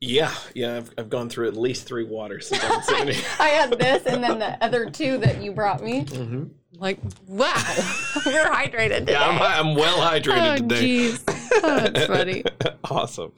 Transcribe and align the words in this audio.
Yeah, 0.00 0.34
yeah, 0.54 0.78
I've, 0.78 0.94
I've 0.96 1.10
gone 1.10 1.28
through 1.28 1.48
at 1.48 1.56
least 1.56 1.86
three 1.86 2.04
waters 2.04 2.48
since 2.48 2.64
I've 2.64 2.86
been. 2.86 3.08
I 3.38 3.48
had 3.48 3.78
this 3.78 4.06
and 4.06 4.24
then 4.24 4.38
the 4.38 4.62
other 4.64 4.88
two 4.88 5.18
that 5.18 5.42
you 5.42 5.52
brought 5.52 5.82
me. 5.82 6.04
Mm-hmm. 6.04 6.44
Like, 6.78 6.98
wow, 7.26 7.52
we're 8.26 8.46
hydrated 8.46 9.00
today. 9.00 9.12
Yeah, 9.12 9.28
I'm, 9.28 9.42
I'm 9.42 9.74
well 9.74 9.98
hydrated 9.98 10.52
oh, 10.52 10.56
today. 10.56 10.82
jeez. 10.82 11.22
Oh, 11.62 11.80
that's 11.80 12.06
funny. 12.06 12.44
awesome. 12.84 13.32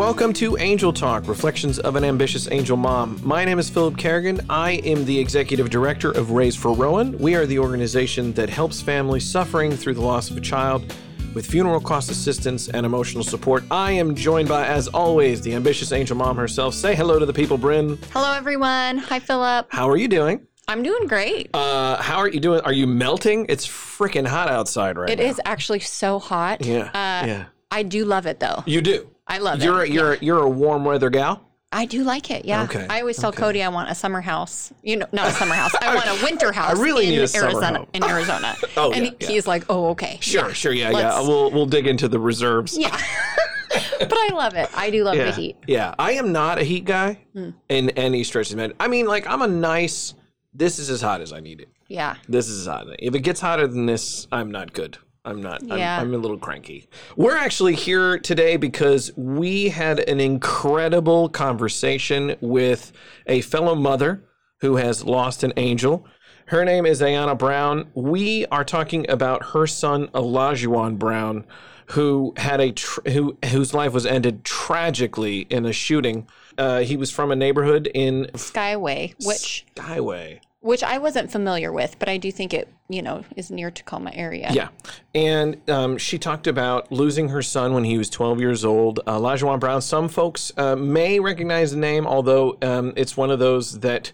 Welcome 0.00 0.32
to 0.32 0.56
Angel 0.56 0.94
Talk 0.94 1.28
Reflections 1.28 1.78
of 1.78 1.94
an 1.94 2.04
Ambitious 2.04 2.50
Angel 2.50 2.74
Mom. 2.74 3.20
My 3.22 3.44
name 3.44 3.58
is 3.58 3.68
Philip 3.68 3.98
Kerrigan. 3.98 4.40
I 4.48 4.72
am 4.82 5.04
the 5.04 5.18
executive 5.18 5.68
director 5.68 6.10
of 6.12 6.30
Raise 6.30 6.56
for 6.56 6.72
Rowan. 6.72 7.18
We 7.18 7.34
are 7.34 7.44
the 7.44 7.58
organization 7.58 8.32
that 8.32 8.48
helps 8.48 8.80
families 8.80 9.30
suffering 9.30 9.72
through 9.72 9.92
the 9.94 10.00
loss 10.00 10.30
of 10.30 10.38
a 10.38 10.40
child 10.40 10.94
with 11.34 11.44
funeral 11.44 11.80
cost 11.82 12.10
assistance 12.10 12.68
and 12.70 12.86
emotional 12.86 13.22
support. 13.22 13.62
I 13.70 13.92
am 13.92 14.14
joined 14.14 14.48
by, 14.48 14.66
as 14.66 14.88
always, 14.88 15.42
the 15.42 15.52
ambitious 15.54 15.92
angel 15.92 16.16
mom 16.16 16.38
herself. 16.38 16.72
Say 16.72 16.94
hello 16.94 17.18
to 17.18 17.26
the 17.26 17.34
people, 17.34 17.58
Bryn. 17.58 17.98
Hello, 18.12 18.32
everyone. 18.32 18.96
Hi, 18.96 19.18
Philip. 19.18 19.66
How 19.68 19.86
are 19.90 19.98
you 19.98 20.08
doing? 20.08 20.46
I'm 20.66 20.82
doing 20.82 21.08
great. 21.08 21.50
Uh, 21.52 22.00
how 22.00 22.16
are 22.16 22.28
you 22.28 22.40
doing? 22.40 22.62
Are 22.62 22.72
you 22.72 22.86
melting? 22.86 23.44
It's 23.50 23.66
freaking 23.68 24.26
hot 24.26 24.48
outside 24.48 24.96
right 24.96 25.10
It 25.10 25.18
now. 25.18 25.26
is 25.26 25.38
actually 25.44 25.80
so 25.80 26.18
hot. 26.18 26.64
Yeah, 26.64 26.84
Uh, 26.88 27.26
yeah. 27.26 27.44
I 27.70 27.82
do 27.82 28.06
love 28.06 28.24
it 28.24 28.40
though. 28.40 28.64
You 28.66 28.80
do. 28.80 29.09
I 29.30 29.38
love 29.38 29.62
You're 29.62 29.84
it. 29.84 29.92
you're 29.92 30.14
you're 30.16 30.40
a 30.40 30.48
warm 30.50 30.84
weather 30.84 31.08
gal. 31.08 31.46
I 31.72 31.84
do 31.86 32.02
like 32.02 32.32
it. 32.32 32.44
Yeah. 32.44 32.64
Okay, 32.64 32.84
I 32.90 32.98
always 33.00 33.16
tell 33.16 33.28
okay. 33.28 33.38
Cody 33.38 33.62
I 33.62 33.68
want 33.68 33.88
a 33.88 33.94
summer 33.94 34.20
house. 34.20 34.72
You 34.82 34.96
know, 34.96 35.06
not 35.12 35.28
a 35.28 35.32
summer 35.32 35.54
house. 35.54 35.72
I 35.80 35.94
want 36.04 36.08
a 36.08 36.24
winter 36.24 36.50
house. 36.50 36.76
I 36.76 36.82
really 36.82 37.04
in 37.04 37.10
need 37.12 37.20
a 37.20 37.28
summer 37.28 37.44
Arizona. 37.46 37.78
home. 37.78 37.86
In 37.94 38.02
Arizona. 38.02 38.56
Oh, 38.76 38.90
and 38.92 39.04
yeah, 39.06 39.12
yeah. 39.20 39.28
he's 39.28 39.46
like, 39.46 39.64
"Oh, 39.68 39.90
okay." 39.90 40.18
Sure, 40.20 40.48
Yeah. 40.48 40.52
sure, 40.52 40.72
yeah, 40.72 40.90
yeah. 40.90 41.20
We'll 41.20 41.50
we'll 41.52 41.66
dig 41.66 41.86
into 41.86 42.08
the 42.08 42.18
reserves. 42.18 42.76
Yeah. 42.76 42.90
but 44.00 44.12
I 44.12 44.30
love 44.34 44.54
it. 44.54 44.68
I 44.74 44.90
do 44.90 45.04
love 45.04 45.14
yeah. 45.14 45.26
the 45.26 45.32
heat. 45.32 45.56
Yeah, 45.68 45.94
I 45.96 46.12
am 46.12 46.32
not 46.32 46.58
a 46.58 46.64
heat 46.64 46.84
guy 46.84 47.18
Hmm. 47.32 47.50
in 47.68 47.90
any 47.90 48.24
stretch 48.24 48.50
of 48.50 48.56
the 48.56 48.74
I 48.80 48.88
mean, 48.88 49.06
like 49.06 49.28
I'm 49.28 49.42
a 49.42 49.48
nice. 49.48 50.14
This 50.52 50.80
is 50.80 50.90
as 50.90 51.00
hot 51.00 51.20
as 51.20 51.32
I 51.32 51.38
need 51.38 51.60
it. 51.60 51.68
Yeah. 51.86 52.16
This 52.28 52.48
is 52.48 52.62
as 52.62 52.66
hot. 52.66 52.86
If 52.98 53.14
it 53.14 53.20
gets 53.20 53.40
hotter 53.40 53.68
than 53.68 53.86
this, 53.86 54.26
I'm 54.32 54.50
not 54.50 54.72
good. 54.72 54.98
I'm 55.24 55.42
not. 55.42 55.62
Yeah. 55.62 56.00
I'm, 56.00 56.08
I'm 56.08 56.14
a 56.14 56.18
little 56.18 56.38
cranky. 56.38 56.88
We're 57.16 57.36
actually 57.36 57.74
here 57.74 58.18
today 58.18 58.56
because 58.56 59.14
we 59.16 59.68
had 59.68 60.00
an 60.00 60.18
incredible 60.18 61.28
conversation 61.28 62.36
with 62.40 62.92
a 63.26 63.42
fellow 63.42 63.74
mother 63.74 64.24
who 64.60 64.76
has 64.76 65.04
lost 65.04 65.42
an 65.42 65.52
angel. 65.56 66.06
Her 66.46 66.64
name 66.64 66.86
is 66.86 67.00
Ayana 67.00 67.36
Brown. 67.38 67.90
We 67.94 68.46
are 68.46 68.64
talking 68.64 69.08
about 69.10 69.50
her 69.50 69.66
son 69.66 70.08
Olajuwon 70.08 70.98
Brown, 70.98 71.44
who 71.90 72.32
had 72.36 72.60
a 72.60 72.72
tr- 72.72 73.08
who 73.10 73.36
whose 73.46 73.74
life 73.74 73.92
was 73.92 74.06
ended 74.06 74.44
tragically 74.44 75.40
in 75.42 75.66
a 75.66 75.72
shooting. 75.72 76.26
Uh, 76.58 76.80
he 76.80 76.96
was 76.96 77.10
from 77.10 77.30
a 77.30 77.36
neighborhood 77.36 77.90
in 77.94 78.26
Skyway, 78.34 79.14
which 79.24 79.66
Skyway. 79.76 80.40
Which 80.62 80.82
I 80.82 80.98
wasn't 80.98 81.32
familiar 81.32 81.72
with, 81.72 81.98
but 81.98 82.08
I 82.08 82.18
do 82.18 82.30
think 82.30 82.52
it, 82.52 82.68
you 82.88 83.00
know, 83.00 83.24
is 83.34 83.50
near 83.50 83.70
Tacoma 83.70 84.10
area. 84.12 84.50
Yeah. 84.52 84.68
And 85.14 85.58
um, 85.70 85.96
she 85.96 86.18
talked 86.18 86.46
about 86.46 86.92
losing 86.92 87.30
her 87.30 87.40
son 87.40 87.72
when 87.72 87.84
he 87.84 87.96
was 87.96 88.10
12 88.10 88.40
years 88.40 88.62
old. 88.62 89.00
Uh, 89.06 89.18
Lajuan 89.18 89.58
Brown, 89.58 89.80
some 89.80 90.06
folks 90.08 90.52
uh, 90.58 90.76
may 90.76 91.18
recognize 91.18 91.70
the 91.70 91.78
name, 91.78 92.06
although 92.06 92.58
um, 92.60 92.92
it's 92.94 93.16
one 93.16 93.30
of 93.30 93.38
those 93.38 93.80
that 93.80 94.12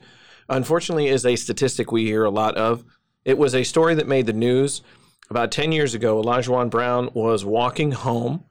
unfortunately 0.49 1.09
is 1.09 1.27
a 1.27 1.35
statistic 1.35 1.91
we 1.91 2.05
hear 2.05 2.25
a 2.25 2.31
lot 2.31 2.57
of. 2.57 2.85
It 3.25 3.39
was 3.39 3.53
a 3.53 3.65
story 3.65 3.97
that 3.97 4.07
made 4.07 4.27
the 4.27 4.33
news. 4.33 4.83
About 5.29 5.51
10 5.51 5.73
years 5.73 5.95
ago, 5.95 6.23
Olajuwon 6.23 6.71
Brown 6.71 7.11
was 7.13 7.45
walking 7.45 7.91
home 7.91 8.45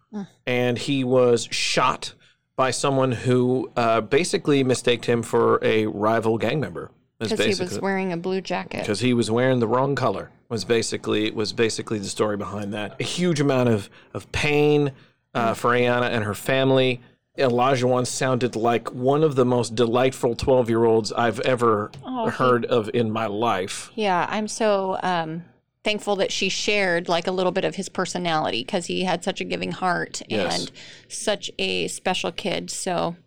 and 0.46 0.78
he 0.78 1.04
was 1.04 1.48
shot 1.52 2.14
by 2.56 2.72
someone 2.72 3.12
who 3.12 3.72
uh, 3.76 4.02
basically 4.02 4.64
mistaked 4.64 5.06
him 5.06 5.24
for 5.24 5.60
a 5.64 5.86
rival 5.88 6.38
gang 6.38 6.60
member. 6.60 6.92
Because 7.20 7.40
he 7.58 7.64
was 7.64 7.80
wearing 7.80 8.12
a 8.12 8.18
blue 8.18 8.42
jacket. 8.42 8.82
because 8.82 9.00
he 9.00 9.14
was 9.14 9.32
wearing 9.32 9.60
the 9.60 9.68
wrong 9.68 9.96
color 9.96 10.32
was 10.50 10.66
basically 10.66 11.32
was 11.32 11.54
basically 11.54 11.98
the 12.00 12.08
story 12.10 12.38
behind 12.38 12.74
that. 12.74 12.96
A 13.00 13.04
huge 13.04 13.40
amount 13.40 13.70
of 13.70 13.90
of 14.14 14.32
pain 14.32 14.92
uh, 15.34 15.54
for 15.54 15.72
Ayana 15.72 16.10
and 16.10 16.24
her 16.24 16.34
family. 16.36 17.02
Olajuwon's 17.38 18.08
sounded 18.10 18.56
like 18.56 18.94
one 18.94 19.22
of 19.24 19.36
the 19.36 19.44
most 19.46 19.76
delightful 19.76 20.36
twelve 20.36 20.70
year 20.70 20.86
olds 20.86 21.12
I've 21.12 21.40
ever 21.42 21.92
Oh, 22.06 22.26
he- 22.26 22.32
heard 22.32 22.66
of 22.66 22.90
in 22.94 23.12
my 23.12 23.26
life. 23.28 23.92
Yeah, 23.96 24.26
I'm 24.30 24.48
so 24.48 24.98
um, 25.04 25.44
thankful 25.84 26.16
that 26.18 26.32
she 26.32 26.48
shared 26.50 27.10
like 27.10 27.28
a 27.28 27.32
little 27.32 27.52
bit 27.52 27.66
of 27.66 27.76
his 27.76 27.90
personality 27.90 28.64
because 28.64 28.86
he 28.86 29.04
had 29.04 29.24
such 29.24 29.42
a 29.42 29.44
giving 29.44 29.72
heart 29.72 30.22
Yes. 30.30 30.60
and 30.60 30.72
such 31.10 31.52
a 31.60 31.88
special 31.90 32.32
kid. 32.32 32.70
So 32.72 33.18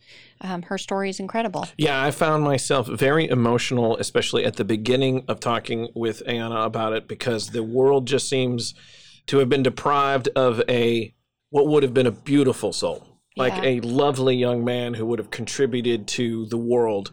um, 0.41 0.63
her 0.63 0.79
story 0.79 1.11
is 1.11 1.21
incredible. 1.21 1.67
Yeah, 1.77 2.03
I 2.03 2.11
found 2.11 2.45
myself 2.45 2.87
very 2.87 3.29
emotional, 3.29 3.97
especially 3.97 4.45
at 4.45 4.57
the 4.57 4.65
beginning 4.65 5.25
of 5.29 5.41
talking 5.41 5.89
with 5.95 6.23
Ayana 6.27 6.65
about 6.67 6.93
it, 6.93 7.09
because 7.09 7.49
the 7.49 7.63
world 7.63 8.07
just 8.07 8.29
seems 8.29 8.75
to 9.27 9.39
have 9.39 9.49
been 9.49 9.63
deprived 9.63 10.29
of 10.37 10.63
a 10.69 11.15
what 11.51 11.67
would 11.67 11.83
have 11.83 11.95
been 11.95 12.07
a 12.07 12.11
beautiful 12.11 12.73
soul, 12.73 13.07
like 13.37 13.55
Yeah. 13.57 13.65
a 13.65 13.81
lovely 13.81 14.37
young 14.37 14.65
man 14.65 14.95
who 14.95 15.07
would 15.07 15.19
have 15.19 15.31
contributed 15.31 16.07
to 16.09 16.47
the 16.47 16.59
world. 16.59 17.11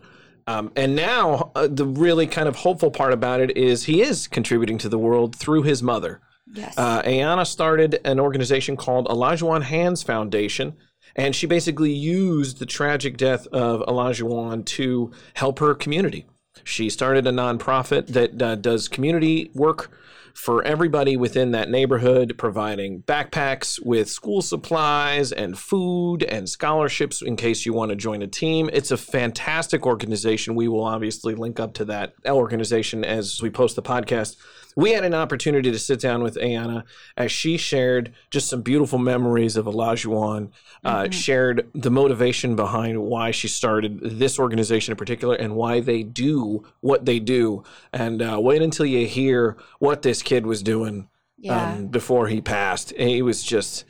Um, 0.47 0.71
and 0.75 0.95
now, 0.95 1.51
uh, 1.55 1.67
the 1.67 1.85
really 1.85 2.27
kind 2.27 2.47
of 2.47 2.57
hopeful 2.57 2.91
part 2.91 3.13
about 3.13 3.39
it 3.39 3.57
is 3.57 3.85
he 3.85 4.01
is 4.01 4.27
contributing 4.27 4.77
to 4.79 4.89
the 4.89 4.99
world 4.99 5.35
through 5.35 5.63
his 5.63 5.81
mother. 5.81 6.21
Yes. 6.53 6.77
Uh, 6.77 7.01
Ayana 7.01 7.47
started 7.47 7.99
an 8.05 8.19
organization 8.19 8.77
called 8.77 9.07
Olajuwon 9.07 9.63
Hands 9.63 10.01
Foundation, 10.03 10.73
and 11.15 11.35
she 11.35 11.47
basically 11.47 11.91
used 11.91 12.59
the 12.59 12.65
tragic 12.65 13.17
death 13.17 13.47
of 13.47 13.81
Olajuwon 13.81 14.65
to 14.65 15.11
help 15.35 15.59
her 15.59 15.73
community. 15.73 16.25
She 16.63 16.89
started 16.89 17.27
a 17.27 17.31
nonprofit 17.31 18.07
that 18.07 18.41
uh, 18.41 18.55
does 18.55 18.87
community 18.87 19.51
work 19.53 19.91
for 20.35 20.61
everybody 20.63 21.15
within 21.15 21.51
that 21.51 21.69
neighborhood, 21.69 22.35
providing 22.37 23.01
backpacks 23.03 23.83
with 23.83 24.09
school 24.09 24.41
supplies 24.41 25.31
and 25.31 25.57
food 25.57 26.23
and 26.23 26.49
scholarships 26.49 27.21
in 27.21 27.37
case 27.37 27.65
you 27.65 27.73
want 27.73 27.89
to 27.89 27.95
join 27.95 28.21
a 28.21 28.27
team. 28.27 28.69
It's 28.73 28.91
a 28.91 28.97
fantastic 28.97 29.85
organization. 29.85 30.55
We 30.55 30.67
will 30.67 30.83
obviously 30.83 31.35
link 31.35 31.59
up 31.59 31.73
to 31.75 31.85
that 31.85 32.15
organization 32.27 33.05
as 33.05 33.41
we 33.41 33.49
post 33.49 33.77
the 33.77 33.81
podcast 33.81 34.35
we 34.75 34.91
had 34.91 35.05
an 35.05 35.13
opportunity 35.13 35.71
to 35.71 35.79
sit 35.79 35.99
down 35.99 36.21
with 36.21 36.35
Ayana 36.35 36.83
as 37.15 37.31
she 37.31 37.57
shared 37.57 38.13
just 38.29 38.49
some 38.49 38.61
beautiful 38.61 38.99
memories 38.99 39.55
of 39.55 39.65
Olajuwon, 39.65 40.51
uh, 40.83 41.09
shared 41.09 41.69
the 41.73 41.91
motivation 41.91 42.55
behind 42.55 43.01
why 43.01 43.31
she 43.31 43.47
started 43.47 43.99
this 44.01 44.37
organization 44.37 44.91
in 44.91 44.97
particular 44.97 45.35
and 45.35 45.55
why 45.55 45.79
they 45.79 46.03
do 46.03 46.65
what 46.81 47.05
they 47.05 47.19
do. 47.19 47.63
And 47.93 48.21
uh, 48.21 48.37
wait 48.41 48.61
until 48.61 48.85
you 48.85 49.07
hear 49.07 49.57
what 49.79 50.01
this 50.01 50.21
kid 50.21 50.45
was 50.45 50.61
doing 50.61 51.07
yeah. 51.37 51.73
um, 51.73 51.87
before 51.87 52.27
he 52.27 52.41
passed. 52.41 52.91
He 52.97 53.21
was 53.21 53.43
just 53.43 53.85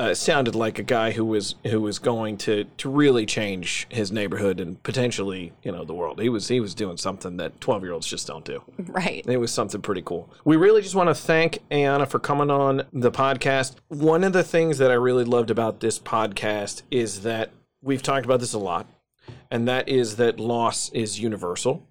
uh, 0.00 0.14
sounded 0.14 0.54
like 0.54 0.78
a 0.78 0.82
guy 0.82 1.10
who 1.10 1.26
was 1.26 1.56
who 1.66 1.78
was 1.78 1.98
going 1.98 2.38
to 2.38 2.64
to 2.78 2.88
really 2.88 3.26
change 3.26 3.86
his 3.90 4.10
neighborhood 4.10 4.58
and 4.58 4.82
potentially 4.82 5.52
you 5.62 5.70
know 5.70 5.84
the 5.84 5.92
world. 5.92 6.20
He 6.20 6.30
was 6.30 6.48
he 6.48 6.58
was 6.58 6.74
doing 6.74 6.96
something 6.96 7.36
that 7.36 7.60
twelve 7.60 7.82
year 7.82 7.92
olds 7.92 8.06
just 8.06 8.26
don't 8.26 8.44
do. 8.44 8.62
right. 8.78 9.22
It 9.26 9.36
was 9.36 9.52
something 9.52 9.82
pretty 9.82 10.00
cool. 10.02 10.30
We 10.44 10.56
really 10.56 10.80
just 10.80 10.94
want 10.94 11.10
to 11.10 11.14
thank 11.14 11.58
Ayana 11.70 12.08
for 12.08 12.18
coming 12.18 12.50
on 12.50 12.84
the 12.94 13.10
podcast. 13.10 13.76
One 13.88 14.24
of 14.24 14.32
the 14.32 14.42
things 14.42 14.78
that 14.78 14.90
I 14.90 14.94
really 14.94 15.24
loved 15.24 15.50
about 15.50 15.80
this 15.80 15.98
podcast 15.98 16.80
is 16.90 17.20
that 17.20 17.50
we've 17.82 18.02
talked 18.02 18.24
about 18.24 18.40
this 18.40 18.54
a 18.54 18.58
lot, 18.58 18.86
and 19.50 19.66
that 19.68 19.88
is 19.88 20.16
that 20.16 20.38
loss 20.38 20.90
is 20.90 21.18
universal. 21.18 21.88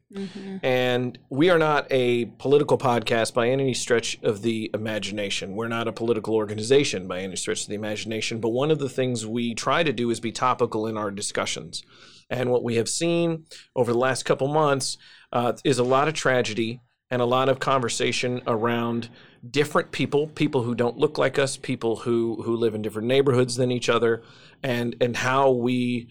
And 0.63 1.19
we 1.29 1.49
are 1.49 1.59
not 1.59 1.87
a 1.91 2.25
political 2.25 2.77
podcast 2.77 3.33
by 3.33 3.49
any 3.49 3.73
stretch 3.73 4.17
of 4.23 4.41
the 4.41 4.71
imagination. 4.73 5.55
We're 5.55 5.67
not 5.67 5.87
a 5.87 5.91
political 5.91 6.35
organization 6.35 7.07
by 7.07 7.19
any 7.19 7.35
stretch 7.35 7.63
of 7.63 7.67
the 7.67 7.75
imagination. 7.75 8.39
But 8.39 8.49
one 8.49 8.71
of 8.71 8.79
the 8.79 8.89
things 8.89 9.25
we 9.25 9.53
try 9.53 9.83
to 9.83 9.93
do 9.93 10.09
is 10.09 10.19
be 10.19 10.31
topical 10.31 10.87
in 10.87 10.97
our 10.97 11.11
discussions. 11.11 11.83
And 12.29 12.49
what 12.49 12.63
we 12.63 12.75
have 12.75 12.89
seen 12.89 13.45
over 13.75 13.91
the 13.91 13.99
last 13.99 14.23
couple 14.23 14.47
months 14.47 14.97
uh, 15.33 15.53
is 15.63 15.79
a 15.79 15.83
lot 15.83 16.07
of 16.07 16.13
tragedy 16.13 16.79
and 17.11 17.21
a 17.21 17.25
lot 17.25 17.49
of 17.49 17.59
conversation 17.59 18.41
around 18.45 19.09
different 19.49 19.91
people, 19.91 20.27
people 20.27 20.63
who 20.63 20.75
don't 20.75 20.97
look 20.97 21.17
like 21.17 21.39
us, 21.39 21.57
people 21.57 21.95
who 21.95 22.41
who 22.43 22.55
live 22.55 22.75
in 22.75 22.81
different 22.81 23.07
neighborhoods 23.07 23.55
than 23.55 23.71
each 23.71 23.89
other, 23.89 24.21
and 24.61 24.95
and 25.01 25.17
how 25.17 25.49
we 25.49 26.09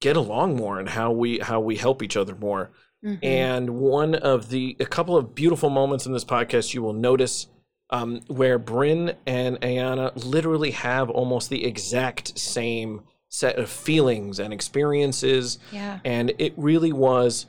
get 0.00 0.16
along 0.16 0.56
more 0.56 0.78
and 0.78 0.88
how 0.88 1.10
we 1.10 1.38
how 1.38 1.60
we 1.60 1.76
help 1.76 2.02
each 2.02 2.16
other 2.16 2.34
more. 2.34 2.70
Mhm. 3.04 3.18
And 3.22 3.70
one 3.70 4.14
of 4.14 4.50
the 4.50 4.76
a 4.80 4.86
couple 4.86 5.16
of 5.16 5.34
beautiful 5.34 5.70
moments 5.70 6.06
in 6.06 6.12
this 6.12 6.24
podcast 6.24 6.74
you 6.74 6.82
will 6.82 6.92
notice 6.92 7.46
um, 7.90 8.20
where 8.26 8.58
Bryn 8.58 9.14
and 9.26 9.58
Ayana 9.60 10.12
literally 10.24 10.72
have 10.72 11.08
almost 11.08 11.48
the 11.48 11.64
exact 11.64 12.38
same 12.38 13.02
set 13.30 13.58
of 13.58 13.70
feelings 13.70 14.38
and 14.38 14.52
experiences 14.52 15.58
yeah. 15.72 16.00
and 16.04 16.32
it 16.38 16.52
really 16.56 16.92
was 16.92 17.46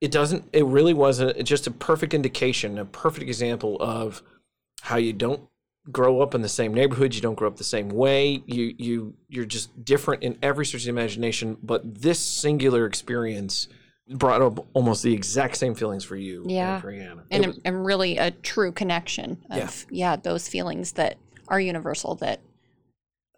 it 0.00 0.10
doesn't. 0.10 0.44
It 0.52 0.64
really 0.64 0.94
was 0.94 1.18
a, 1.18 1.42
just 1.42 1.66
a 1.66 1.70
perfect 1.70 2.14
indication, 2.14 2.78
a 2.78 2.84
perfect 2.84 3.26
example 3.26 3.76
of 3.80 4.22
how 4.82 4.96
you 4.96 5.12
don't 5.12 5.42
grow 5.90 6.20
up 6.20 6.34
in 6.34 6.42
the 6.42 6.48
same 6.48 6.74
neighborhood. 6.74 7.14
You 7.14 7.20
don't 7.20 7.34
grow 7.34 7.48
up 7.48 7.56
the 7.56 7.64
same 7.64 7.88
way. 7.88 8.42
You 8.46 8.74
you 8.78 9.14
you're 9.28 9.46
just 9.46 9.84
different 9.84 10.22
in 10.22 10.38
every 10.42 10.66
sort 10.66 10.82
of 10.82 10.88
imagination. 10.88 11.56
But 11.62 12.00
this 12.02 12.18
singular 12.18 12.86
experience 12.86 13.68
brought 14.10 14.40
up 14.40 14.66
almost 14.72 15.02
the 15.02 15.12
exact 15.12 15.56
same 15.56 15.74
feelings 15.74 16.02
for 16.02 16.16
you 16.16 16.44
Yeah. 16.46 16.74
and 16.74 16.82
for 16.82 16.92
Ayana. 16.92 17.22
and, 17.30 17.46
was- 17.46 17.60
and 17.64 17.84
really 17.84 18.16
a 18.16 18.30
true 18.30 18.72
connection 18.72 19.44
of 19.50 19.84
yeah. 19.90 20.16
those 20.16 20.48
feelings 20.48 20.92
that 20.92 21.18
are 21.48 21.60
universal 21.60 22.14
that 22.16 22.40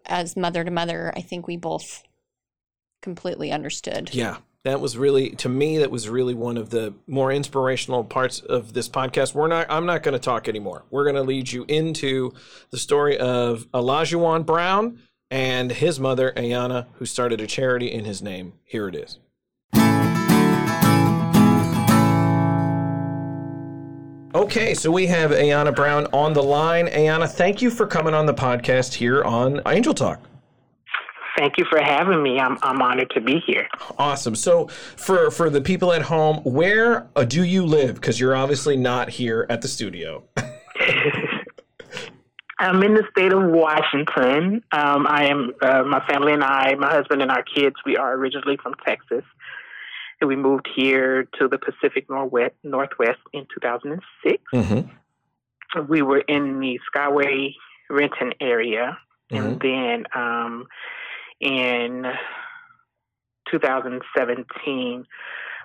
as 0.05 0.37
mother 0.37 0.63
to 0.63 0.71
mother 0.71 1.11
i 1.15 1.19
think 1.21 1.45
we 1.45 1.57
both 1.57 2.03
completely 3.01 3.51
understood 3.51 4.13
Yeah, 4.13 4.37
that 4.63 4.79
was 4.79 4.97
really 4.97 5.31
to 5.31 5.49
me. 5.49 5.77
That 5.79 5.91
was 5.91 6.07
really 6.07 6.33
one 6.33 6.57
of 6.57 6.69
the 6.69 6.93
more 7.07 7.31
inspirational 7.31 8.03
parts 8.03 8.39
of 8.39 8.73
this 8.73 8.87
podcast. 8.87 9.33
We're 9.33 9.47
not. 9.47 9.67
I'm 9.69 9.85
not 9.85 10.03
going 10.03 10.13
to 10.13 10.19
talk 10.19 10.47
anymore. 10.47 10.83
We're 10.91 11.03
going 11.03 11.15
to 11.15 11.23
lead 11.23 11.51
you 11.51 11.65
into 11.67 12.33
the 12.69 12.77
story 12.77 13.17
of 13.17 13.67
Olajuwon 13.73 14.45
Brown 14.45 14.99
and 15.31 15.71
his 15.71 15.99
mother 15.99 16.33
Ayana, 16.35 16.87
who 16.95 17.05
started 17.05 17.41
a 17.41 17.47
charity 17.47 17.91
in 17.91 18.05
his 18.05 18.21
name. 18.21 18.53
Here 18.63 18.87
it 18.87 18.95
is. 18.95 19.19
Okay, 24.33 24.73
so 24.73 24.89
we 24.89 25.07
have 25.07 25.31
Ayana 25.31 25.75
Brown 25.75 26.07
on 26.13 26.33
the 26.33 26.43
line. 26.43 26.87
Ayana, 26.87 27.29
thank 27.29 27.61
you 27.61 27.69
for 27.69 27.85
coming 27.85 28.13
on 28.13 28.25
the 28.25 28.33
podcast 28.33 28.93
here 28.93 29.23
on 29.23 29.61
Angel 29.65 29.93
Talk. 29.93 30.30
Thank 31.41 31.57
you 31.57 31.65
for 31.71 31.81
having 31.81 32.21
me. 32.21 32.39
I'm 32.39 32.59
I'm 32.61 32.79
honored 32.83 33.09
to 33.15 33.19
be 33.19 33.41
here. 33.47 33.67
Awesome. 33.97 34.35
So, 34.35 34.67
for 34.67 35.31
for 35.31 35.49
the 35.49 35.59
people 35.59 35.91
at 35.91 36.03
home, 36.03 36.37
where 36.43 37.07
uh, 37.15 37.23
do 37.23 37.43
you 37.43 37.65
live? 37.65 37.95
Because 37.95 38.19
you're 38.19 38.35
obviously 38.35 38.77
not 38.77 39.09
here 39.09 39.47
at 39.49 39.63
the 39.63 39.67
studio. 39.67 40.23
I'm 42.59 42.83
in 42.83 42.93
the 42.93 43.01
state 43.09 43.33
of 43.33 43.41
Washington. 43.41 44.63
Um, 44.71 45.07
I 45.07 45.29
am 45.29 45.51
uh, 45.63 45.81
my 45.81 46.05
family 46.05 46.33
and 46.33 46.43
I, 46.43 46.75
my 46.75 46.91
husband 46.91 47.23
and 47.23 47.31
our 47.31 47.41
kids. 47.41 47.75
We 47.87 47.97
are 47.97 48.13
originally 48.13 48.57
from 48.61 48.75
Texas, 48.85 49.23
and 50.21 50.27
we 50.27 50.35
moved 50.35 50.69
here 50.75 51.27
to 51.39 51.47
the 51.47 51.57
Pacific 51.57 52.07
Northwest, 52.07 52.53
Northwest 52.63 53.17
in 53.33 53.47
2006. 53.51 54.43
Mm-hmm. 54.53 55.85
We 55.87 56.03
were 56.03 56.19
in 56.19 56.59
the 56.59 56.79
Skyway 56.93 57.55
Renton 57.89 58.33
area, 58.39 58.99
and 59.31 59.59
then 59.59 60.05
um, 60.13 60.67
in 61.41 62.05
2017, 63.49 65.05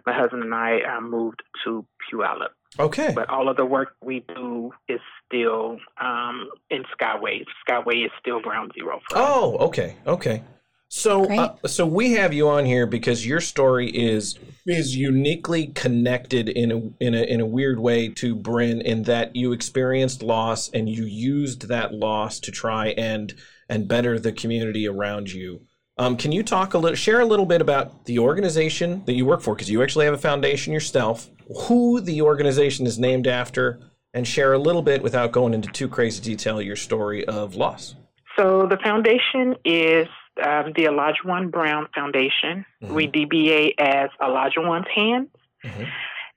my 0.04 0.12
husband 0.12 0.42
and 0.42 0.54
I 0.54 0.80
uh, 0.80 1.00
moved 1.00 1.42
to 1.64 1.86
Puyallup. 2.10 2.48
Okay. 2.78 3.12
but 3.14 3.30
all 3.30 3.48
of 3.48 3.56
the 3.56 3.64
work 3.64 3.94
we 4.02 4.24
do 4.34 4.70
is 4.88 5.00
still 5.24 5.78
um, 6.00 6.50
in 6.68 6.84
Skyway. 7.00 7.44
Skyway 7.66 8.04
is 8.04 8.10
still 8.20 8.40
ground 8.40 8.72
zero 8.74 9.00
for 9.08 9.16
us. 9.16 9.24
Oh, 9.24 9.56
okay, 9.68 9.96
okay. 10.06 10.42
So, 10.88 11.24
uh, 11.24 11.56
so 11.66 11.84
we 11.84 12.12
have 12.12 12.32
you 12.32 12.48
on 12.48 12.64
here 12.64 12.86
because 12.86 13.26
your 13.26 13.40
story 13.40 13.88
is 13.88 14.38
is 14.66 14.94
uniquely 14.94 15.68
connected 15.68 16.48
in 16.48 16.70
a 16.70 17.04
in 17.04 17.14
a 17.14 17.22
in 17.22 17.40
a 17.40 17.46
weird 17.46 17.80
way 17.80 18.08
to 18.10 18.36
Bryn 18.36 18.80
in 18.82 19.02
that 19.04 19.34
you 19.34 19.52
experienced 19.52 20.22
loss 20.22 20.70
and 20.70 20.88
you 20.88 21.04
used 21.04 21.68
that 21.68 21.92
loss 21.92 22.38
to 22.40 22.52
try 22.52 22.88
and 22.90 23.34
and 23.68 23.88
better 23.88 24.18
the 24.18 24.32
community 24.32 24.86
around 24.88 25.32
you. 25.32 25.60
Um, 25.98 26.16
can 26.16 26.30
you 26.30 26.42
talk 26.42 26.74
a 26.74 26.78
little, 26.78 26.94
share 26.94 27.20
a 27.20 27.24
little 27.24 27.46
bit 27.46 27.60
about 27.60 28.04
the 28.04 28.18
organization 28.18 29.02
that 29.06 29.14
you 29.14 29.24
work 29.24 29.40
for? 29.40 29.54
Because 29.54 29.70
you 29.70 29.82
actually 29.82 30.04
have 30.04 30.14
a 30.14 30.18
foundation 30.18 30.72
yourself. 30.72 31.30
Who 31.68 32.00
the 32.00 32.22
organization 32.22 32.86
is 32.86 32.98
named 32.98 33.26
after, 33.26 33.80
and 34.12 34.26
share 34.26 34.52
a 34.52 34.58
little 34.58 34.82
bit 34.82 35.02
without 35.02 35.32
going 35.32 35.54
into 35.54 35.68
too 35.68 35.88
crazy 35.88 36.22
detail 36.22 36.60
your 36.60 36.76
story 36.76 37.24
of 37.26 37.54
loss. 37.54 37.94
So 38.36 38.66
the 38.68 38.76
foundation 38.78 39.56
is 39.64 40.08
um, 40.42 40.72
the 40.76 40.84
Olajuwon 40.84 41.50
Brown 41.50 41.88
Foundation. 41.94 42.66
Mhm. 42.82 42.90
We 42.90 43.08
DBA 43.08 43.74
as 43.78 44.10
Olajuwon's 44.20 44.88
Hands. 44.94 45.28
Mhm. 45.64 45.88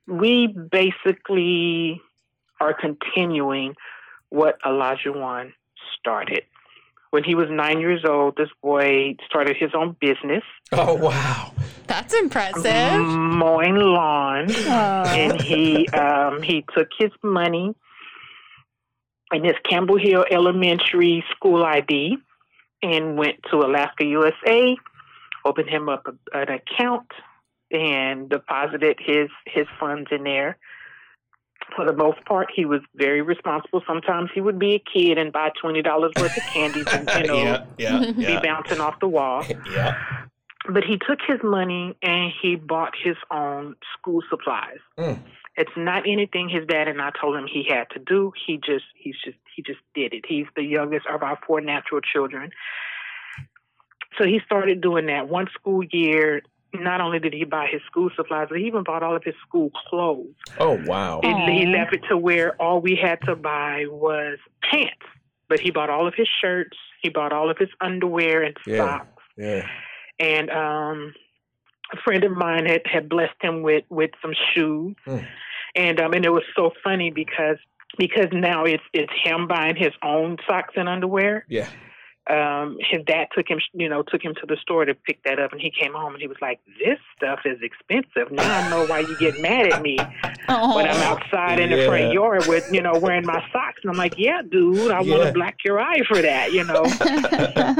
We 0.07 0.47
basically 0.47 2.01
are 2.61 2.73
continuing 2.73 3.75
what 4.29 4.57
Olajuwon 4.65 5.53
started. 5.97 6.43
When 7.11 7.23
he 7.23 7.33
was 7.33 7.47
nine 7.49 7.79
years 7.79 8.05
old, 8.07 8.35
this 8.37 8.49
boy 8.61 9.15
started 9.25 9.57
his 9.57 9.71
own 9.73 9.95
business, 9.99 10.43
Oh 10.71 10.93
wow! 10.93 11.51
that's 11.87 12.13
impressive 12.13 13.01
mowing 13.01 13.75
lawns. 13.75 14.55
Aw. 14.67 15.05
and 15.15 15.41
he 15.41 15.87
um, 15.89 16.41
he 16.43 16.63
took 16.75 16.89
his 16.99 17.11
money 17.23 17.73
and 19.31 19.45
his 19.45 19.55
Campbell 19.67 19.97
Hill 19.97 20.25
Elementary 20.29 21.23
school 21.31 21.63
ID 21.63 22.17
and 22.81 23.17
went 23.17 23.37
to 23.51 23.57
Alaska 23.57 24.05
USA, 24.05 24.75
opened 25.45 25.69
him 25.69 25.89
up 25.89 26.07
a, 26.07 26.37
an 26.37 26.49
account, 26.49 27.07
and 27.71 28.29
deposited 28.29 28.97
his 28.99 29.29
his 29.45 29.67
funds 29.79 30.09
in 30.11 30.23
there. 30.23 30.57
For 31.75 31.85
the 31.85 31.93
most 31.93 32.23
part, 32.25 32.49
he 32.53 32.65
was 32.65 32.81
very 32.95 33.21
responsible. 33.21 33.81
Sometimes 33.87 34.29
he 34.33 34.41
would 34.41 34.59
be 34.59 34.75
a 34.75 34.79
kid 34.79 35.17
and 35.17 35.31
buy 35.31 35.51
twenty 35.61 35.81
dollars 35.81 36.11
worth 36.19 36.35
of 36.35 36.43
candies 36.43 36.87
and 36.91 37.09
you 37.09 37.27
know 37.27 37.35
yeah, 37.35 37.65
yeah, 37.77 38.11
be 38.11 38.21
yeah, 38.23 38.41
bouncing 38.41 38.79
off 38.79 38.99
the 38.99 39.07
wall 39.07 39.45
yeah. 39.71 39.97
but 40.71 40.83
he 40.83 40.97
took 40.97 41.19
his 41.27 41.39
money 41.43 41.95
and 42.01 42.31
he 42.41 42.55
bought 42.55 42.93
his 43.01 43.15
own 43.31 43.75
school 43.97 44.21
supplies. 44.29 44.79
Mm. 44.97 45.19
It's 45.55 45.71
not 45.75 46.03
anything 46.07 46.49
his 46.49 46.65
dad 46.65 46.87
and 46.87 47.01
I 47.01 47.11
told 47.19 47.35
him 47.35 47.45
he 47.45 47.65
had 47.69 47.89
to 47.91 47.99
do. 47.99 48.31
He 48.47 48.57
just 48.57 48.85
he's 48.95 49.15
just 49.23 49.37
he 49.55 49.61
just 49.61 49.79
did 49.93 50.13
it. 50.13 50.25
He's 50.27 50.47
the 50.55 50.63
youngest 50.63 51.05
of 51.07 51.21
our 51.23 51.37
four 51.45 51.61
natural 51.61 52.01
children. 52.01 52.51
So 54.17 54.25
he 54.25 54.39
started 54.45 54.81
doing 54.81 55.05
that. 55.07 55.29
One 55.29 55.47
school 55.53 55.83
year, 55.83 56.41
not 56.73 57.01
only 57.01 57.19
did 57.19 57.33
he 57.33 57.43
buy 57.45 57.67
his 57.71 57.81
school 57.85 58.09
supplies, 58.15 58.47
but 58.49 58.59
he 58.59 58.65
even 58.65 58.83
bought 58.83 59.03
all 59.03 59.15
of 59.15 59.23
his 59.23 59.35
school 59.47 59.71
clothes. 59.89 60.27
Oh 60.59 60.79
wow! 60.85 61.19
He, 61.23 61.59
he 61.59 61.65
left 61.65 61.93
it 61.93 62.01
to 62.09 62.17
where 62.17 62.55
all 62.61 62.79
we 62.81 62.95
had 63.01 63.19
to 63.23 63.35
buy 63.35 63.85
was 63.87 64.37
pants. 64.69 64.95
But 65.47 65.59
he 65.59 65.71
bought 65.71 65.89
all 65.89 66.07
of 66.07 66.13
his 66.15 66.27
shirts, 66.41 66.77
he 67.01 67.09
bought 67.09 67.33
all 67.33 67.49
of 67.49 67.57
his 67.57 67.69
underwear 67.81 68.43
and 68.43 68.55
Yeah. 68.67 68.77
socks 68.77 69.23
Yeah. 69.35 69.67
and 70.19 70.49
um, 70.51 71.13
a 71.91 71.97
friend 72.03 72.23
of 72.23 72.31
mine 72.33 72.67
had, 72.67 72.81
had 72.85 73.09
blessed 73.09 73.33
him 73.41 73.63
with 73.63 73.83
with 73.89 74.11
some 74.21 74.33
shoes, 74.53 74.95
Mm. 75.07 75.25
and 75.75 75.99
um, 75.99 76.13
and 76.13 76.23
it 76.25 76.29
was 76.31 76.43
so 76.55 76.71
funny 76.83 77.09
because 77.09 77.57
because 77.97 78.27
now 78.31 78.63
it's 78.65 78.83
it's 78.93 79.11
him 79.23 79.47
buying 79.47 79.75
his 79.75 79.93
own 80.03 80.37
socks 80.47 80.75
and 80.77 80.87
underwear. 80.87 81.45
Yeah. 81.49 81.67
Um, 82.29 82.77
his 82.79 83.03
dad 83.05 83.27
took 83.35 83.47
him, 83.49 83.59
you 83.73 83.89
know, 83.89 84.03
took 84.03 84.21
him 84.23 84.35
to 84.35 84.45
the 84.45 84.55
store 84.61 84.85
to 84.85 84.93
pick 84.93 85.23
that 85.23 85.39
up, 85.39 85.51
and 85.51 85.59
he 85.59 85.71
came 85.71 85.93
home 85.93 86.13
and 86.13 86.21
he 86.21 86.27
was 86.27 86.37
like, 86.41 86.59
"This 86.77 86.99
stuff 87.17 87.39
is 87.45 87.57
expensive. 87.63 88.31
Now 88.31 88.59
I 88.59 88.69
know 88.69 88.85
why 88.85 88.99
you 88.99 89.17
get 89.17 89.41
mad 89.41 89.73
at 89.73 89.81
me 89.81 89.97
Aw. 90.47 90.75
when 90.75 90.87
I'm 90.87 91.01
outside 91.01 91.59
in 91.59 91.71
the 91.71 91.85
front 91.87 92.13
yard 92.13 92.45
with, 92.47 92.65
you 92.71 92.81
know, 92.81 92.93
wearing 92.99 93.25
my 93.25 93.43
socks." 93.51 93.79
And 93.81 93.89
I'm 93.91 93.97
like, 93.97 94.13
"Yeah, 94.17 94.41
dude, 94.47 94.91
I 94.91 95.01
want 95.01 95.23
to 95.23 95.31
black 95.33 95.57
your 95.65 95.79
eye 95.79 96.01
for 96.07 96.21
that," 96.21 96.53
you 96.53 96.63
know. 96.63 96.83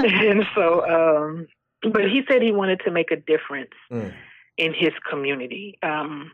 and 0.04 0.44
so, 0.56 0.84
um, 0.90 1.48
but 1.94 2.06
he 2.10 2.22
said 2.30 2.42
he 2.42 2.52
wanted 2.52 2.82
to 2.86 2.92
make 2.92 3.12
a 3.12 3.16
difference 3.18 3.70
Mm. 3.92 4.14
in 4.58 4.74
his 4.74 4.94
community. 5.10 5.78
Um, 5.84 6.32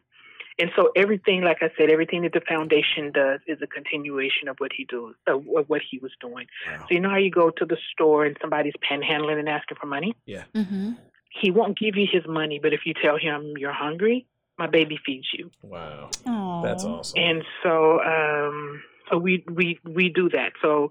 and 0.57 0.71
so 0.75 0.89
everything, 0.95 1.41
like 1.41 1.57
I 1.61 1.69
said, 1.77 1.89
everything 1.89 2.21
that 2.21 2.31
the 2.31 2.41
foundation 2.47 3.11
does 3.11 3.41
is 3.45 3.59
a 3.61 3.67
continuation 3.67 4.47
of 4.47 4.55
what 4.59 4.71
he 4.75 4.85
do, 4.85 5.13
uh, 5.27 5.35
of 5.35 5.67
what 5.67 5.81
he 5.89 5.99
was 5.99 6.11
doing. 6.21 6.47
Wow. 6.67 6.85
So 6.87 6.93
you 6.95 7.01
know 7.01 7.09
how 7.09 7.17
you 7.17 7.31
go 7.31 7.49
to 7.49 7.65
the 7.65 7.77
store 7.91 8.25
and 8.25 8.37
somebody's 8.39 8.73
panhandling 8.89 9.37
and 9.37 9.49
asking 9.49 9.77
for 9.79 9.87
money? 9.87 10.15
Yeah. 10.25 10.43
hmm 10.55 10.93
He 11.41 11.51
won't 11.51 11.77
give 11.77 11.97
you 11.97 12.07
his 12.09 12.23
money, 12.27 12.59
but 12.61 12.73
if 12.73 12.81
you 12.85 12.93
tell 12.93 13.17
him 13.17 13.55
you're 13.57 13.73
hungry, 13.73 14.27
my 14.57 14.67
baby 14.67 14.97
feeds 15.05 15.27
you. 15.33 15.51
Wow. 15.61 16.09
Aw. 16.25 16.61
That's 16.61 16.85
awesome. 16.85 17.21
And 17.21 17.43
so, 17.61 17.99
um, 18.01 18.81
so 19.11 19.17
we 19.17 19.43
we 19.51 19.79
we 19.83 20.09
do 20.09 20.29
that. 20.29 20.53
So 20.61 20.89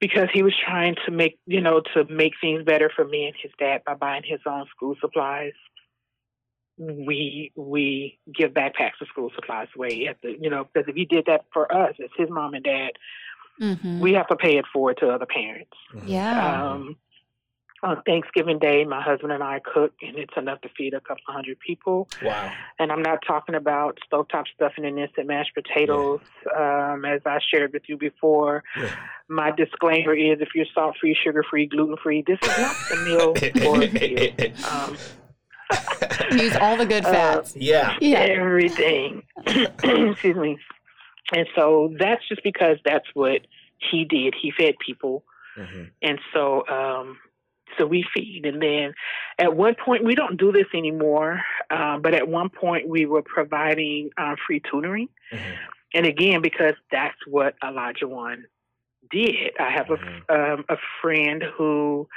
because 0.00 0.28
he 0.32 0.42
was 0.42 0.54
trying 0.66 0.96
to 1.04 1.12
make 1.12 1.38
you 1.46 1.60
know 1.60 1.82
to 1.94 2.04
make 2.08 2.32
things 2.40 2.64
better 2.64 2.90
for 2.94 3.04
me 3.04 3.26
and 3.26 3.34
his 3.40 3.52
dad 3.58 3.82
by 3.84 3.94
buying 3.94 4.22
his 4.24 4.40
own 4.46 4.66
school 4.74 4.96
supplies. 5.00 5.52
We 6.78 7.52
we 7.54 8.18
give 8.34 8.52
backpacks 8.52 9.00
of 9.00 9.08
school 9.08 9.30
supplies 9.34 9.68
away 9.76 10.06
at 10.08 10.16
the 10.22 10.36
you 10.40 10.50
know 10.50 10.64
because 10.72 10.88
if 10.88 10.94
he 10.96 11.04
did 11.04 11.26
that 11.26 11.44
for 11.52 11.72
us 11.72 11.94
as 12.02 12.10
his 12.16 12.30
mom 12.30 12.54
and 12.54 12.64
dad, 12.64 12.92
Mhm. 13.60 14.00
we 14.00 14.14
have 14.14 14.26
to 14.28 14.36
pay 14.36 14.56
it 14.56 14.64
forward 14.72 14.96
to 14.98 15.10
other 15.10 15.26
parents. 15.26 15.76
Mhm. 15.94 16.02
yeah 16.06 16.64
Um, 16.70 16.96
on 17.84 18.00
Thanksgiving 18.02 18.60
Day, 18.60 18.84
my 18.84 19.02
husband 19.02 19.32
and 19.32 19.42
I 19.42 19.58
cook, 19.58 19.92
and 20.02 20.16
it's 20.16 20.36
enough 20.36 20.60
to 20.60 20.68
feed 20.68 20.94
a 20.94 21.00
couple 21.00 21.24
hundred 21.26 21.58
people. 21.58 22.08
Wow. 22.22 22.52
And 22.78 22.92
I'm 22.92 23.02
not 23.02 23.22
talking 23.26 23.56
about 23.56 23.98
stovetop 24.08 24.44
stuffing 24.54 24.84
and 24.84 25.00
instant 25.00 25.26
mashed 25.26 25.52
potatoes, 25.52 26.20
um, 26.56 27.04
as 27.04 27.22
I 27.26 27.40
shared 27.40 27.72
with 27.72 27.88
you 27.88 27.96
before. 27.96 28.62
Yeah. 28.76 28.94
My 29.28 29.50
disclaimer 29.50 30.14
is 30.14 30.40
if 30.40 30.50
you're 30.54 30.66
salt 30.72 30.96
free, 31.00 31.14
sugar 31.14 31.42
free, 31.42 31.66
gluten 31.66 31.96
free, 31.96 32.22
this 32.24 32.38
is 32.40 32.58
not 32.58 32.76
the 32.88 32.96
meal 33.04 33.34
for 33.64 33.82
you. 33.82 34.52
Um, 34.70 34.96
Use 36.32 36.56
all 36.56 36.76
the 36.76 36.86
good 36.86 37.04
Uh, 37.04 37.10
fats. 37.12 37.56
Yeah. 37.56 37.96
yeah. 38.00 38.18
everything. 38.20 39.22
Excuse 39.46 40.36
me. 40.36 40.58
And 41.34 41.46
so 41.54 41.94
that's 41.98 42.26
just 42.28 42.42
because 42.42 42.76
that's 42.84 43.06
what 43.14 43.40
he 43.90 44.04
did. 44.04 44.34
He 44.40 44.50
fed 44.50 44.74
people, 44.84 45.24
Mhm. 45.56 45.90
and 46.02 46.18
so 46.32 46.66
um, 46.68 47.18
so 47.78 47.86
we 47.86 48.04
feed. 48.14 48.44
And 48.46 48.60
then 48.62 48.92
at 49.38 49.54
one 49.56 49.74
point, 49.74 50.04
we 50.04 50.14
don't 50.14 50.36
do 50.38 50.52
this 50.52 50.66
anymore, 50.74 51.42
um, 51.70 52.02
but 52.02 52.14
at 52.14 52.28
one 52.28 52.48
point 52.50 52.86
we 52.88 53.06
were 53.06 53.22
providing 53.22 54.10
uh, 54.18 54.36
free 54.46 54.60
tutoring. 54.60 55.08
Mhm. 55.32 55.56
And 55.94 56.06
again, 56.06 56.42
because 56.42 56.74
that's 56.90 57.16
what 57.26 57.54
Olajuwon 57.60 58.44
did. 59.10 59.52
I 59.58 59.70
have 59.70 59.90
a 59.90 59.94
um, 60.54 60.64
a 60.68 60.76
friend 61.00 61.42
who 61.56 62.08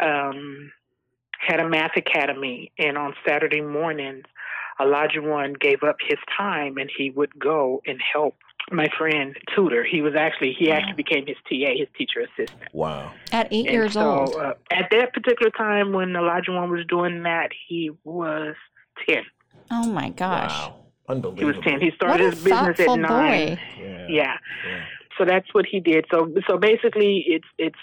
um, 0.00 0.70
had 1.38 1.60
a 1.60 1.68
math 1.68 1.96
academy, 1.96 2.72
and 2.78 2.98
on 2.98 3.14
Saturday 3.26 3.60
mornings, 3.60 4.24
Olajuwon 4.80 5.58
gave 5.58 5.82
up 5.82 5.96
his 6.06 6.18
time, 6.36 6.76
and 6.78 6.90
he 6.96 7.10
would 7.10 7.38
go 7.38 7.82
and 7.86 8.00
help 8.12 8.34
my 8.70 8.86
friend 8.98 9.36
tutor. 9.54 9.84
He 9.84 10.02
was 10.02 10.14
actually 10.14 10.54
he 10.58 10.70
actually 10.70 10.94
became 10.94 11.26
his 11.26 11.36
TA, 11.48 11.72
his 11.76 11.88
teacher 11.96 12.20
assistant. 12.20 12.68
Wow. 12.72 13.12
At 13.32 13.48
eight 13.50 13.66
And 13.66 13.74
years 13.74 13.94
so, 13.94 14.20
old. 14.20 14.36
Uh, 14.36 14.54
at 14.70 14.88
that 14.90 15.12
particular 15.14 15.50
time 15.50 15.92
when 15.92 16.08
Olajuwon 16.10 16.70
was 16.70 16.84
doing 16.86 17.22
that, 17.22 17.50
he 17.68 17.90
was 18.04 18.54
ten. 19.08 19.22
Oh 19.70 19.90
my 19.90 20.10
gosh. 20.10 20.50
Wow. 20.50 20.74
Unbelievable. 21.08 21.40
He 21.40 21.44
was 21.56 21.64
ten. 21.64 21.80
He 21.80 21.90
started 21.92 22.34
his 22.34 22.44
business 22.44 22.80
at 22.80 22.98
nine. 22.98 23.56
boy. 23.56 23.60
Yeah. 23.80 24.06
Yeah. 24.08 24.34
yeah. 24.66 24.84
So 25.16 25.24
that's 25.24 25.52
what 25.52 25.66
he 25.66 25.80
did. 25.80 26.06
So 26.10 26.32
so 26.48 26.58
basically 26.58 27.24
it's 27.26 27.48
it's 27.58 27.78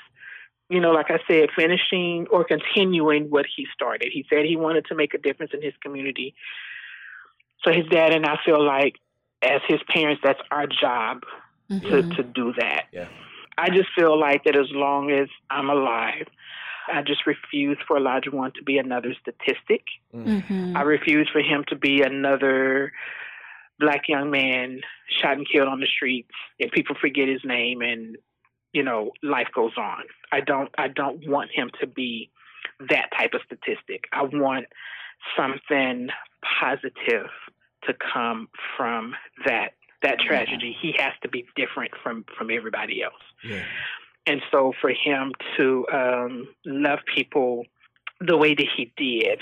you 0.70 0.80
know, 0.80 0.92
like 0.92 1.12
I 1.12 1.20
said, 1.28 1.50
finishing 1.56 2.28
or 2.32 2.44
continuing 2.44 3.30
what 3.30 3.46
he 3.56 3.68
started. 3.74 4.10
He 4.12 4.26
said 4.30 4.46
he 4.46 4.56
wanted 4.56 4.86
to 4.88 4.96
make 4.96 5.14
a 5.14 5.18
difference 5.18 5.52
in 5.54 5.62
his 5.62 5.74
community. 5.82 6.34
So 7.64 7.72
his 7.72 7.86
dad 7.88 8.14
and 8.14 8.26
I 8.26 8.38
feel 8.44 8.64
like 8.66 8.96
as 9.42 9.62
his 9.68 9.80
parents 9.90 10.22
that's 10.24 10.40
our 10.52 10.68
job 10.68 11.24
Mhm. 11.70 11.82
to, 11.90 12.16
to 12.18 12.24
do 12.24 12.54
that. 12.60 12.86
Yeah. 12.92 13.08
I 13.58 13.70
just 13.70 13.90
feel 13.98 14.20
like 14.20 14.44
that 14.44 14.56
as 14.56 14.68
long 14.72 15.10
as 15.12 15.30
I'm 15.50 15.70
alive, 15.70 16.28
I 16.88 17.02
just 17.02 17.26
refuse 17.26 17.78
for 17.88 17.98
Olajuwon 17.98 18.54
to 18.54 18.64
be 18.64 18.78
another 18.78 19.16
statistic. 19.20 19.84
Mhm. 20.14 20.76
I 20.76 20.82
refuse 20.84 21.28
for 21.30 21.42
him 21.42 21.64
to 21.70 21.76
be 21.76 22.04
another 22.04 22.94
black 23.80 24.08
young 24.08 24.30
man 24.30 24.82
shot 25.10 25.38
and 25.38 25.50
killed 25.50 25.68
on 25.68 25.80
the 25.80 25.88
streets 25.88 26.32
and 26.60 26.72
people 26.72 26.96
forget 26.96 27.28
his 27.28 27.44
name 27.44 27.82
and 27.82 28.18
you 28.76 28.84
know 28.84 29.12
life 29.24 29.48
goes 29.60 29.76
on. 29.78 30.04
I 30.32 30.40
don't 30.42 30.70
I 30.78 30.88
don't 30.90 31.20
want 31.28 31.50
him 31.52 31.68
to 31.82 31.88
be 31.88 32.30
that 32.94 33.08
type 33.18 33.34
of 33.34 33.42
statistic. 33.46 34.02
I 34.12 34.24
want 34.24 34.66
something 35.38 36.10
positive 36.60 37.30
to 37.86 37.94
come 38.14 38.50
from 38.76 39.16
that 39.46 39.70
that 40.04 40.20
tragedy. 40.20 40.76
He 40.82 40.94
has 41.00 41.14
to 41.24 41.30
be 41.30 41.46
different 41.56 41.92
from 42.04 42.26
from 42.38 42.48
everybody 42.52 43.02
else 43.02 43.26
Yeah. 43.44 43.64
and 44.28 44.42
so 44.52 44.74
for 44.82 44.92
him 44.92 45.32
to 45.58 45.66
um, 45.92 46.48
love 46.66 47.00
people 47.16 47.64
the 48.20 48.38
way 48.38 48.54
that 48.56 48.68
he 48.78 48.92
did 48.98 49.40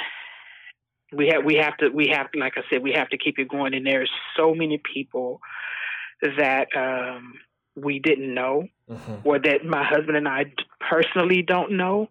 we 1.11 1.27
have 1.31 1.43
we 1.45 1.55
have 1.55 1.75
to 1.77 1.89
we 1.89 2.07
have 2.15 2.27
like 2.43 2.53
i 2.57 2.61
said 2.69 2.81
we 2.81 2.91
have 2.91 3.09
to 3.09 3.17
keep 3.17 3.37
it 3.37 3.47
going 3.47 3.73
and 3.75 3.85
there's 3.85 4.09
so 4.35 4.55
many 4.55 4.79
people 4.95 5.39
that 6.39 6.67
um, 6.75 7.33
we 7.75 7.99
didn't 7.99 8.33
know 8.33 8.67
Mhm. 8.89 9.21
or 9.23 9.39
that 9.39 9.65
my 9.65 9.83
husband 9.83 10.17
and 10.17 10.27
i 10.27 10.45
personally 10.79 11.41
don't 11.41 11.71
know 11.71 12.09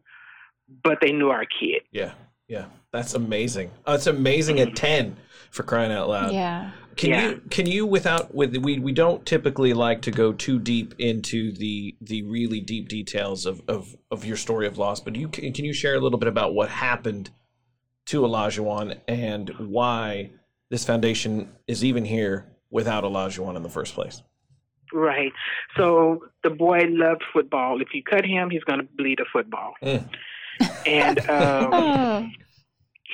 but 0.83 0.99
they 1.01 1.13
knew 1.13 1.29
our 1.31 1.45
kid 1.45 1.83
Yeah. 1.93 2.13
Yeah. 2.49 2.67
That's 2.93 3.15
amazing. 3.15 3.71
Oh, 3.87 3.95
it's 3.95 4.07
amazing 4.07 4.61
at 4.61 4.77
10 4.77 5.17
for 5.51 5.63
crying 5.63 5.91
out 5.93 6.09
loud. 6.11 6.33
Yeah. 6.33 6.73
Can 6.97 7.11
Yeah. 7.11 7.29
you 7.31 7.43
can 7.49 7.67
you 7.67 7.87
without 7.87 8.35
with 8.35 8.55
we 8.59 8.79
we 8.79 8.93
don't 8.93 9.25
typically 9.25 9.73
like 9.73 10.03
to 10.03 10.11
go 10.11 10.33
too 10.35 10.59
deep 10.59 10.95
into 10.99 11.53
the 11.53 11.95
the 12.03 12.21
really 12.23 12.61
deep 12.61 12.89
details 12.89 13.47
of 13.47 13.63
of, 13.69 13.97
of 14.11 14.27
your 14.27 14.37
story 14.37 14.67
of 14.67 14.77
loss, 14.77 15.01
but 15.01 15.17
you 15.17 15.29
can, 15.29 15.53
can 15.55 15.65
you 15.65 15.73
share 15.73 15.95
a 15.95 16.01
little 16.01 16.19
bit 16.19 16.29
about 16.29 16.53
what 16.55 16.69
happened 16.69 17.31
to 18.07 18.21
Olajuwon 18.23 18.99
and 19.09 19.49
why 19.59 20.31
this 20.69 20.85
foundation 20.85 21.51
is 21.67 21.83
even 21.83 22.05
here 22.05 22.47
without 22.71 23.05
Olajuwon 23.05 23.57
in 23.57 23.63
the 23.63 23.71
first 23.71 23.95
place? 23.95 24.23
Right 24.93 25.33
so 25.77 26.25
the 26.43 26.51
boy 26.51 26.81
loved 26.89 27.23
football 27.33 27.81
if 27.81 27.89
you 27.95 28.03
cut 28.03 28.25
him 28.25 28.51
he's 28.51 28.65
going 28.65 28.79
to 28.81 28.87
bleed 28.97 29.21
a 29.21 29.25
football 29.33 29.75
Mm. 29.83 30.09
and 30.87 31.19
um, 31.31 31.69
Oh. 31.73 32.29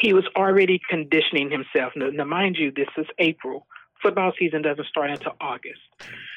he 0.00 0.12
was 0.12 0.24
already 0.36 0.80
conditioning 0.90 1.50
himself. 1.50 1.92
Now, 1.96 2.08
now, 2.10 2.24
mind 2.24 2.56
you, 2.56 2.70
this 2.70 2.88
is 2.96 3.06
April. 3.18 3.66
Football 4.02 4.32
season 4.38 4.62
doesn't 4.62 4.86
start 4.86 5.10
until 5.10 5.34
August, 5.40 5.80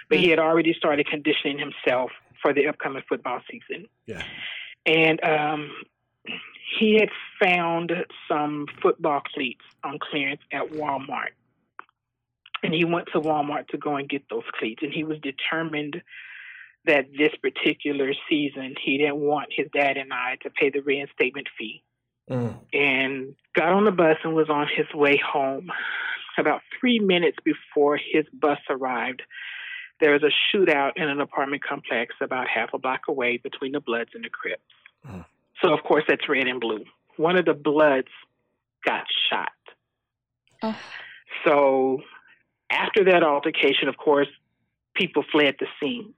but 0.10 0.19
he 0.19 0.29
had 0.29 0.39
already 0.39 0.74
started 0.74 1.07
conditioning 1.07 1.60
himself 1.60 2.12
for 2.41 2.53
the 2.53 2.67
upcoming 2.67 3.03
football 3.07 3.41
season. 3.51 3.88
Yeah. 4.07 4.24
And 4.86 5.24
um, 5.24 5.71
he 6.79 6.95
had 7.00 7.10
found 7.43 7.91
some 8.27 8.65
football 8.81 9.21
cleats 9.33 9.62
on 9.83 10.00
clearance 10.00 10.41
at 10.51 10.69
Walmart. 10.69 11.33
And 12.63 12.74
he 12.74 12.86
went 12.86 13.08
to 13.13 13.20
Walmart 13.20 13.68
to 13.70 13.77
go 13.77 13.96
and 13.96 14.08
get 14.08 14.24
those 14.30 14.44
cleats. 14.60 14.84
And 14.84 14.94
he 14.94 15.03
was 15.03 15.18
determined 15.20 16.01
that 16.86 17.06
this 17.18 17.34
particular 17.41 18.13
season, 18.30 18.75
he 18.84 18.98
didn't 18.98 19.18
want 19.18 19.50
his 19.56 19.68
dad 19.74 19.98
and 19.98 20.12
I 20.13 20.38
to 20.44 20.50
pay 20.50 20.70
the 20.70 20.82
reinstatement 20.82 21.48
fee 21.58 21.84
Mm. 22.30 22.56
and 22.72 23.36
got 23.56 23.70
on 23.70 23.84
the 23.84 23.91
bus 23.91 24.18
and 24.24 24.34
was 24.34 24.50
on 24.50 24.68
his 24.74 24.86
way 24.94 25.18
home. 25.18 25.72
About 26.38 26.62
three 26.80 26.98
minutes 27.00 27.38
before 27.44 27.98
his 27.98 28.25
bus 28.32 28.60
arrived, 28.70 29.22
there 30.00 30.13
was 30.13 30.24
a 30.24 30.32
shootout 30.56 30.94
in 30.96 31.10
an 31.10 31.20
apartment 31.20 31.62
complex 31.63 32.15
about 32.22 32.48
half 32.48 32.74
a 32.74 32.77
block 32.77 33.01
away 33.10 33.38
between 33.38 33.74
the 33.74 33.82
Bloods 33.82 34.12
and 34.13 34.24
the 34.24 34.30
Crips. 34.30 34.62
Hmm. 35.06 35.22
So, 35.62 35.74
of 35.74 35.84
course, 35.84 36.06
that's 36.08 36.27
red 36.30 36.48
and 36.48 36.62
blue. 36.62 36.86
One 37.18 37.38
of 37.38 37.46
the 37.46 37.53
Bloods 37.53 38.08
got 38.86 39.03
shot. 39.30 39.51
Oh. 40.63 40.77
So, 41.44 42.01
after 42.71 43.03
that 43.05 43.23
altercation, 43.23 43.87
of 43.87 43.97
course, 43.97 44.27
people 44.95 45.23
fled 45.31 45.55
the 45.59 45.67
scene. 45.81 46.13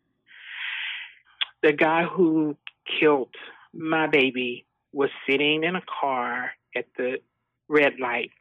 The 1.62 1.74
guy 1.74 2.04
who 2.04 2.58
killed 3.00 3.34
my 3.74 4.08
baby 4.08 4.66
was 4.92 5.10
sitting 5.28 5.64
in 5.64 5.76
a 5.76 5.82
car 6.00 6.52
at 6.76 6.86
the 6.98 7.18
red 7.68 7.94
light. 8.00 8.32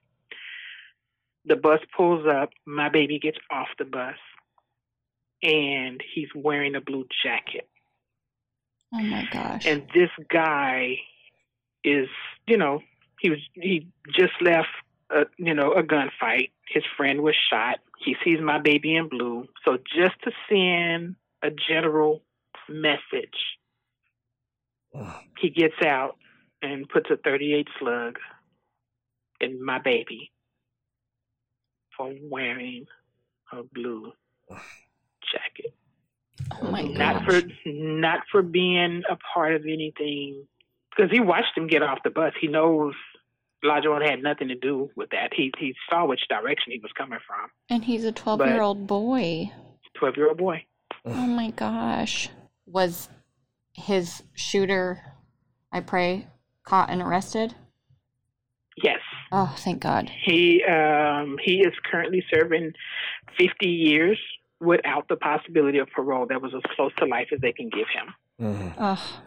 The 1.45 1.57
bus 1.57 1.81
pulls 1.97 2.27
up. 2.27 2.51
My 2.67 2.89
baby 2.89 3.19
gets 3.19 3.39
off 3.51 3.69
the 3.79 3.85
bus, 3.85 4.17
and 5.43 6.01
he's 6.15 6.29
wearing 6.35 6.75
a 6.75 6.81
blue 6.81 7.07
jacket. 7.25 7.69
Oh 8.95 9.01
my 9.01 9.27
gosh. 9.33 9.67
And 9.67 9.89
this 9.95 10.11
guy 10.29 10.99
is, 11.83 12.09
you 12.47 12.59
know, 12.59 12.83
he 13.19 13.31
was 13.31 13.39
he 13.55 13.89
just 14.15 14.35
left 14.41 14.69
a 15.15 15.25
you 15.39 15.55
know 15.55 15.73
a 15.73 15.83
gunfight. 15.83 16.51
His 16.69 16.85
friend 16.97 17.23
was 17.23 17.35
shot. 17.51 17.79
He 18.05 18.17
sees 18.25 18.41
my 18.41 18.59
baby 18.59 18.97
in 18.97 19.09
blue. 19.09 19.47
So 19.65 19.77
just 19.77 20.15
to 20.25 20.33
send 20.49 21.17
a 21.43 21.51
general 21.69 22.23
message, 22.69 23.59
he 25.39 25.51
gets 25.51 25.75
out 25.85 26.17
and 26.63 26.89
puts 26.89 27.11
a 27.11 27.17
38 27.17 27.69
slug 27.79 28.19
in 29.41 29.65
my 29.65 29.79
baby 29.81 30.31
for 31.97 32.13
wearing 32.31 32.87
a 33.53 33.63
blue 33.63 34.13
jacket. 35.33 35.75
oh 36.63 36.71
my 36.71 36.83
Not 36.83 37.27
gosh. 37.27 37.43
for 37.43 37.49
not 37.67 38.21
for 38.31 38.43
being 38.43 39.03
a 39.11 39.17
part 39.35 39.55
of 39.55 39.63
anything 39.65 40.47
because 40.91 41.11
he 41.11 41.21
watched 41.21 41.57
him 41.57 41.67
get 41.67 41.83
off 41.83 41.99
the 42.05 42.11
bus. 42.11 42.33
He 42.41 42.49
knows 42.49 42.95
Lajon 43.65 44.09
had 44.09 44.23
nothing 44.23 44.49
to 44.49 44.55
do 44.55 44.91
with 44.97 45.11
that. 45.11 45.33
He 45.35 45.53
he 45.59 45.75
saw 45.89 46.05
which 46.07 46.23
direction 46.29 46.73
he 46.73 46.81
was 46.81 46.91
coming 46.97 47.19
from. 47.27 47.51
And 47.71 47.85
he's 47.85 48.05
a 48.05 48.13
12 48.13 48.41
year 48.47 48.61
old 48.63 48.87
boy. 48.87 49.51
Twelve 49.95 50.17
year 50.17 50.29
old 50.29 50.39
boy. 50.39 50.65
Oh 51.05 51.27
my 51.27 51.51
gosh. 51.51 52.29
Was 52.67 53.09
his 53.75 54.23
shooter, 54.35 55.01
I 55.73 55.81
pray, 55.81 56.27
caught 56.65 56.91
and 56.91 57.01
arrested? 57.03 57.55
Yes, 58.83 59.01
Oh, 59.31 59.55
thank 59.59 59.81
God. 59.81 60.11
he 60.25 60.65
um, 60.65 61.37
he 61.45 61.61
is 61.61 61.75
currently 61.91 62.25
serving 62.33 62.73
fifty 63.39 63.69
years 63.69 64.19
without 64.61 65.07
the 65.09 65.17
possibility 65.17 65.79
of 65.79 65.89
parole. 65.95 66.27
That 66.27 66.41
was 66.41 66.53
as 66.55 66.63
close 66.75 66.93
to 66.99 67.05
life 67.07 67.29
as 67.33 67.41
they 67.41 67.53
can 67.53 67.69
give 67.69 67.87
him. 67.89 68.15
Mhm. 68.41 68.75
Oh, 68.79 69.23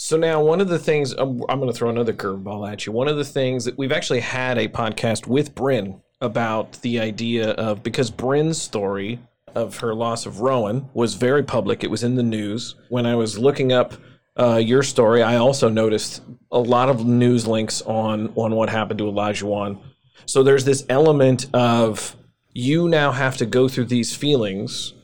So 0.00 0.16
now 0.16 0.40
one 0.40 0.60
of 0.60 0.68
the 0.68 0.78
things 0.78 1.12
um, 1.18 1.44
I'm 1.48 1.58
going 1.58 1.72
to 1.72 1.76
throw 1.76 1.90
another 1.90 2.12
curveball 2.12 2.70
at 2.70 2.86
you. 2.86 2.92
One 2.92 3.08
of 3.08 3.16
the 3.16 3.24
things 3.24 3.64
that 3.64 3.76
we've 3.76 3.90
actually 3.90 4.20
had 4.20 4.56
a 4.56 4.68
podcast 4.68 5.26
with 5.26 5.56
Bryn 5.56 6.00
about 6.20 6.74
the 6.82 7.00
idea 7.00 7.50
of 7.50 7.82
because 7.82 8.08
Bryn's 8.08 8.62
story 8.62 9.18
of 9.56 9.78
her 9.78 9.96
loss 9.96 10.24
of 10.24 10.40
Rowan 10.40 10.88
was 10.94 11.14
very 11.14 11.42
public. 11.42 11.82
It 11.82 11.90
was 11.90 12.04
in 12.04 12.14
the 12.14 12.22
news. 12.22 12.76
When 12.90 13.06
I 13.06 13.16
was 13.16 13.40
looking 13.40 13.72
up 13.72 13.94
uh, 14.38 14.58
your 14.58 14.84
story, 14.84 15.20
I 15.20 15.34
also 15.34 15.68
noticed 15.68 16.22
a 16.52 16.60
lot 16.60 16.88
of 16.88 17.04
news 17.04 17.48
links 17.48 17.82
on 17.82 18.32
on 18.36 18.54
what 18.54 18.70
happened 18.70 18.98
to 18.98 19.04
Olajuwon. 19.06 19.80
So 20.26 20.44
there's 20.44 20.64
this 20.64 20.86
element 20.88 21.52
of 21.52 22.14
you 22.52 22.88
now 22.88 23.10
have 23.10 23.36
to 23.38 23.46
go 23.46 23.66
through 23.66 23.86
these 23.86 24.14
feelings 24.14 24.94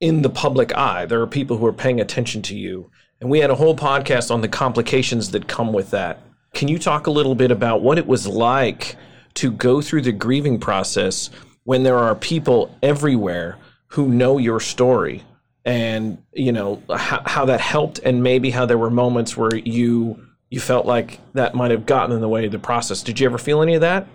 in 0.00 0.22
the 0.22 0.30
public 0.30 0.74
eye. 0.74 1.04
There 1.04 1.20
are 1.20 1.26
people 1.26 1.58
who 1.58 1.66
are 1.66 1.72
paying 1.72 2.00
attention 2.00 2.40
to 2.42 2.56
you, 2.56 2.90
and 3.22 3.30
we 3.30 3.38
had 3.38 3.50
a 3.50 3.54
whole 3.54 3.76
podcast 3.76 4.32
on 4.32 4.40
the 4.40 4.48
complications 4.48 5.30
that 5.30 5.46
come 5.46 5.72
with 5.72 5.92
that. 5.92 6.18
Can 6.54 6.66
you 6.66 6.76
talk 6.76 7.06
a 7.06 7.10
little 7.10 7.36
bit 7.36 7.52
about 7.52 7.80
what 7.80 7.96
it 7.96 8.08
was 8.08 8.26
like 8.26 8.96
to 9.34 9.52
go 9.52 9.80
through 9.80 10.02
the 10.02 10.10
grieving 10.10 10.58
process 10.58 11.30
when 11.62 11.84
there 11.84 11.98
are 11.98 12.16
people 12.16 12.76
everywhere 12.82 13.58
who 13.86 14.08
know 14.08 14.38
your 14.38 14.58
story? 14.58 15.22
And 15.64 16.20
you 16.32 16.50
know 16.50 16.82
how, 16.92 17.22
how 17.24 17.44
that 17.44 17.60
helped 17.60 18.00
and 18.00 18.24
maybe 18.24 18.50
how 18.50 18.66
there 18.66 18.76
were 18.76 18.90
moments 18.90 19.36
where 19.36 19.54
you 19.54 20.20
you 20.50 20.58
felt 20.58 20.84
like 20.84 21.20
that 21.34 21.54
might 21.54 21.70
have 21.70 21.86
gotten 21.86 22.14
in 22.14 22.20
the 22.20 22.28
way 22.28 22.44
of 22.44 22.50
the 22.50 22.58
process. 22.58 23.04
Did 23.04 23.20
you 23.20 23.26
ever 23.26 23.38
feel 23.38 23.62
any 23.62 23.76
of 23.76 23.82
that? 23.82 24.08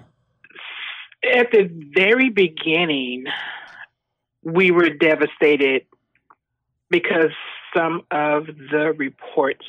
At 1.34 1.52
the 1.52 1.70
very 1.96 2.30
beginning 2.30 3.24
we 4.44 4.72
were 4.72 4.90
devastated 4.90 5.86
because 6.90 7.32
some 7.77 8.03
of 8.12 8.48
the 8.48 8.93
reports 8.98 9.65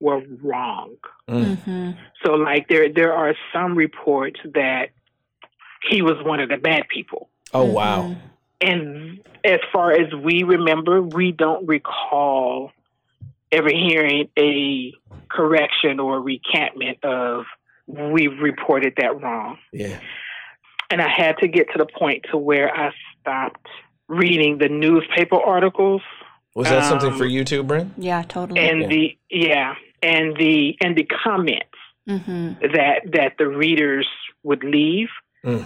were 0.00 0.22
wrong. 0.42 0.96
Mm-hmm. 1.28 1.92
so 2.24 2.32
like 2.32 2.68
there 2.68 2.92
there 2.92 3.12
are 3.12 3.34
some 3.52 3.74
reports 3.74 4.38
that 4.54 4.90
he 5.90 6.02
was 6.02 6.16
one 6.24 6.40
of 6.40 6.48
the 6.48 6.56
bad 6.56 6.88
people. 6.88 7.28
Oh 7.54 7.64
wow. 7.64 8.16
And 8.60 9.20
as 9.44 9.60
far 9.72 9.92
as 9.92 10.12
we 10.14 10.42
remember, 10.42 11.02
we 11.02 11.32
don't 11.32 11.66
recall 11.66 12.72
ever 13.52 13.68
hearing 13.68 14.28
a 14.38 14.92
correction 15.28 16.00
or 16.00 16.20
recantment 16.20 17.04
of 17.04 17.44
we 17.86 18.28
reported 18.28 18.94
that 18.96 19.20
wrong. 19.22 19.58
yeah. 19.72 20.00
And 20.90 21.02
I 21.02 21.08
had 21.08 21.38
to 21.38 21.48
get 21.48 21.66
to 21.72 21.78
the 21.78 21.86
point 21.86 22.26
to 22.30 22.36
where 22.36 22.74
I 22.74 22.92
stopped 23.20 23.66
reading 24.08 24.58
the 24.58 24.68
newspaper 24.68 25.36
articles 25.36 26.02
was 26.56 26.68
that 26.68 26.84
something 26.84 27.12
Um, 27.12 27.18
for 27.18 27.26
you 27.26 27.44
too 27.44 27.62
Bryn 27.62 27.94
Yeah, 27.98 28.22
totally. 28.22 28.60
and 28.68 28.82
Yeah. 28.82 28.88
the 28.88 29.18
yeah, 29.30 29.74
and 30.02 30.36
the 30.36 30.76
and 30.82 30.92
the 30.96 31.04
comments 31.04 31.78
hmm 32.08 32.52
that 32.76 32.96
that 33.16 33.32
the 33.38 33.48
readers 33.64 34.08
would 34.42 34.62
leave. 34.64 35.10
Mm. 35.44 35.64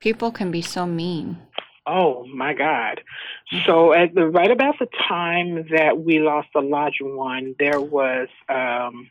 People 0.00 0.30
can 0.38 0.50
be 0.50 0.62
so 0.62 0.86
mean. 0.86 1.26
Oh 1.86 2.24
my 2.42 2.52
God! 2.54 2.96
So 3.66 3.92
at 3.92 4.14
the 4.14 4.26
right 4.38 4.52
about 4.58 4.76
the 4.78 4.90
time 5.08 5.50
that 5.76 5.92
we 6.06 6.14
lost 6.20 6.48
Olajuwon, 6.54 7.42
there 7.58 7.80
was 7.80 8.28
um, 8.48 9.10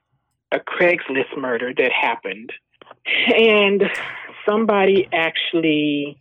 a 0.51 0.59
Craigslist 0.59 1.33
murder 1.37 1.73
that 1.75 1.91
happened, 1.91 2.51
and 3.35 3.83
somebody 4.47 5.07
actually 5.11 6.17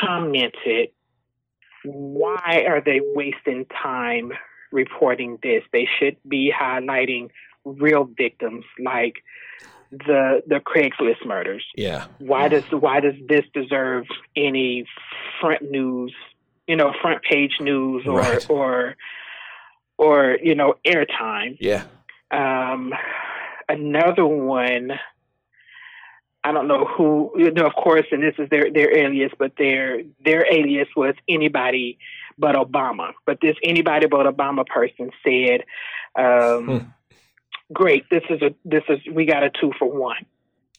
commented, 0.00 0.88
"Why 1.84 2.64
are 2.68 2.80
they 2.80 3.00
wasting 3.14 3.66
time 3.66 4.32
reporting 4.72 5.38
this? 5.42 5.62
They 5.72 5.88
should 5.98 6.16
be 6.28 6.52
highlighting 6.56 7.30
real 7.64 8.04
victims 8.04 8.64
like." 8.78 9.14
The 9.92 10.40
the 10.46 10.60
Craigslist 10.60 11.26
murders 11.26 11.64
yeah 11.74 12.04
why 12.18 12.46
does 12.46 12.62
why 12.70 13.00
does 13.00 13.14
this 13.28 13.44
deserve 13.52 14.06
any 14.36 14.86
front 15.40 15.62
news 15.68 16.14
you 16.68 16.76
know 16.76 16.92
front 17.02 17.24
page 17.24 17.56
news 17.58 18.06
or 18.06 18.20
Right. 18.20 18.46
or 18.48 18.94
or 19.98 20.38
you 20.40 20.54
know 20.54 20.74
airtime 20.86 21.56
yeah 21.58 21.86
um 22.30 22.94
another 23.68 24.24
one 24.24 24.92
i 26.44 26.52
don't 26.52 26.68
know 26.68 26.84
who 26.84 27.32
you 27.36 27.50
know 27.50 27.66
of 27.66 27.74
course 27.74 28.06
and 28.10 28.22
this 28.22 28.34
is 28.38 28.48
their 28.50 28.70
their 28.72 28.96
alias 28.96 29.32
but 29.38 29.52
their 29.58 30.02
their 30.24 30.44
alias 30.52 30.88
was 30.96 31.14
anybody 31.28 31.98
but 32.38 32.54
obama 32.54 33.12
but 33.26 33.38
this 33.40 33.56
anybody 33.64 34.06
but 34.06 34.26
obama 34.26 34.66
person 34.66 35.10
said 35.24 35.62
um 36.18 36.66
Hmm. 36.66 36.88
great 37.72 38.04
this 38.10 38.22
is 38.30 38.40
a 38.42 38.54
this 38.64 38.82
is 38.88 38.98
we 39.12 39.24
got 39.24 39.42
a 39.42 39.50
two 39.60 39.72
for 39.78 39.90
one 39.90 40.24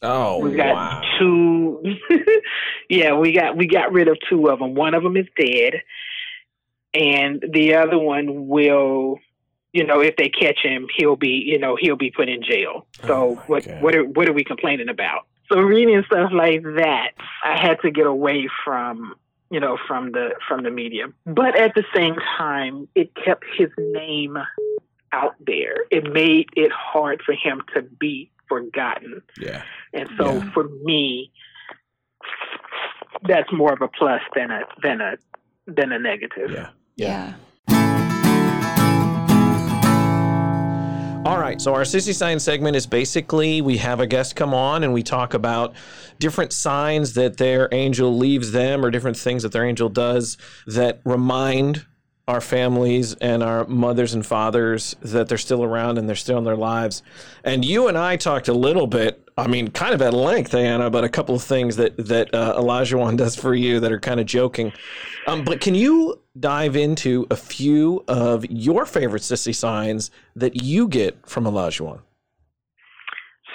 oh 0.02 0.38
we 0.38 0.54
got 0.56 0.74
wow 0.74 1.02
two. 1.18 1.82
yeah, 2.88 3.14
we 3.14 3.32
got 3.32 3.56
we 3.56 3.66
got 3.66 3.92
rid 3.92 4.08
of 4.08 4.18
two 4.28 4.48
of 4.48 4.58
them. 4.58 4.74
One 4.74 4.94
of 4.94 5.02
them 5.02 5.16
is 5.16 5.26
dead, 5.38 5.74
and 6.94 7.44
the 7.52 7.74
other 7.76 7.98
one 7.98 8.48
will, 8.48 9.18
you 9.72 9.84
know, 9.86 10.00
if 10.00 10.16
they 10.16 10.28
catch 10.28 10.58
him, 10.62 10.86
he'll 10.96 11.16
be, 11.16 11.42
you 11.46 11.58
know, 11.58 11.76
he'll 11.80 11.96
be 11.96 12.10
put 12.10 12.28
in 12.28 12.42
jail. 12.42 12.86
Oh 13.04 13.06
So 13.06 13.34
my 13.34 13.42
what 13.46 13.64
God. 13.66 13.80
what 13.80 13.94
are 13.94 14.04
what 14.04 14.28
are 14.28 14.32
we 14.32 14.44
complaining 14.44 14.88
about? 14.88 15.26
So 15.52 15.60
reading 15.60 16.02
stuff 16.06 16.30
like 16.32 16.62
that, 16.62 17.10
I 17.44 17.60
had 17.60 17.80
to 17.82 17.90
get 17.90 18.06
away 18.06 18.48
from 18.64 19.14
you 19.50 19.60
know 19.60 19.76
from 19.86 20.12
the 20.12 20.30
from 20.48 20.62
the 20.62 20.70
media, 20.70 21.06
but 21.26 21.58
at 21.58 21.74
the 21.74 21.84
same 21.94 22.16
time, 22.38 22.88
it 22.94 23.14
kept 23.14 23.44
his 23.56 23.68
name 23.78 24.38
out 25.12 25.34
there. 25.46 25.74
It 25.90 26.10
made 26.10 26.48
it 26.56 26.72
hard 26.72 27.20
for 27.24 27.32
him 27.34 27.62
to 27.74 27.82
be 27.82 28.30
forgotten. 28.48 29.20
yeah 29.38 29.62
And 29.92 30.08
so 30.18 30.36
Yeah. 30.36 30.50
for 30.54 30.64
me, 30.84 31.30
that's 33.28 33.52
more 33.52 33.72
of 33.74 33.82
a 33.82 33.88
plus 33.88 34.22
than 34.34 34.50
a 34.50 34.60
than 34.82 35.00
a 35.02 35.16
than 35.66 35.92
a 35.92 35.98
negative. 35.98 36.50
yeah 36.50 36.70
yeah 36.96 37.06
Yeah. 37.06 37.34
All 41.32 41.38
right, 41.38 41.62
so 41.62 41.72
our 41.72 41.80
sissy 41.80 42.14
sign 42.14 42.38
segment 42.38 42.76
is 42.76 42.86
basically 42.86 43.62
we 43.62 43.78
have 43.78 44.00
a 44.00 44.06
guest 44.06 44.36
come 44.36 44.52
on 44.52 44.84
and 44.84 44.92
we 44.92 45.02
talk 45.02 45.32
about 45.32 45.72
different 46.18 46.52
signs 46.52 47.14
that 47.14 47.38
their 47.38 47.70
angel 47.72 48.14
leaves 48.14 48.52
them 48.52 48.84
or 48.84 48.90
different 48.90 49.16
things 49.16 49.42
that 49.42 49.50
their 49.50 49.64
angel 49.64 49.88
does 49.88 50.36
that 50.66 51.00
remind 51.06 51.86
our 52.28 52.40
families 52.40 53.14
and 53.14 53.42
our 53.42 53.66
mothers 53.66 54.14
and 54.14 54.24
fathers 54.24 54.94
that 55.02 55.28
they're 55.28 55.38
still 55.38 55.64
around 55.64 55.98
and 55.98 56.08
they're 56.08 56.16
still 56.16 56.38
in 56.38 56.44
their 56.44 56.56
lives. 56.56 57.02
And 57.42 57.64
you 57.64 57.88
and 57.88 57.98
I 57.98 58.16
talked 58.16 58.48
a 58.48 58.52
little 58.52 58.86
bit, 58.86 59.28
I 59.36 59.48
mean, 59.48 59.68
kind 59.68 59.92
of 59.92 60.02
at 60.02 60.14
length, 60.14 60.52
Ayana, 60.52 60.86
about 60.86 61.04
a 61.04 61.08
couple 61.08 61.34
of 61.34 61.42
things 61.42 61.76
that 61.76 61.96
that 61.96 62.32
uh, 62.34 62.60
Olajuwon 62.60 63.16
does 63.22 63.34
for 63.34 63.54
you 63.54 63.80
that 63.80 63.90
are 63.90 64.00
kind 64.00 64.20
of 64.20 64.26
joking. 64.26 64.72
Um, 65.26 65.44
but 65.44 65.60
can 65.60 65.74
you 65.74 66.20
dive 66.38 66.76
into 66.76 67.26
a 67.30 67.36
few 67.36 68.04
of 68.08 68.44
your 68.46 68.86
favorite 68.86 69.22
sissy 69.22 69.54
signs 69.54 70.10
that 70.36 70.62
you 70.62 70.88
get 70.88 71.28
from 71.28 71.44
Olajuwon? 71.44 72.00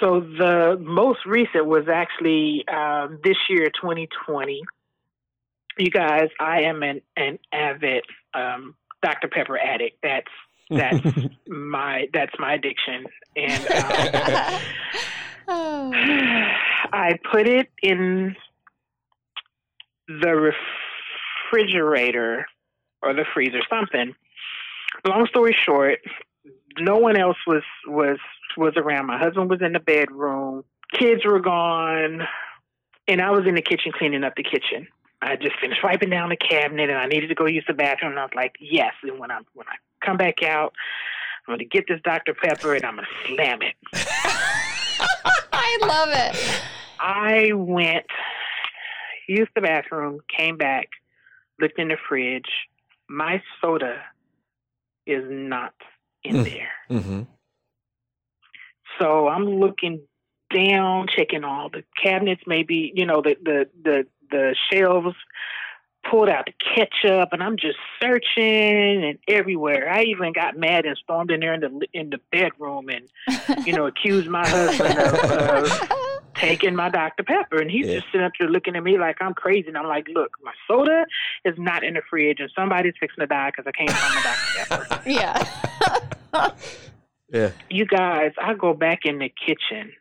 So 0.00 0.20
the 0.20 0.78
most 0.80 1.26
recent 1.26 1.66
was 1.66 1.88
actually 1.88 2.64
um, 2.68 3.18
this 3.24 3.36
year, 3.48 3.66
2020. 3.70 4.62
You 5.78 5.90
guys, 5.90 6.28
I 6.40 6.62
am 6.62 6.82
an 6.82 7.00
an 7.16 7.38
avid 7.52 8.04
um, 8.34 8.74
Dr 9.02 9.28
Pepper 9.28 9.58
addict. 9.58 9.98
That's 10.02 10.26
that's 10.70 11.06
my 11.46 12.08
that's 12.12 12.32
my 12.38 12.54
addiction, 12.54 13.06
and 13.36 13.62
um, 13.70 14.60
oh. 15.48 15.92
I 16.92 17.18
put 17.30 17.46
it 17.46 17.68
in 17.82 18.34
the 20.08 20.52
refrigerator 21.52 22.46
or 23.02 23.14
the 23.14 23.24
freezer, 23.32 23.60
something. 23.70 24.14
Long 25.06 25.26
story 25.28 25.56
short, 25.64 26.00
no 26.78 26.96
one 26.96 27.16
else 27.16 27.36
was 27.46 27.62
was 27.86 28.18
was 28.56 28.74
around. 28.76 29.06
My 29.06 29.18
husband 29.18 29.48
was 29.48 29.60
in 29.62 29.72
the 29.72 29.80
bedroom, 29.80 30.64
kids 30.92 31.24
were 31.24 31.40
gone, 31.40 32.22
and 33.06 33.20
I 33.20 33.30
was 33.30 33.46
in 33.46 33.54
the 33.54 33.62
kitchen 33.62 33.92
cleaning 33.92 34.24
up 34.24 34.34
the 34.36 34.42
kitchen. 34.42 34.88
I 35.20 35.36
just 35.36 35.58
finished 35.60 35.82
wiping 35.82 36.10
down 36.10 36.28
the 36.28 36.36
cabinet, 36.36 36.90
and 36.90 36.98
I 36.98 37.06
needed 37.06 37.28
to 37.28 37.34
go 37.34 37.46
use 37.46 37.64
the 37.66 37.74
bathroom. 37.74 38.12
And 38.12 38.20
I 38.20 38.24
was 38.24 38.34
like, 38.34 38.54
"Yes." 38.60 38.94
And 39.02 39.18
when 39.18 39.30
I 39.30 39.40
when 39.54 39.66
I 39.68 39.74
come 40.04 40.16
back 40.16 40.42
out, 40.42 40.74
I'm 41.46 41.52
going 41.52 41.58
to 41.58 41.64
get 41.64 41.86
this 41.88 42.00
Dr 42.04 42.34
Pepper, 42.34 42.74
and 42.74 42.84
I'm 42.84 42.96
going 42.96 43.06
to 43.26 43.34
slam 43.34 43.62
it. 43.62 43.74
I 45.52 45.78
love 45.82 46.08
it. 46.12 46.62
I 47.00 47.52
went, 47.54 48.06
used 49.28 49.50
the 49.54 49.60
bathroom, 49.60 50.20
came 50.34 50.56
back, 50.56 50.88
looked 51.60 51.78
in 51.78 51.88
the 51.88 51.96
fridge. 52.08 52.48
My 53.08 53.42
soda 53.60 54.02
is 55.06 55.24
not 55.28 55.74
in 56.24 56.36
Mm. 56.36 56.44
there. 56.44 56.70
mm-hmm. 56.90 57.22
So 58.98 59.28
I'm 59.28 59.44
looking 59.44 60.00
down, 60.52 61.06
checking 61.14 61.44
all 61.44 61.68
the 61.70 61.84
cabinets, 62.02 62.42
maybe, 62.46 62.92
you 62.94 63.06
know, 63.06 63.22
the 63.22 63.36
the 63.42 63.68
the, 63.82 64.06
the 64.30 64.54
shelves, 64.72 65.16
pulled 66.08 66.28
out 66.28 66.46
the 66.46 66.52
ketchup, 66.74 67.30
and 67.32 67.42
I'm 67.42 67.56
just 67.56 67.78
searching 68.00 69.04
and 69.04 69.18
everywhere. 69.28 69.90
I 69.92 70.04
even 70.04 70.32
got 70.32 70.56
mad 70.56 70.86
and 70.86 70.96
stormed 70.96 71.30
in 71.30 71.40
there 71.40 71.54
in 71.54 71.60
the 71.60 71.86
in 71.92 72.10
the 72.10 72.20
bedroom 72.32 72.88
and, 72.88 73.08
you 73.66 73.72
know, 73.72 73.86
accused 73.86 74.28
my 74.28 74.46
husband 74.48 74.98
of, 74.98 75.14
of 75.30 75.88
taking 76.34 76.74
my 76.76 76.88
Dr. 76.88 77.24
Pepper. 77.24 77.58
And 77.60 77.70
he's 77.70 77.86
Yeah. 77.86 77.96
just 77.96 78.06
sitting 78.12 78.24
up 78.24 78.32
there 78.38 78.48
looking 78.48 78.76
at 78.76 78.82
me 78.84 78.96
like 78.98 79.16
I'm 79.20 79.34
crazy. 79.34 79.68
And 79.68 79.76
I'm 79.76 79.86
like, 79.88 80.06
look, 80.08 80.30
my 80.42 80.52
soda 80.68 81.04
is 81.44 81.54
not 81.58 81.82
in 81.84 81.94
the 81.94 82.02
fridge 82.08 82.38
and 82.40 82.50
somebody's 82.54 82.94
fixing 83.00 83.20
to 83.22 83.26
die 83.26 83.50
because 83.50 83.66
I 83.66 83.72
can't 83.72 83.90
find 83.90 84.14
my 84.14 84.22
Dr. 84.22 84.86
Pepper. 84.86 85.02
yeah. 85.10 86.50
Yeah. 87.30 87.50
You 87.68 87.84
guys, 87.84 88.32
I 88.40 88.54
go 88.54 88.72
back 88.72 89.00
in 89.04 89.18
the 89.18 89.28
kitchen. 89.28 89.92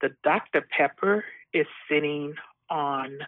The 0.00 0.10
Dr. 0.24 0.66
Pepper 0.76 1.24
is 1.52 1.66
sitting 1.90 2.34
on 2.70 3.18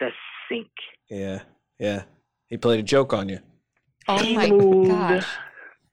the 0.00 0.08
sink. 0.48 0.68
Yeah. 1.08 1.42
Yeah. 1.78 2.02
He 2.48 2.56
played 2.56 2.80
a 2.80 2.82
joke 2.82 3.12
on 3.12 3.28
you. 3.28 3.38
Oh 4.08 4.18
he 4.18 4.34
my 4.34 4.48
moved 4.48 4.90
gosh. 4.90 5.26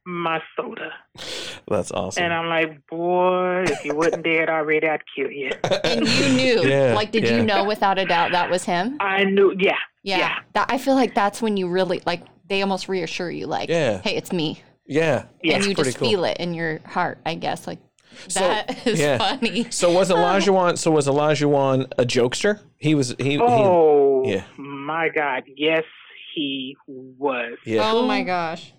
my 0.06 0.42
soda. 0.56 0.92
That's 1.68 1.92
awesome. 1.92 2.24
And 2.24 2.34
I'm 2.34 2.48
like, 2.48 2.88
boy, 2.88 3.64
if 3.68 3.84
you 3.84 3.94
wasn't 3.96 4.24
dead 4.24 4.50
already, 4.50 4.88
I'd 4.88 5.02
kill 5.16 5.30
you. 5.30 5.52
And 5.84 6.08
you 6.08 6.30
knew. 6.30 6.64
Yeah, 6.68 6.94
like, 6.96 7.12
did 7.12 7.24
yeah. 7.26 7.38
you 7.38 7.44
know 7.44 7.66
without 7.66 8.00
a 8.00 8.06
doubt 8.06 8.32
that 8.32 8.50
was 8.50 8.64
him? 8.64 8.96
I 9.02 9.26
knew, 9.26 9.54
yeah, 9.60 9.76
Yeah. 10.04 10.18
Yeah. 10.18 10.36
That, 10.54 10.72
I 10.72 10.78
feel 10.78 10.96
like 10.96 11.14
that's 11.14 11.42
when 11.42 11.58
you 11.58 11.68
really, 11.68 12.02
like, 12.06 12.24
they 12.50 12.62
almost 12.62 12.88
reassure 12.88 13.30
you, 13.30 13.48
like, 13.48 13.68
Yeah. 13.70 14.00
hey, 14.02 14.16
it's 14.16 14.32
me. 14.32 14.62
yeah. 14.88 15.26
Yeah, 15.44 15.58
and 15.58 15.66
you 15.66 15.76
just 15.76 15.98
cool. 15.98 16.10
feel 16.10 16.24
it 16.24 16.38
in 16.38 16.54
your 16.54 16.80
heart, 16.86 17.20
I 17.26 17.36
guess. 17.36 17.68
Like, 17.68 17.80
So, 18.28 18.40
that 18.42 18.88
is 18.88 19.00
yeah. 19.00 19.18
funny. 19.18 19.70
So 19.72 19.92
was 19.92 20.10
Elijah 20.12 20.78
so 20.78 20.92
was 20.92 21.08
Elijah 21.08 21.48
a 21.48 22.06
jokester? 22.06 22.60
He 22.78 22.96
was 22.96 23.16
he, 23.20 23.40
Oh, 23.42 24.24
yeah. 24.26 24.44
my 24.58 25.10
God. 25.10 25.44
Yes, 25.56 25.84
he 26.34 26.76
was. 26.88 27.58
yeah. 27.66 27.92
Oh 27.92 28.06
my 28.06 28.24
gosh. 28.24 28.74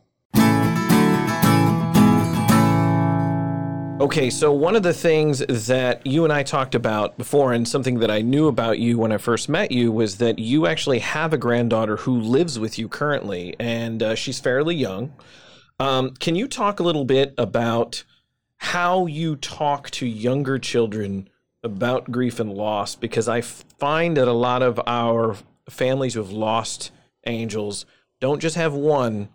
Okay, 4.00 4.30
so 4.30 4.52
one 4.52 4.76
of 4.76 4.84
the 4.84 4.94
things 4.94 5.40
that 5.66 6.06
you 6.06 6.22
and 6.22 6.32
I 6.32 6.44
talked 6.44 6.76
about 6.76 7.18
before, 7.18 7.52
and 7.52 7.66
something 7.66 7.98
that 7.98 8.12
I 8.12 8.20
knew 8.22 8.46
about 8.46 8.78
you 8.78 8.96
when 8.96 9.10
I 9.10 9.18
first 9.18 9.48
met 9.48 9.72
you, 9.72 9.90
was 9.90 10.18
that 10.18 10.38
you 10.38 10.68
actually 10.68 11.00
have 11.00 11.32
a 11.32 11.36
granddaughter 11.36 11.96
who 11.96 12.20
lives 12.20 12.60
with 12.60 12.78
you 12.78 12.88
currently, 12.88 13.56
and 13.58 14.00
uh, 14.00 14.14
she's 14.14 14.38
fairly 14.38 14.76
young. 14.76 15.12
Um, 15.80 16.10
can 16.14 16.36
you 16.36 16.46
talk 16.46 16.78
a 16.78 16.84
little 16.84 17.04
bit 17.04 17.34
about 17.38 18.04
how 18.58 19.06
you 19.06 19.36
talk 19.36 19.90
to 19.90 20.06
younger 20.06 20.58
children 20.58 21.28
about 21.62 22.10
grief 22.10 22.38
and 22.38 22.52
loss? 22.52 22.94
Because 22.94 23.28
I 23.28 23.40
find 23.40 24.16
that 24.16 24.28
a 24.28 24.32
lot 24.32 24.62
of 24.62 24.80
our 24.86 25.36
families 25.68 26.14
who 26.14 26.20
have 26.20 26.30
lost 26.30 26.90
angels 27.26 27.86
don't 28.20 28.40
just 28.40 28.56
have 28.56 28.74
one 28.74 29.28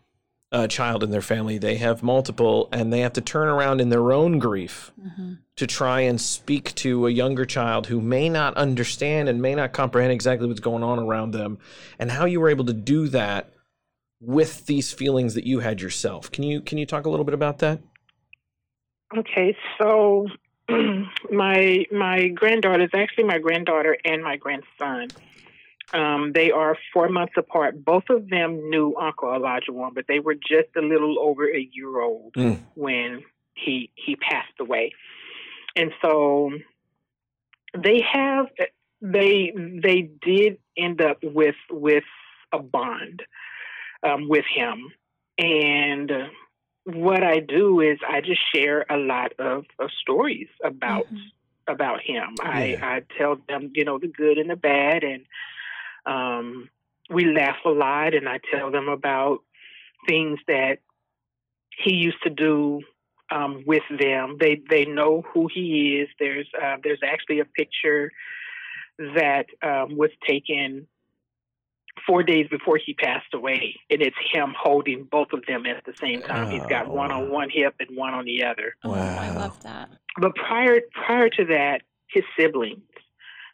uh, 0.52 0.68
child 0.68 1.04
in 1.04 1.10
their 1.10 1.22
family, 1.22 1.58
they 1.58 1.78
have 1.78 2.04
multiple, 2.04 2.70
and 2.72 2.94
they 2.94 3.00
have 3.00 3.14
to 3.14 3.22
turn 3.22 3.48
around 3.48 3.82
in 3.82 3.90
their 3.90 4.14
own 4.14 4.38
grief 4.38 4.92
to 5.56 5.66
try 5.66 6.02
and 6.02 6.22
speak 6.22 6.76
to 6.76 7.08
a 7.08 7.12
younger 7.12 7.44
child 7.44 7.88
who 7.88 8.00
may 8.00 8.30
not 8.30 8.56
understand 8.56 9.28
and 9.28 9.42
may 9.42 9.56
not 9.56 9.74
comprehend 9.74 10.12
exactly 10.12 10.48
what's 10.48 10.60
going 10.60 10.84
on 10.84 11.00
around 11.00 11.32
them, 11.32 11.58
and 11.98 12.12
how 12.12 12.26
you 12.26 12.40
were 12.40 12.50
able 12.50 12.66
to 12.66 12.74
do 12.74 13.08
that 13.08 13.52
with 14.20 14.68
these 14.68 14.94
feelings 14.94 15.34
that 15.34 15.46
you 15.46 15.60
had 15.60 15.82
yourself. 15.82 16.32
Can 16.32 16.44
you 16.44 16.62
can 16.62 16.78
you 16.78 16.86
talk 16.86 17.06
a 17.06 17.10
little 17.10 17.26
bit 17.26 17.34
about 17.34 17.58
that? 17.60 17.82
Okay, 19.18 19.56
so 19.80 20.28
my 21.32 21.86
my 21.92 22.28
granddaughter 22.30 22.84
is 22.84 22.90
actually 22.94 23.26
my 23.26 23.40
granddaughter 23.40 23.98
and 24.06 24.24
my 24.24 24.38
grandson. 24.38 25.12
Um, 25.94 26.32
they 26.34 26.50
are 26.50 26.76
four 26.92 27.08
months 27.10 27.34
apart. 27.38 27.86
Both 27.86 28.06
of 28.10 28.28
them 28.30 28.70
knew 28.70 28.96
Uncle 29.00 29.30
Olajuwon, 29.30 29.94
but 29.94 30.06
they 30.08 30.20
were 30.20 30.34
just 30.34 30.70
a 30.76 30.82
little 30.82 31.20
over 31.20 31.48
a 31.48 31.70
year 31.72 32.02
old 32.02 32.34
Mm. 32.34 32.62
when 32.76 33.24
he 33.56 33.92
he 33.96 34.16
passed 34.16 34.60
away. 34.60 34.94
And 35.76 35.92
so 36.02 36.52
they 37.78 38.02
have 38.12 38.48
they 39.02 39.52
they 39.56 40.10
did 40.22 40.58
end 40.78 41.02
up 41.02 41.18
with 41.24 41.56
with 41.70 42.06
a 42.52 42.60
bond 42.60 43.22
um, 44.02 44.28
with 44.30 44.46
him, 44.46 44.92
and 45.38 46.12
what 46.86 47.24
I 47.24 47.40
do 47.40 47.80
is 47.80 48.00
I 48.08 48.22
just 48.22 48.42
share 48.54 48.86
a 48.90 48.98
lot 48.98 49.34
of, 49.40 49.66
of 49.80 49.90
stories 50.02 50.50
about 50.64 51.08
Mhm. 51.08 51.32
about 51.68 52.02
him. 52.02 52.36
Yeah. 52.40 52.50
I, 52.50 52.78
I 52.82 53.02
tell 53.18 53.38
them, 53.48 53.72
you 53.74 53.86
know, 53.86 53.98
the 53.98 54.08
good 54.08 54.38
and 54.38 54.50
the 54.50 54.58
bad, 54.58 55.04
and 55.06 55.26
um, 56.06 56.70
we 57.10 57.26
laugh 57.26 57.56
a 57.66 57.70
lot. 57.70 58.14
And 58.14 58.28
I 58.28 58.40
tell 58.52 58.70
them 58.70 58.90
about 58.90 59.40
things 60.08 60.40
that 60.48 60.80
he 61.78 61.94
used 61.94 62.22
to 62.24 62.30
do 62.30 62.82
um, 63.32 63.64
with 63.66 63.84
them. 63.90 64.38
They 64.40 64.62
they 64.70 64.86
know 64.86 65.24
who 65.34 65.48
he 65.54 66.00
is. 66.02 66.10
There's 66.20 66.50
uh, 66.62 66.78
there's 66.84 67.02
actually 67.04 67.40
a 67.40 67.46
picture 67.46 68.12
that 69.00 69.46
um, 69.62 69.98
was 69.98 70.12
taken 70.28 70.88
four 72.08 72.24
days 72.24 72.48
before 72.50 72.78
he 72.84 72.94
passed 72.94 73.34
away, 73.34 73.80
and 73.90 74.02
it's 74.02 74.18
him 74.34 74.54
holding 74.60 75.04
both 75.06 75.32
of 75.34 75.46
them 75.48 75.66
at 75.66 75.84
the 75.86 75.94
same 76.02 76.22
time. 76.22 76.50
He's 76.52 76.66
got 76.66 76.88
Oh. 76.88 76.94
one 76.94 77.12
on 77.12 77.30
one 77.30 77.50
hip 77.50 77.76
and 77.80 77.96
one 77.96 78.14
on 78.14 78.26
the 78.26 78.44
other. 78.44 78.76
Oh, 78.84 78.94
I 78.94 79.30
love 79.32 79.62
that. 79.64 79.90
But 80.18 80.36
prior 80.36 80.82
prior 80.94 81.30
to 81.30 81.46
that, 81.46 81.82
his 82.08 82.24
siblings, 82.38 82.82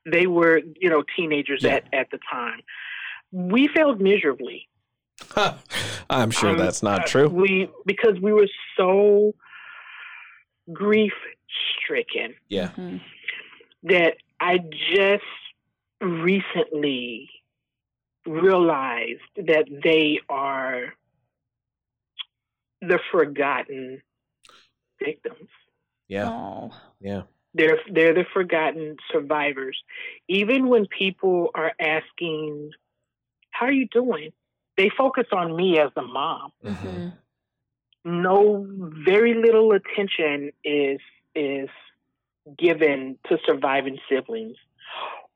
they 0.06 0.26
were 0.28 0.62
you 0.80 0.90
know 0.90 1.04
teenagers 1.16 1.64
Yeah. 1.64 1.76
at 1.76 1.94
at 1.94 2.10
the 2.12 2.20
time. 2.32 2.62
We 3.32 3.68
failed 3.68 4.02
miserably. 4.02 4.68
I'm 6.10 6.32
sure 6.32 6.52
Um, 6.52 6.58
that's 6.58 6.82
uh, 6.84 6.90
not 6.90 7.08
true. 7.08 7.28
We 7.28 7.70
because 7.86 8.20
we 8.20 8.34
were 8.34 8.48
so 8.78 9.34
grief 10.74 11.14
stricken 11.78 12.36
Yeah. 12.48 12.70
Mhm. 12.78 13.02
that 13.84 14.18
I 14.40 14.60
just 14.94 15.24
recently 16.02 17.30
realized 18.30 19.22
that 19.36 19.66
they 19.84 20.20
are 20.30 20.94
the 22.82 23.00
forgotten 23.12 24.02
victims. 25.04 25.50
Yeah. 26.08 26.30
Oh. 26.30 26.74
Yeah. 27.02 27.24
They're 27.54 27.80
they're 27.92 28.14
the 28.14 28.26
forgotten 28.32 28.98
survivors. 29.12 29.82
Even 30.28 30.68
when 30.68 30.86
people 30.86 31.50
are 31.56 31.74
asking, 31.80 32.72
"How 33.50 33.66
are 33.66 33.72
you 33.72 33.88
doing?" 33.88 34.32
They 34.78 34.90
focus 34.96 35.26
on 35.32 35.56
me 35.56 35.80
as 35.80 35.92
the 35.96 36.04
mom. 36.04 36.52
Mhm. 36.64 36.78
Mhm. 36.78 37.14
No, 38.06 38.66
very 38.70 39.34
little 39.34 39.72
attention 39.72 40.52
is 40.64 41.00
is 41.36 41.70
given 42.58 43.18
to 43.28 43.38
surviving 43.46 44.00
siblings, 44.10 44.58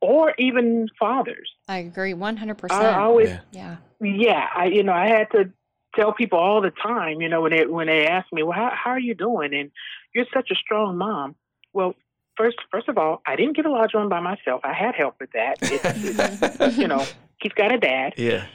or 0.04 0.34
even 0.38 0.88
fathers. 1.00 1.50
I 1.70 1.78
agree 1.78 2.14
100%. 2.14 2.72
I 2.72 2.96
always 2.96 3.30
Yeah. 3.30 3.40
yeah. 3.52 3.78
yeah, 4.02 4.48
I 4.54 4.66
you 4.66 4.84
know 4.84 4.92
I 4.94 5.08
had 5.08 5.32
to 5.32 5.52
tell 5.96 6.12
people 6.12 6.40
all 6.40 6.60
the 6.62 6.72
time, 6.72 7.22
you 7.22 7.30
know, 7.30 7.42
when 7.42 7.52
they 7.52 7.66
when 7.66 7.88
they 7.88 8.06
ask 8.06 8.28
me, 8.34 8.44
well, 8.44 8.58
how 8.58 8.72
how 8.74 8.92
are 8.92 9.00
you 9.00 9.16
doing? 9.16 9.54
And 9.54 9.72
you're 10.14 10.26
such 10.34 10.52
a 10.52 10.56
strong 10.56 10.98
mom. 10.98 11.36
Well, 11.72 11.96
first 12.36 12.58
first 12.70 12.90
of 12.90 12.98
all, 12.98 13.22
I 13.26 13.36
didn't 13.38 13.56
get 13.56 13.66
a 13.66 13.72
large 13.72 13.94
one 13.94 14.10
by 14.10 14.20
myself. 14.20 14.62
I 14.66 14.74
had 14.74 14.94
help 14.96 15.16
with 15.22 15.32
that. 15.32 15.56
It's, 15.62 16.78
you 16.78 16.88
know, 16.88 17.08
he's 17.42 17.54
got 17.54 17.74
a 17.74 17.78
dad, 17.78 18.14
Yeah. 18.18 18.46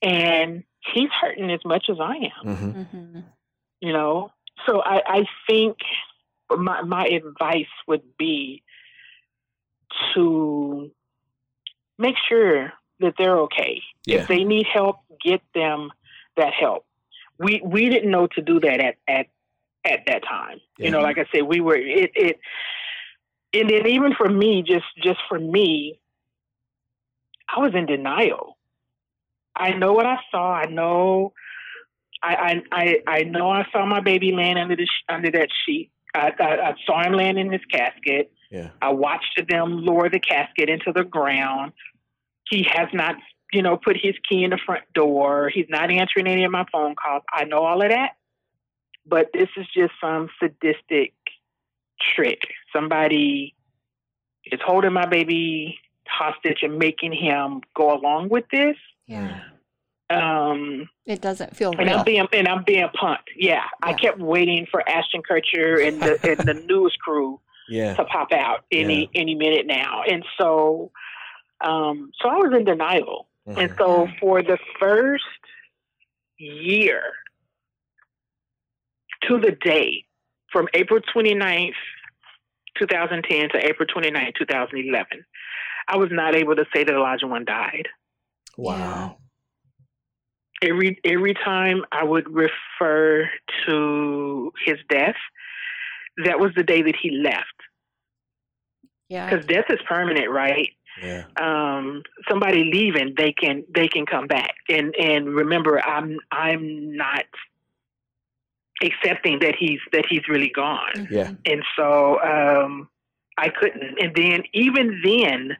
and 0.00 0.62
he's 0.94 1.10
hurting 1.20 1.50
as 1.50 1.60
much 1.64 1.86
as 1.90 1.98
I 2.00 2.16
am. 2.38 2.56
hmm 2.56 2.82
hmm 2.82 3.20
You 3.80 3.92
know, 3.92 4.30
so 4.66 4.80
I 4.80 5.02
I 5.18 5.20
think 5.48 5.76
my 6.50 6.82
my 6.82 7.04
advice 7.06 7.72
would 7.88 8.16
be 8.16 8.62
to 10.14 10.90
make 11.98 12.16
sure 12.28 12.72
that 13.00 13.14
they're 13.18 13.38
okay. 13.40 13.80
Yeah. 14.06 14.22
If 14.22 14.28
they 14.28 14.44
need 14.44 14.66
help, 14.72 14.96
get 15.24 15.40
them 15.54 15.90
that 16.36 16.52
help. 16.58 16.86
We 17.38 17.60
we 17.64 17.88
didn't 17.88 18.10
know 18.10 18.26
to 18.28 18.42
do 18.42 18.60
that 18.60 18.80
at 18.80 18.96
at 19.08 19.26
at 19.84 20.00
that 20.06 20.22
time. 20.24 20.60
Yeah. 20.78 20.86
You 20.86 20.90
know, 20.92 21.00
like 21.00 21.18
I 21.18 21.26
said, 21.34 21.42
we 21.42 21.60
were 21.60 21.76
it 21.76 22.12
it 22.14 22.40
and 23.52 23.68
then 23.68 23.86
even 23.86 24.14
for 24.14 24.28
me, 24.28 24.62
just 24.66 24.86
just 25.02 25.20
for 25.28 25.38
me, 25.38 26.00
I 27.54 27.60
was 27.60 27.72
in 27.74 27.86
denial. 27.86 28.56
I 29.54 29.72
know 29.72 29.92
what 29.92 30.06
I 30.06 30.16
saw. 30.30 30.52
I 30.52 30.66
know 30.66 31.32
I 32.22 32.62
I 32.70 33.02
I, 33.06 33.22
know 33.24 33.50
I 33.50 33.66
saw 33.72 33.84
my 33.84 34.00
baby 34.00 34.32
laying 34.32 34.56
under 34.56 34.76
the 34.76 34.88
under 35.08 35.30
that 35.32 35.48
sheet. 35.66 35.90
I, 36.14 36.32
I, 36.38 36.68
I 36.68 36.74
saw 36.86 37.02
him 37.02 37.14
laying 37.14 37.38
in 37.38 37.52
his 37.52 37.64
casket. 37.70 38.32
Yeah. 38.52 38.68
I 38.82 38.90
watched 38.90 39.40
them 39.48 39.82
lower 39.84 40.10
the 40.10 40.20
casket 40.20 40.68
into 40.68 40.92
the 40.94 41.04
ground. 41.04 41.72
He 42.50 42.66
has 42.70 42.88
not, 42.92 43.16
you 43.50 43.62
know, 43.62 43.78
put 43.78 43.96
his 43.96 44.14
key 44.28 44.44
in 44.44 44.50
the 44.50 44.58
front 44.64 44.84
door. 44.92 45.48
He's 45.48 45.66
not 45.70 45.90
answering 45.90 46.26
any 46.26 46.44
of 46.44 46.52
my 46.52 46.66
phone 46.70 46.94
calls. 46.94 47.22
I 47.32 47.44
know 47.44 47.64
all 47.64 47.82
of 47.82 47.88
that. 47.88 48.10
But 49.06 49.30
this 49.32 49.48
is 49.56 49.66
just 49.74 49.92
some 50.00 50.28
sadistic 50.38 51.14
trick. 52.14 52.42
Somebody 52.74 53.54
is 54.44 54.60
holding 54.64 54.92
my 54.92 55.06
baby 55.06 55.78
hostage 56.06 56.58
and 56.62 56.78
making 56.78 57.12
him 57.12 57.62
go 57.74 57.96
along 57.96 58.28
with 58.28 58.44
this. 58.52 58.76
Yeah. 59.06 59.40
Um, 60.10 60.90
It 61.06 61.22
doesn't 61.22 61.56
feel 61.56 61.70
and 61.70 61.88
real. 61.88 61.98
I'm 62.00 62.04
being 62.04 62.26
and 62.34 62.46
I'm 62.46 62.64
being 62.64 62.86
punked. 62.88 63.32
Yeah, 63.34 63.62
I 63.82 63.94
kept 63.94 64.18
waiting 64.18 64.66
for 64.70 64.86
Ashton 64.86 65.22
Kutcher 65.22 65.88
and 65.88 66.02
the 66.02 66.30
and 66.30 66.40
the 66.40 66.54
news 66.66 66.94
crew 67.02 67.40
Yeah. 67.68 67.94
to 67.94 68.04
pop 68.04 68.32
out 68.32 68.64
any 68.72 69.10
any 69.14 69.34
minute 69.34 69.66
now. 69.66 70.02
And 70.08 70.24
so 70.40 70.90
um 71.60 72.10
so 72.20 72.28
I 72.28 72.36
was 72.36 72.52
in 72.56 72.64
denial. 72.64 73.28
And 73.46 73.70
Mhm. 73.70 73.78
so 73.78 74.08
for 74.20 74.42
the 74.42 74.58
first 74.78 75.24
year 76.38 77.02
to 79.22 79.38
the 79.38 79.52
day, 79.52 80.04
from 80.52 80.68
April 80.74 81.00
29th, 81.14 81.74
2010 82.78 83.50
to 83.50 83.66
April 83.66 83.86
29th, 83.86 84.34
2011. 84.38 85.24
I 85.88 85.96
was 85.96 86.10
not 86.10 86.34
able 86.34 86.56
to 86.56 86.64
say 86.74 86.84
that 86.84 86.92
Olajuwon 86.92 87.44
died. 87.46 87.88
Wow. 88.56 89.18
Every 90.62 90.98
every 91.04 91.34
time 91.34 91.84
I 91.90 92.04
would 92.04 92.28
refer 92.32 93.28
to 93.66 94.52
his 94.64 94.78
death, 94.88 95.16
that 96.24 96.38
was 96.38 96.52
the 96.54 96.62
day 96.62 96.82
that 96.82 96.96
he 97.00 97.10
left. 97.10 97.46
Yeah. 99.08 99.28
Because 99.28 99.46
death 99.46 99.66
is 99.68 99.80
permanent, 99.86 100.30
right? 100.30 100.70
Yeah. 101.02 101.24
um, 101.36 102.02
somebody 102.28 102.64
leaving, 102.64 103.14
they 103.16 103.32
can 103.32 103.64
they 103.74 103.88
can 103.88 104.04
come 104.04 104.26
back. 104.26 104.54
And 104.68 104.94
and 104.96 105.34
remember, 105.34 105.80
I'm 105.82 106.18
I'm 106.30 106.96
not 106.96 107.24
accepting 108.82 109.38
that 109.40 109.54
he's 109.58 109.80
that 109.92 110.04
he's 110.08 110.28
really 110.28 110.50
gone. 110.54 111.08
Yeah. 111.10 111.32
And 111.46 111.62
so 111.76 112.20
um, 112.22 112.88
I 113.38 113.48
couldn't. 113.48 113.98
And 114.00 114.14
then 114.14 114.42
even 114.52 115.00
then, 115.04 115.56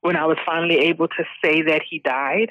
when 0.00 0.16
I 0.16 0.24
was 0.26 0.38
finally 0.46 0.78
able 0.78 1.08
to 1.08 1.24
say 1.44 1.62
that 1.62 1.82
he 1.88 1.98
died, 1.98 2.50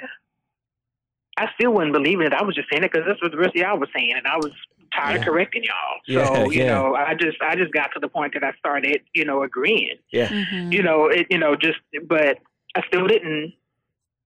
I 1.38 1.50
still 1.56 1.74
wasn't 1.74 1.94
believing 1.94 2.28
it. 2.28 2.34
I 2.34 2.44
was 2.44 2.56
just 2.56 2.70
saying 2.70 2.84
it 2.84 2.92
because 2.92 3.08
that's 3.08 3.22
what 3.22 3.32
the 3.32 3.38
rest 3.38 3.56
of 3.56 3.56
y'all 3.56 3.80
was 3.80 3.90
saying, 3.96 4.14
and 4.16 4.28
I 4.28 4.38
was 4.38 4.52
tired 4.96 5.16
Yeah. 5.16 5.20
of 5.20 5.26
correcting 5.26 5.64
y'all. 5.64 6.00
Yeah, 6.08 6.26
So 6.34 6.52
you 6.52 6.64
yeah. 6.64 6.74
know, 6.74 6.96
I 6.96 7.14
just 7.16 7.38
I 7.42 7.56
just 7.56 7.72
got 7.74 7.92
to 7.94 8.00
the 8.00 8.08
point 8.08 8.34
that 8.34 8.44
I 8.44 8.54
started, 8.58 9.02
you 9.14 9.26
know, 9.26 9.44
agreeing 9.44 9.98
Mhm. 10.14 10.72
you 10.74 10.82
know, 10.84 11.08
it, 11.08 11.28
you 11.30 11.38
know, 11.38 11.56
just, 11.56 11.80
but 12.08 12.40
I 12.76 12.82
still 12.88 13.08
didn't, 13.08 13.54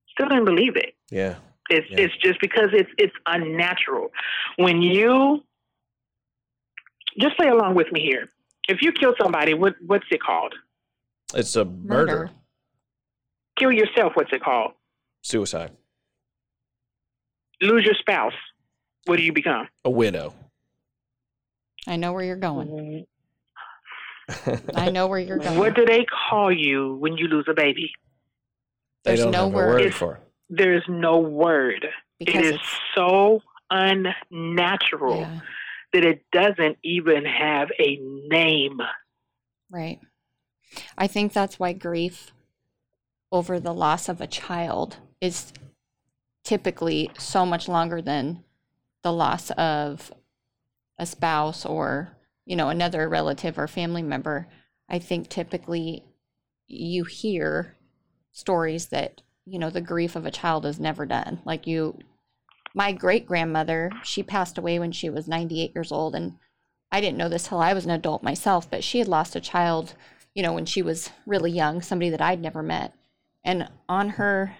still 0.08 0.28
didn't 0.28 0.44
believe 0.44 0.76
it. 0.76 0.94
Yeah. 1.10 1.36
It's, 1.70 1.88
Yeah. 1.90 2.00
it's 2.00 2.16
just 2.18 2.40
because 2.40 2.70
it's, 2.72 2.90
it's 2.98 3.14
unnatural. 3.26 4.10
When 4.56 4.82
you, 4.82 5.44
just 7.18 7.36
play 7.36 7.48
along 7.48 7.74
with 7.74 7.90
me 7.92 8.00
here. 8.02 8.28
If 8.68 8.82
you 8.82 8.92
kill 8.92 9.14
somebody, 9.20 9.54
what, 9.54 9.74
what's 9.84 10.06
it 10.10 10.20
called? 10.22 10.54
It's 11.34 11.56
a 11.56 11.64
murder. 11.64 12.30
Kill 13.58 13.72
yourself, 13.72 14.12
what's 14.14 14.32
it 14.32 14.42
called? 14.42 14.72
Suicide. 15.22 15.72
Lose 17.62 17.84
your 17.84 17.94
spouse, 17.94 18.32
what 19.06 19.16
do 19.16 19.22
you 19.22 19.32
become? 19.32 19.68
A 19.84 19.90
widow. 19.90 20.32
I 21.86 21.96
know 21.96 22.12
where 22.12 22.24
you're 22.24 22.36
going. 22.36 23.06
Mm-hmm. 24.28 24.70
I 24.76 24.90
know 24.90 25.06
where 25.06 25.18
you're 25.18 25.38
going. 25.44 25.58
What 25.58 25.74
do 25.74 25.84
they 25.84 26.04
call 26.04 26.52
you 26.52 26.96
when 26.96 27.16
you 27.16 27.26
lose 27.28 27.46
a 27.48 27.54
baby? 27.54 27.90
they 29.04 29.12
There's 29.12 29.20
don't 29.22 29.32
no 29.32 29.44
have 29.44 29.52
word. 29.52 29.80
a 29.80 29.84
word 29.84 29.94
for. 29.94 30.20
There's 30.50 30.84
no 30.88 31.18
word. 31.18 31.86
because 32.18 32.34
it 32.34 32.44
is 32.44 32.54
it's 32.56 32.78
so 32.94 33.40
unnatural 33.70 35.20
yeah, 35.20 35.40
that 35.92 36.04
it 36.04 36.24
doesn't 36.32 36.76
even 36.82 37.24
have 37.24 37.68
a 37.78 37.96
name. 38.28 38.80
right. 39.70 39.98
I 40.96 41.08
think 41.08 41.32
that's 41.32 41.58
why 41.58 41.72
grief 41.72 42.30
over 43.32 43.58
the 43.58 43.74
loss 43.74 44.08
of 44.08 44.20
a 44.20 44.26
child 44.28 44.98
is 45.20 45.52
typically 46.44 47.10
so 47.18 47.44
much 47.44 47.66
longer 47.68 48.00
than 48.00 48.44
the 49.02 49.12
loss 49.12 49.50
of 49.52 50.12
a 51.00 51.06
spouse 51.06 51.66
or 51.66 52.16
you 52.46 52.54
know 52.54 52.68
another 52.68 53.08
relative 53.08 53.58
or 53.58 53.66
family 53.66 54.02
member 54.02 54.46
i 54.88 55.00
think 55.00 55.28
typically 55.28 56.04
you 56.68 57.02
hear 57.04 57.76
stories 58.32 58.86
that 58.88 59.22
you 59.44 59.58
know 59.58 59.70
the 59.70 59.80
grief 59.80 60.14
of 60.16 60.24
a 60.24 60.30
child 60.30 60.64
is 60.64 60.78
never 60.78 61.04
done. 61.04 61.40
Like 61.44 61.66
you 61.66 61.98
my 62.74 62.92
great 62.92 63.26
grandmother 63.26 63.90
she 64.04 64.22
passed 64.22 64.56
away 64.56 64.78
when 64.78 64.92
she 64.92 65.10
was 65.10 65.26
98 65.26 65.72
years 65.74 65.90
old 65.90 66.14
and 66.14 66.34
i 66.92 67.00
didn't 67.00 67.18
know 67.18 67.28
this 67.28 67.48
till 67.48 67.58
i 67.58 67.72
was 67.72 67.84
an 67.84 67.90
adult 67.90 68.22
myself 68.22 68.70
but 68.70 68.84
she 68.84 69.00
had 69.00 69.08
lost 69.08 69.34
a 69.34 69.40
child 69.40 69.94
you 70.34 70.42
know 70.42 70.52
when 70.52 70.64
she 70.64 70.80
was 70.80 71.10
really 71.26 71.50
young 71.50 71.82
somebody 71.82 72.10
that 72.10 72.20
i'd 72.20 72.40
never 72.40 72.62
met. 72.62 72.94
And 73.42 73.68
on 73.88 74.10
her 74.10 74.54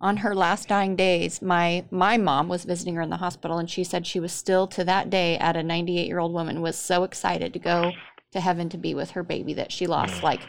on 0.00 0.18
her 0.18 0.34
last 0.34 0.68
dying 0.68 0.94
days 0.94 1.42
my 1.42 1.84
my 1.90 2.16
mom 2.16 2.48
was 2.48 2.64
visiting 2.64 2.94
her 2.94 3.02
in 3.02 3.10
the 3.10 3.16
hospital 3.16 3.58
and 3.58 3.68
she 3.68 3.82
said 3.82 4.06
she 4.06 4.20
was 4.20 4.32
still 4.32 4.66
to 4.66 4.84
that 4.84 5.10
day 5.10 5.36
at 5.38 5.56
a 5.56 5.62
98 5.62 6.06
year 6.06 6.18
old 6.18 6.32
woman 6.32 6.60
was 6.60 6.76
so 6.76 7.02
excited 7.04 7.52
to 7.52 7.58
go 7.58 7.92
to 8.32 8.40
heaven 8.40 8.68
to 8.68 8.78
be 8.78 8.94
with 8.94 9.10
her 9.10 9.22
baby 9.22 9.54
that 9.54 9.72
she 9.72 9.86
lost 9.86 10.22
like 10.22 10.42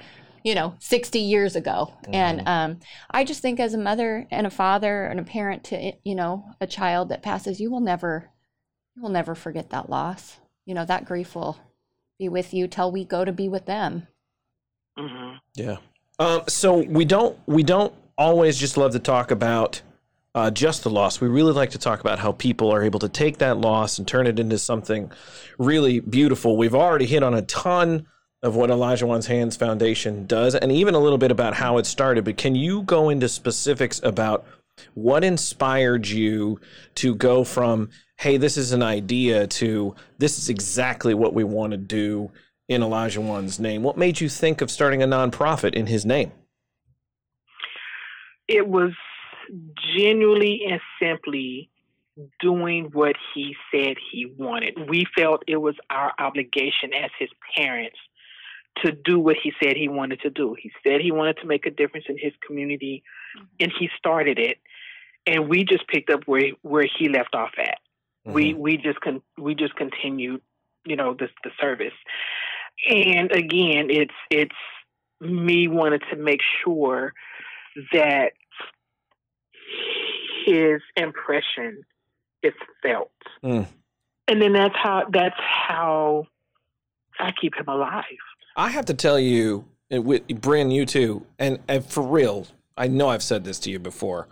you 0.44 0.56
know 0.56 0.76
60 0.80 1.20
years 1.20 1.56
ago. 1.56 1.94
And 2.08 2.48
um, 2.48 2.80
i 3.12 3.24
just 3.24 3.42
think 3.42 3.60
as 3.60 3.74
a 3.74 3.78
mother 3.78 4.28
and 4.32 4.48
a 4.48 4.52
father 4.52 5.06
and 5.06 5.20
a 5.20 5.24
parent 5.24 5.64
to 5.66 5.94
you 6.04 6.16
know 6.16 6.46
a 6.62 6.68
child 6.68 7.10
that 7.10 7.24
passes 7.24 7.60
you 7.60 7.72
will 7.72 7.82
never 7.82 8.30
you 8.96 9.02
will 9.02 9.10
never 9.10 9.36
forget 9.36 9.70
that 9.70 9.90
loss. 9.90 10.40
You 10.66 10.76
know 10.76 10.86
that 10.86 11.06
grief 11.06 11.36
will 11.36 11.58
be 12.18 12.30
with 12.30 12.54
you 12.54 12.68
till 12.68 12.92
we 12.92 13.06
go 13.06 13.26
to 13.26 13.32
be 13.32 13.50
with 13.50 13.66
them. 13.66 14.08
Hmm 14.98 15.38
Yeah. 15.56 15.78
Um, 16.20 16.42
so 16.48 16.78
we 16.78 17.06
don't 17.06 17.40
we 17.48 17.64
don't 17.64 17.94
always 18.20 18.58
just 18.58 18.76
love 18.78 18.92
to 18.92 19.00
talk 19.00 19.32
about 19.32 19.82
uh, 20.36 20.52
just 20.52 20.84
the 20.84 20.90
loss. 20.90 21.22
We 21.22 21.30
really 21.30 21.54
like 21.54 21.72
to 21.72 21.80
talk 21.80 22.02
about 22.02 22.20
how 22.20 22.34
people 22.34 22.72
are 22.72 22.84
able 22.84 23.00
to 23.00 23.10
take 23.10 23.40
that 23.40 23.58
loss 23.58 23.98
and 23.98 24.08
turn 24.08 24.28
it 24.28 24.40
into 24.40 24.60
something 24.60 25.12
really 25.58 26.02
beautiful. 26.02 26.58
We've 26.58 26.76
already 26.76 27.06
hit 27.08 27.24
on 27.24 27.34
a 27.34 27.42
ton 27.44 28.06
of 28.44 28.56
what 28.56 28.70
Olajuwon's 28.70 29.28
Hands 29.28 29.56
Foundation 29.56 30.26
does, 30.28 30.54
and 30.54 30.72
even 30.72 30.96
a 30.96 31.00
little 31.00 31.18
bit 31.18 31.32
about 31.32 31.56
how 31.56 31.78
it 31.78 31.86
started. 31.86 32.26
But 32.26 32.38
can 32.38 32.56
you 32.56 32.84
go 32.84 33.10
into 33.10 33.28
specifics 33.28 34.00
about 34.04 34.46
what 34.94 35.24
inspired 35.24 36.08
you 36.08 36.60
to 36.96 37.16
go 37.16 37.44
from 37.44 37.90
hey 38.16 38.38
this 38.38 38.56
is 38.56 38.72
an 38.72 38.82
idea 38.82 39.46
to 39.46 39.94
this 40.20 40.40
is 40.40 40.48
exactly 40.48 41.14
what 41.14 41.34
we 41.34 41.44
want 41.44 41.72
to 41.72 41.78
do 41.78 42.32
in 42.70 42.82
Olajuwon's 42.82 43.60
name 43.60 43.84
what 43.84 43.98
made 43.98 44.22
you 44.22 44.30
think 44.30 44.62
of 44.62 44.72
starting 44.72 45.04
a 45.04 45.06
nonprofit 45.06 45.74
in 45.74 45.88
his 45.88 46.06
name 46.06 46.32
It 48.50 48.68
was 48.68 48.92
genuinely 49.96 50.64
and 50.70 50.82
simply 51.00 51.70
doing 52.40 52.90
what 52.92 53.16
he 53.34 53.56
said 53.72 53.96
he 54.12 54.26
wanted. 54.26 54.90
We 54.90 55.06
felt 55.16 55.44
it 55.48 55.58
was 55.58 55.76
our 55.90 56.12
obligation 56.20 56.94
as 56.94 57.12
his 57.20 57.30
parents 57.56 57.98
to 58.84 58.92
do 58.92 59.20
what 59.20 59.36
he 59.42 59.54
said 59.62 59.78
he 59.78 59.88
wanted 59.88 60.22
to 60.22 60.32
do. 60.32 60.56
He 60.60 60.72
said 60.84 61.00
he 61.00 61.12
wanted 61.12 61.38
to 61.38 61.48
make 61.48 61.66
a 61.66 61.72
difference 61.72 62.06
in 62.10 62.18
his 62.18 62.34
community, 62.46 63.04
mm-hmm. 63.38 63.46
and 63.60 63.72
he 63.78 63.90
started 63.98 64.40
it. 64.40 64.58
And 65.28 65.48
we 65.48 65.64
just 65.64 65.88
picked 65.88 66.10
up 66.10 66.24
where 66.26 66.52
where 66.64 66.88
he 66.98 67.08
left 67.08 67.36
off 67.36 67.52
at. 67.58 67.78
Mm-hmm. 68.26 68.34
We 68.34 68.54
we 68.54 68.78
just 68.78 69.00
con- 69.02 69.22
we 69.38 69.54
just 69.54 69.76
continued, 69.76 70.42
you 70.86 70.96
know, 70.96 71.14
the 71.14 71.30
the 71.44 71.52
service. 71.62 71.94
And 72.90 73.32
again, 73.32 73.90
it's 73.90 74.14
it's 74.32 74.56
me 75.22 75.68
wanted 75.68 76.02
to 76.10 76.16
make 76.16 76.42
sure 76.64 77.14
that 77.94 78.32
his 80.46 80.82
impression 80.96 81.84
is 82.44 82.54
felt. 82.82 83.12
Mm. 83.44 83.68
And 84.28 84.42
then 84.42 84.54
that's 84.54 84.76
how 84.76 85.06
that's 85.12 85.39
how 85.39 86.28
I 87.20 87.32
keep 87.39 87.56
him 87.56 87.68
alive. 87.68 88.04
I 88.56 88.70
have 88.70 88.86
to 88.86 88.94
tell 88.94 89.20
you, 89.20 89.65
and 89.89 90.06
with 90.06 90.28
Bryn, 90.28 90.72
you 90.72 90.86
too, 90.86 91.26
and, 91.38 91.60
and 91.68 91.86
for 91.86 92.04
real, 92.04 92.48
I 92.78 92.88
know 92.88 93.10
I've 93.10 93.24
said 93.24 93.44
this 93.44 93.60
to 93.60 93.72
you 93.72 93.80
before. 93.80 94.28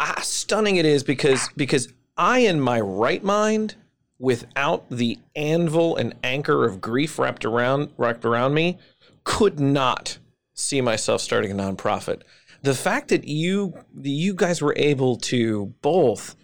Ah, 0.00 0.20
stunning 0.22 0.76
it 0.76 0.86
is 0.86 1.02
because 1.02 1.48
because 1.56 1.92
I, 2.16 2.40
in 2.40 2.60
my 2.60 2.80
right 2.80 3.22
mind, 3.22 3.76
without 4.18 4.88
the 4.90 5.18
anvil 5.34 5.96
and 5.96 6.14
anchor 6.22 6.64
of 6.64 6.80
grief 6.80 7.18
wrapped 7.18 7.44
around 7.44 7.90
wrapped 7.96 8.24
around 8.24 8.54
me, 8.54 8.78
could 9.24 9.60
not 9.60 10.18
see 10.54 10.80
myself 10.80 11.20
starting 11.20 11.50
a 11.50 11.54
nonprofit. 11.54 12.22
The 12.62 12.74
fact 12.74 13.08
that 13.08 13.24
you 13.24 13.74
you 14.00 14.34
guys 14.34 14.62
were 14.62 14.74
able 14.76 15.16
to 15.16 15.74
both 15.82 16.36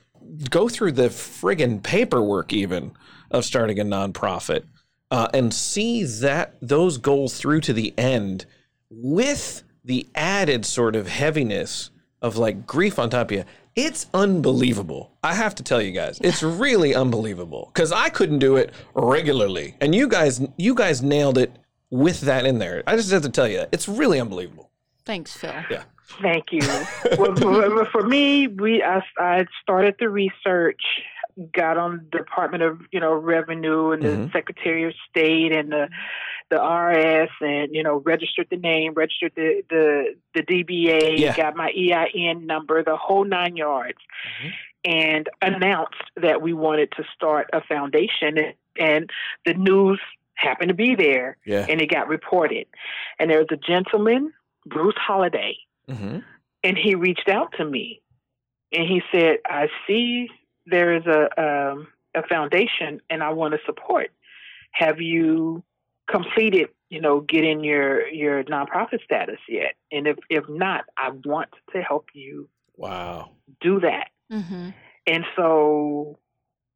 go 0.51 0.69
through 0.69 0.93
the 0.93 1.09
friggin' 1.09 1.83
paperwork 1.83 2.53
even 2.53 2.93
of 3.31 3.45
starting 3.45 3.79
a 3.79 3.85
nonprofit 3.85 4.65
uh, 5.11 5.29
and 5.33 5.53
see 5.53 6.05
that 6.05 6.55
those 6.61 6.99
goals 6.99 7.39
through 7.39 7.61
to 7.63 7.73
the 7.73 7.95
end 7.97 8.47
with 8.91 9.63
the 9.85 10.07
added 10.15 10.67
sort 10.67 10.97
of 10.97 11.09
heaviness 11.09 11.91
of 12.21 12.37
like 12.37 12.67
grief 12.67 12.99
on 12.99 13.11
top 13.11 13.31
of 13.31 13.37
you 13.37 13.45
it's 13.77 14.07
unbelievable. 14.13 15.13
I 15.23 15.35
have 15.35 15.55
to 15.55 15.63
tell 15.63 15.81
you 15.81 15.93
guys 15.93 16.19
it's 16.21 16.43
really 16.43 16.97
unbelievable 16.97 17.71
because 17.73 17.93
i 17.93 18.09
couldn't 18.09 18.41
do 18.41 18.57
it 18.57 18.73
regularly 18.95 19.77
and 19.81 19.95
you 19.95 20.09
guys 20.09 20.45
you 20.57 20.75
guys 20.75 21.01
nailed 21.01 21.39
it 21.39 21.53
with 21.91 22.21
that 22.23 22.45
in 22.45 22.59
there. 22.59 22.83
I 22.87 22.97
just 22.97 23.11
have 23.13 23.23
to 23.23 23.31
tell 23.31 23.49
you 23.49 23.59
that 23.59 23.71
it's 23.73 23.89
really 23.89 24.21
unbelievable. 24.21 24.71
Thanks 25.07 25.33
phil. 25.33 25.55
Yeah 25.71 25.85
Thank 26.21 26.47
you. 26.53 26.61
well, 27.19 27.85
for, 27.93 28.03
me, 28.07 28.49
we 28.49 28.83
I, 28.83 29.03
I 29.19 29.47
started 29.63 29.97
the 30.01 30.09
research, 30.09 30.81
got 31.53 31.77
on 31.77 32.07
the 32.11 32.19
Department 32.19 32.63
of 32.63 32.81
you 32.91 33.01
know 33.01 33.13
Revenue 33.15 33.93
and 33.93 34.03
the 34.03 34.09
Mhm. 34.09 34.33
Secretary 34.33 34.85
of 34.85 34.95
State 35.09 35.53
and 35.53 35.71
the 35.71 35.89
the 36.51 36.57
RS 36.57 37.31
and 37.41 37.75
you 37.75 37.83
know 37.83 37.99
registered 38.05 38.49
the 38.51 38.57
name, 38.57 38.95
registered 38.95 39.33
the 39.37 39.63
the 39.71 40.15
the 40.35 40.43
DBA, 40.43 41.19
Yeah. 41.19 41.37
got 41.37 41.55
my 41.57 41.71
EIN 41.71 42.47
number, 42.47 42.83
the 42.83 42.97
whole 42.97 43.25
nine 43.25 43.57
yards. 43.57 43.99
Mhm. 44.43 44.53
and 44.85 45.29
announced 45.43 46.01
that 46.17 46.41
we 46.41 46.53
wanted 46.53 46.91
to 46.93 47.03
start 47.13 47.51
a 47.53 47.61
foundation, 47.61 48.39
and 48.79 49.11
the 49.45 49.53
news 49.53 50.01
happened 50.35 50.69
to 50.69 50.75
be 50.75 50.95
there, 50.95 51.37
Yeah. 51.45 51.67
and 51.69 51.81
it 51.81 51.89
got 51.91 52.07
reported. 52.07 52.67
And 53.19 53.29
there 53.29 53.39
was 53.39 53.49
a 53.51 53.57
gentleman, 53.57 54.33
Bruce 54.67 54.95
Holiday, 54.97 55.57
Mm-hmm. 55.89 56.19
and 56.65 56.77
he 56.79 56.95
reached 56.95 57.29
out 57.29 57.53
to 57.59 57.65
me, 57.65 58.03
and 58.73 58.87
he 58.89 59.03
said, 59.13 59.39
"I 59.47 59.69
see 59.87 60.29
there 60.67 60.95
is 60.97 61.07
a 61.07 61.23
um, 61.43 61.89
a 62.15 62.23
foundation, 62.27 63.01
and 63.11 63.23
I 63.23 63.31
want 63.31 63.55
to 63.55 63.61
support. 63.67 64.11
Have 64.73 65.01
you 65.01 65.63
completed, 66.11 66.69
you 66.91 67.01
know, 67.01 67.21
getting 67.21 67.65
your 67.65 68.07
your 68.09 68.45
nonprofit 68.45 69.03
status 69.05 69.39
yet? 69.49 69.75
And 69.93 70.07
if 70.07 70.17
if 70.31 70.45
not, 70.49 70.85
I 70.97 71.11
want 71.25 71.51
to 71.73 71.83
help 71.83 72.07
you 72.15 72.49
Wow. 72.77 73.31
do 73.61 73.81
that." 73.81 74.09
hmm 74.31 74.71
And 75.07 75.25
so 75.37 76.19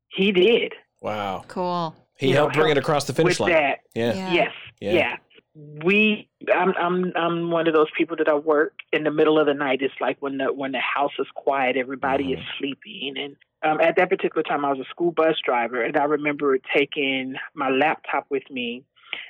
he 0.09 0.33
did 0.33 0.73
Wow. 1.03 1.45
Cool. 1.49 1.95
He 2.17 2.29
You 2.29 2.35
know, 2.35 2.41
helped 2.43 2.55
bring 2.55 2.71
it 2.71 2.79
across 2.79 3.07
the 3.07 3.13
finish 3.13 3.41
with 3.41 3.49
line. 3.49 3.53
that. 3.53 3.81
Yeah. 3.95 4.15
Yeah. 4.15 4.33
Yes. 4.33 4.53
Yeah. 4.81 4.93
Yeah. 4.93 5.17
We 5.55 6.31
I'm 6.53 6.73
I'm 6.79 7.13
I'm 7.15 7.51
one 7.51 7.69
of 7.69 7.75
those 7.75 7.91
people 7.97 8.17
that 8.17 8.29
I 8.29 8.35
work 8.35 8.73
in 8.91 9.05
the 9.05 9.11
middle 9.11 9.39
of 9.39 9.47
the 9.47 9.55
night. 9.55 9.83
It's 9.83 9.95
like 10.01 10.17
when 10.21 10.39
the 10.39 10.53
when 10.53 10.73
the 10.73 10.81
house 10.81 11.13
is 11.19 11.27
quiet, 11.35 11.77
everybody 11.77 12.33
is 12.33 12.41
sleeping. 12.59 13.15
And 13.19 13.37
um, 13.63 13.81
at 13.81 13.97
that 13.97 14.09
particular 14.09 14.43
time 14.43 14.65
I 14.65 14.71
was 14.71 14.81
a 14.81 14.89
school 14.91 15.13
bus 15.13 15.37
driver 15.45 15.83
and 15.83 15.97
I 15.97 16.05
remember 16.05 16.57
taking 16.75 17.35
my 17.55 17.69
laptop 17.69 18.27
with 18.31 18.45
me 18.51 18.85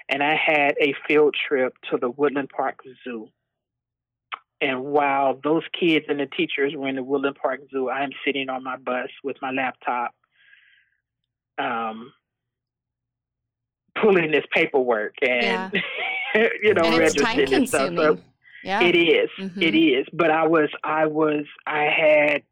and 0.08 0.22
I 0.22 0.37
had 0.37 0.76
a 0.80 0.94
field 1.06 1.35
trip 1.48 1.74
to 1.90 1.98
the 1.98 2.11
Woodland 2.11 2.50
Park 2.54 2.80
Zoo. 3.04 3.28
And 4.61 4.85
while 4.85 5.40
those 5.42 5.64
kids 5.78 6.06
and 6.08 6.20
the 6.20 6.26
teachers 6.26 6.72
were 6.76 6.88
in 6.88 6.94
the 6.96 7.02
Woodland 7.02 7.37
Park 7.40 7.62
Zoo, 7.70 7.90
I'm 7.90 8.11
sitting 8.24 8.48
on 8.48 8.62
my 8.62 8.76
bus 8.76 9.08
with 9.24 9.37
my 9.42 9.50
laptop, 9.50 10.14
um, 11.58 12.12
pulling 14.00 14.30
this 14.30 14.44
paperwork 14.54 15.14
and 15.20 15.72
you 16.62 16.75
know 16.75 16.83
and 16.85 17.03
it's 17.03 17.14
time 17.14 17.37
registering 17.38 17.55
and 17.55 17.68
stuff. 17.68 17.87
consuming. 17.88 18.16
So 18.16 18.23
yeah. 18.64 18.83
it 18.83 18.95
is, 18.97 19.29
Mhm. 19.38 19.62
it 19.62 19.75
is. 19.77 20.07
But 20.12 20.31
I 20.31 20.47
was, 20.47 20.68
I 20.85 21.07
was, 21.07 21.45
I 21.66 21.85
had 21.85 22.42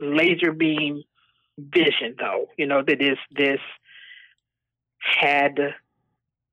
laser 0.00 0.52
beam 0.52 1.02
vision, 1.58 2.16
though. 2.18 2.46
You 2.56 2.66
know 2.66 2.82
that 2.86 2.98
this, 2.98 3.18
this 3.36 3.60
had 5.20 5.56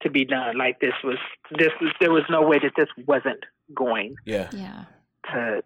to 0.02 0.10
be 0.10 0.26
done. 0.26 0.58
Like 0.58 0.80
this 0.80 0.94
was, 1.04 1.18
this 1.58 1.72
was. 1.82 1.92
There 2.00 2.12
was 2.12 2.24
no 2.30 2.42
way 2.42 2.60
that 2.60 2.74
this 2.76 2.88
wasn't 3.06 3.44
going 3.74 4.16
Yeah. 4.26 4.50
Yeah. 4.54 4.86
to 5.34 5.62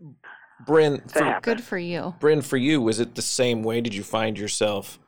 Bryn, 0.65 1.01
to 1.01 1.09
for. 1.09 1.39
Good 1.41 1.61
for 1.63 1.77
you. 1.77 2.13
Bryn, 2.19 2.41
for 2.41 2.57
you, 2.57 2.81
was 2.81 2.99
it 2.99 3.15
the 3.15 3.21
same 3.21 3.63
way? 3.63 3.81
Did 3.81 3.95
you 3.95 4.03
find 4.03 4.37
yourself 4.37 4.99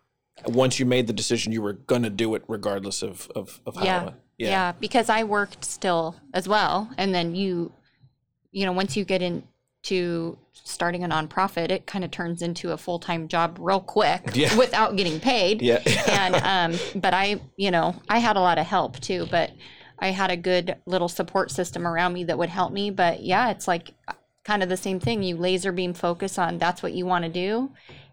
once 0.48 0.80
you 0.80 0.86
made 0.86 1.06
the 1.08 1.13
decision 1.13 1.52
you 1.52 1.62
were 1.62 1.74
going 1.74 2.02
to 2.04 2.10
do 2.10 2.34
it 2.36 2.44
regardless 2.48 3.04
of, 3.04 3.30
of, 3.36 3.62
of 3.68 3.76
how 3.76 3.84
Yeah. 3.86 4.08
it 4.08 4.13
went? 4.43 4.51
Yeah. 4.51 4.71
because 4.79 5.10
I 5.10 5.23
worked 5.23 5.63
still 5.65 6.15
as 6.34 6.47
well. 6.47 6.89
And 6.97 7.13
then 7.13 7.36
you, 7.36 7.71
you 8.51 8.65
know, 8.65 8.71
once 8.71 8.95
you 8.95 9.06
get 9.06 9.21
into 9.21 10.38
starting 10.53 11.03
a 11.03 11.08
nonprofit, 11.08 11.71
it 11.71 11.86
kind 11.86 12.03
of 12.06 12.12
turns 12.12 12.41
into 12.41 12.71
a 12.71 12.77
full 12.77 12.99
time 12.99 13.27
job 13.27 13.58
real 13.60 13.79
quick 13.79 14.21
Yeah. 14.34 14.56
without 14.58 14.95
getting 14.95 15.19
paid. 15.19 15.62
Yeah. 15.62 15.82
and 16.08 16.36
um, 16.75 16.79
but 17.01 17.13
I, 17.13 17.41
you 17.58 17.71
know, 17.71 17.95
I 18.10 18.19
had 18.19 18.36
a 18.36 18.41
lot 18.41 18.58
of 18.58 18.65
help 18.65 18.99
too, 18.99 19.27
but 19.29 19.51
I 19.99 20.08
had 20.08 20.32
a 20.32 20.38
good 20.38 20.75
little 20.86 21.10
support 21.10 21.51
system 21.51 21.88
around 21.88 22.13
me 22.13 22.23
that 22.25 22.38
would 22.38 22.49
help 22.49 22.71
me. 22.73 22.89
But 22.91 23.23
yeah, 23.23 23.49
it's 23.51 23.67
like 23.67 23.93
kind 24.43 24.62
of 24.63 24.69
the 24.69 24.77
same 24.77 24.99
thing. 24.99 25.23
You 25.23 25.38
laser 25.38 25.71
beam 25.71 25.93
focus 25.93 26.38
on 26.38 26.58
that's 26.58 26.84
what 26.84 26.93
you 26.93 27.06
want 27.06 27.23
to 27.25 27.29
do. 27.32 27.71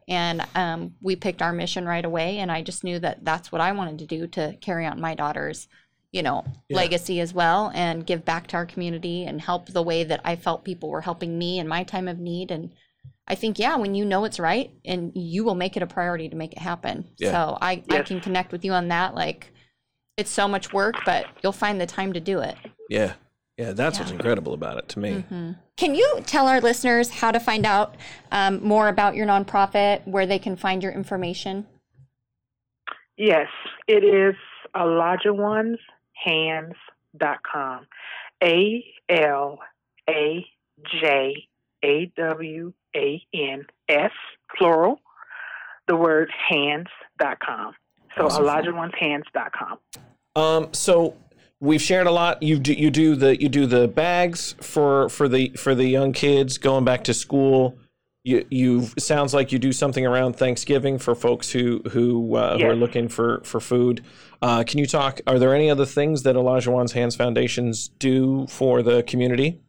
And 0.09 0.45
um, 0.57 0.95
we 1.01 1.15
picked 1.15 1.41
our 1.43 1.53
mission 1.53 1.87
right 1.87 2.05
away. 2.05 2.39
And 2.39 2.51
I 2.51 2.63
just 2.63 2.83
knew 2.85 2.99
that 2.99 3.25
that's 3.25 3.53
what 3.53 3.61
I 3.61 3.73
wanted 3.73 3.99
to 4.01 4.07
do 4.07 4.27
to 4.29 4.57
carry 4.61 4.85
on 4.87 5.01
my 5.01 5.15
daughter's, 5.15 5.69
you 6.13 6.23
know, 6.23 6.45
Yeah. 6.69 6.77
legacy 6.77 7.21
as 7.21 7.33
well 7.33 7.71
and 7.75 8.05
give 8.07 8.25
back 8.25 8.47
to 8.49 8.57
our 8.57 8.67
community 8.67 9.25
and 9.25 9.41
help 9.41 9.67
the 9.67 9.83
way 9.83 10.03
that 10.05 10.21
I 10.25 10.37
felt 10.37 10.65
people 10.65 10.89
were 10.89 11.03
helping 11.03 11.39
me 11.39 11.59
in 11.59 11.69
my 11.69 11.85
time 11.85 12.09
of 12.09 12.19
need. 12.19 12.51
And 12.51 12.73
I 13.29 13.37
think, 13.37 13.59
yeah, 13.59 13.77
when 13.77 13.95
you 13.95 14.05
know 14.05 14.25
it's 14.25 14.41
right 14.41 14.71
and 14.85 15.13
you 15.15 15.45
will 15.45 15.55
make 15.55 15.77
it 15.77 15.83
a 15.83 15.87
priority 15.87 16.29
to 16.29 16.37
make 16.37 16.53
it 16.53 16.59
happen. 16.59 17.05
Yeah. 17.19 17.31
So 17.31 17.59
I, 17.61 17.85
I 17.91 18.03
can 18.03 18.21
connect 18.21 18.51
with 18.51 18.65
you 18.65 18.73
on 18.73 18.89
that. 18.89 19.15
Like, 19.15 19.53
it's 20.17 20.31
so 20.31 20.49
much 20.49 20.73
work, 20.73 20.97
but 21.07 21.27
you'll 21.43 21.53
find 21.53 21.81
the 21.81 21.87
time 21.87 22.13
to 22.15 22.21
do 22.21 22.41
it. 22.41 22.57
yeah. 22.89 23.15
Yeah. 23.57 23.73
That's 23.73 23.99
what's 23.99 24.11
incredible 24.11 24.55
about 24.55 24.79
it 24.79 24.89
to 24.91 24.99
me. 24.99 25.23
Can 25.77 25.95
you 25.95 26.23
tell 26.25 26.49
our 26.49 26.63
listeners 26.63 27.11
how 27.11 27.31
to 27.31 27.39
find 27.39 27.67
out 27.67 27.95
um, 28.33 28.63
more 28.65 28.89
about 28.89 29.15
your 29.15 29.27
nonprofit, 29.27 30.07
where 30.09 30.25
they 30.25 30.39
can 30.39 30.57
find 30.57 30.83
your 30.83 30.93
information? 30.93 31.67
Yes, 33.19 33.49
it 33.87 34.03
is 34.03 34.35
OlajuwonsHands.com. 36.27 37.87
A 38.43 38.85
L 39.09 39.59
A 40.09 40.47
J 41.01 41.49
A 41.85 42.13
W 42.17 42.73
A 42.97 43.23
N 43.35 43.67
S, 43.89 44.13
plural, 44.57 45.01
the 45.87 45.97
word 45.97 46.31
hands.com. 46.49 47.75
So 48.17 48.27
Awesome. 48.27 48.45
Olajuwon'sHands.com. 48.45 49.79
Um, 50.37 50.73
so 50.73 51.17
we've 51.61 51.83
shared 51.83 52.07
a 52.07 52.11
lot. 52.11 52.43
You 52.43 52.59
do 52.59 52.73
you 52.73 52.91
do 52.91 53.15
the 53.15 53.41
you 53.41 53.49
do 53.49 53.67
the 53.67 53.89
bags 53.89 54.55
for 54.61 55.09
for 55.09 55.29
the 55.29 55.51
for 55.57 55.75
the 55.75 55.87
young 55.87 56.13
kids 56.13 56.59
going 56.59 56.85
back 56.85 57.05
to 57.05 57.15
school. 57.15 57.79
You 58.23 58.47
you 58.51 58.83
sounds 58.99 59.33
like 59.33 59.51
you 59.51 59.59
do 59.59 59.73
something 59.73 60.05
around 60.05 60.35
Thanksgiving 60.37 60.99
for 60.99 61.15
folks 61.15 61.51
who 61.51 61.81
who 61.91 62.35
uh, 62.35 62.59
who 62.59 62.67
are 62.67 62.77
looking 62.77 63.09
for 63.09 63.41
for 63.45 63.61
food. 63.61 64.05
Uh, 64.43 64.63
can 64.67 64.79
you 64.79 64.87
talk? 64.87 65.21
Are 65.27 65.39
there 65.39 65.55
any 65.55 65.71
other 65.71 65.87
things 65.87 66.23
that 66.25 66.37
Olajuwon's 66.37 66.93
Hands 66.93 67.15
Foundations 67.17 67.89
do 67.89 68.47
for 68.49 68.83
the 68.83 69.03
community? 69.05 69.61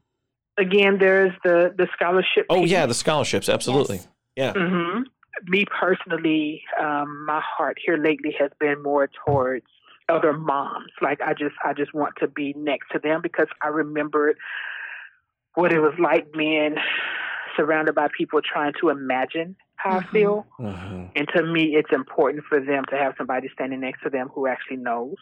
Again, 0.58 0.98
there's 1.00 1.32
the, 1.44 1.74
the 1.78 1.88
scholarship. 1.94 2.46
Oh 2.50 2.62
piece. 2.62 2.72
yeah, 2.72 2.86
the 2.86 2.94
scholarships, 2.94 3.48
absolutely. 3.48 4.02
Yes. 4.36 4.54
Yeah. 4.56 4.68
hmm 4.68 5.02
Me 5.48 5.66
personally, 5.66 6.64
um, 6.80 7.26
my 7.26 7.42
heart 7.42 7.78
here 7.84 7.98
lately 7.98 8.36
has 8.38 8.52
been 8.60 8.84
more 8.84 9.10
towards 9.26 9.66
other 10.10 10.34
moms. 10.34 10.92
Like 11.02 11.22
I 11.22 11.34
just, 11.34 11.56
I 11.64 11.74
just 11.74 11.94
want 11.94 12.16
to 12.20 12.28
be 12.28 12.54
next 12.58 12.90
to 12.92 13.00
them 13.00 13.22
because 13.22 13.48
I 13.62 13.70
remembered 13.70 14.38
what 15.56 15.72
it 15.72 15.80
was 15.80 15.94
like 16.00 16.32
being 16.34 16.76
surrounded 17.56 17.96
by 17.96 18.08
people 18.16 18.42
trying 18.42 18.74
to 18.82 18.90
imagine 18.90 19.56
how 19.76 19.92
Mhm. 20.00 20.04
I 20.04 20.08
feel. 20.12 20.48
Mhm. 20.60 21.12
And 21.16 21.28
to 21.30 21.44
me, 21.44 21.76
it's 21.76 21.92
important 21.92 22.46
for 22.46 22.60
them 22.60 22.86
to 22.86 22.98
have 22.98 23.16
somebody 23.18 23.50
standing 23.54 23.80
next 23.82 24.02
to 24.04 24.10
them 24.10 24.30
who 24.30 24.48
actually 24.48 24.78
knows. 24.78 25.16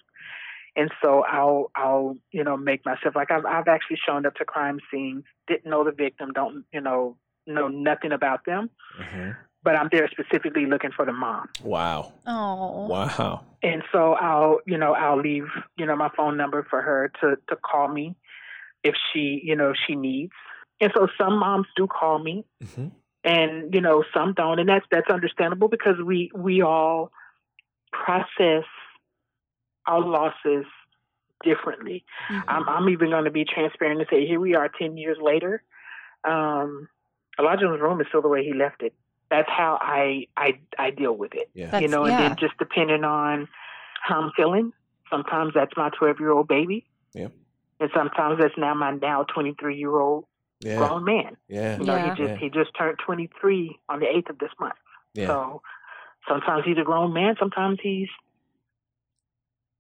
And 0.76 0.92
so 1.02 1.24
I'll, 1.24 1.72
I'll, 1.76 2.16
you 2.32 2.44
know, 2.44 2.56
make 2.56 2.86
myself 2.86 3.16
like 3.16 3.32
I've, 3.32 3.46
I've 3.46 3.68
actually 3.68 3.98
shown 4.06 4.26
up 4.26 4.36
to 4.36 4.46
crime 4.46 4.80
scenes, 4.92 5.24
didn't 5.48 5.70
know 5.70 5.84
the 5.84 5.92
victim, 5.92 6.32
don't, 6.34 6.66
you 6.72 6.82
know, 6.82 7.18
know 7.48 7.68
nothing 7.68 8.12
about 8.12 8.46
them, 8.46 8.70
Mhm. 9.00 9.36
but 9.64 9.76
I'm 9.76 9.90
there 9.92 10.08
specifically 10.10 10.68
looking 10.68 10.92
for 10.92 11.06
the 11.06 11.14
mom. 11.14 11.50
Wow. 11.64 12.14
Oh, 12.28 12.88
Wow. 12.88 13.46
And 13.64 13.84
so 13.92 14.14
I'll, 14.14 14.60
you 14.66 14.78
know, 14.78 14.94
I'll 14.94 15.20
leave, 15.20 15.48
you 15.78 15.86
know, 15.86 15.96
my 15.96 16.10
phone 16.16 16.38
number 16.38 16.64
for 16.70 16.82
her 16.82 17.12
to, 17.22 17.36
to 17.50 17.56
call 17.58 17.88
me 17.88 18.16
if 18.84 18.96
she, 19.12 19.42
you 19.44 19.56
know, 19.56 19.74
she 19.88 19.96
needs. 19.96 20.32
And 20.82 20.92
so 20.96 21.08
some 21.18 21.40
moms 21.40 21.68
do 21.76 21.88
call 21.88 22.20
me 22.20 22.46
Mhm. 22.64 22.92
and, 23.24 23.74
you 23.74 23.82
know, 23.82 24.04
some 24.14 24.34
don't. 24.34 24.60
And 24.60 24.70
that's, 24.70 24.86
that's 24.92 25.10
understandable 25.10 25.68
because 25.68 25.98
we, 26.04 26.32
we 26.34 26.62
all 26.62 27.12
process 27.92 28.64
our 29.86 30.02
losses 30.02 30.66
differently. 31.44 32.06
Mhm. 32.30 32.44
I'm, 32.48 32.70
I'm 32.70 32.90
even 32.90 33.10
going 33.10 33.26
to 33.26 33.32
be 33.32 33.46
transparent 33.46 34.00
and 34.00 34.10
say, 34.10 34.26
here 34.26 34.40
we 34.40 34.56
are 34.56 34.70
10 34.70 34.98
years 34.98 35.18
later. 35.22 35.64
Um, 36.24 36.88
Elijah's 37.40 37.80
room 37.80 38.02
is 38.02 38.08
still 38.08 38.22
the 38.22 38.28
way 38.28 38.44
he 38.44 38.54
left 38.54 38.84
it. 38.84 38.94
That's 39.32 39.50
how 39.50 39.78
I, 39.82 40.28
I, 40.36 40.60
I 40.78 40.90
deal 40.90 41.14
with 41.14 41.34
it 41.36 41.50
Yeah. 41.54 41.80
You 41.80 41.88
know, 41.88 42.04
and 42.04 42.12
yeah. 42.14 42.30
then 42.30 42.38
just 42.40 42.58
depending 42.58 43.04
on 43.04 43.48
how 44.02 44.22
I'm 44.22 44.32
feeling, 44.36 44.74
sometimes 45.10 45.54
that's 45.54 45.76
my 45.78 45.90
12 45.98 46.20
year 46.20 46.32
old 46.32 46.48
baby. 46.48 46.86
Yeah. 47.14 47.28
And 47.80 47.90
sometimes 47.96 48.40
that's 48.42 48.58
now 48.58 48.74
my 48.74 48.92
now 48.92 49.24
23 49.24 49.78
year 49.78 49.96
old 49.98 50.26
Yeah. 50.62 50.78
grown 50.78 51.04
man. 51.06 51.38
Yeah. 51.48 51.78
You 51.78 51.86
know, 51.86 51.96
Yeah. 51.96 52.04
he 52.16 52.22
just 52.22 52.30
Yeah. 52.30 52.36
he 52.38 52.50
just 52.50 52.72
turned 52.78 52.98
23 53.06 53.80
on 53.90 54.00
the 54.00 54.06
8th 54.08 54.30
of 54.30 54.40
this 54.40 54.52
month. 54.60 54.76
Yeah. 55.14 55.28
So 55.28 55.62
sometimes 56.28 56.64
he's 56.66 56.78
a 56.78 56.84
grown 56.84 57.14
man, 57.14 57.36
sometimes 57.40 57.80
he's 57.82 58.10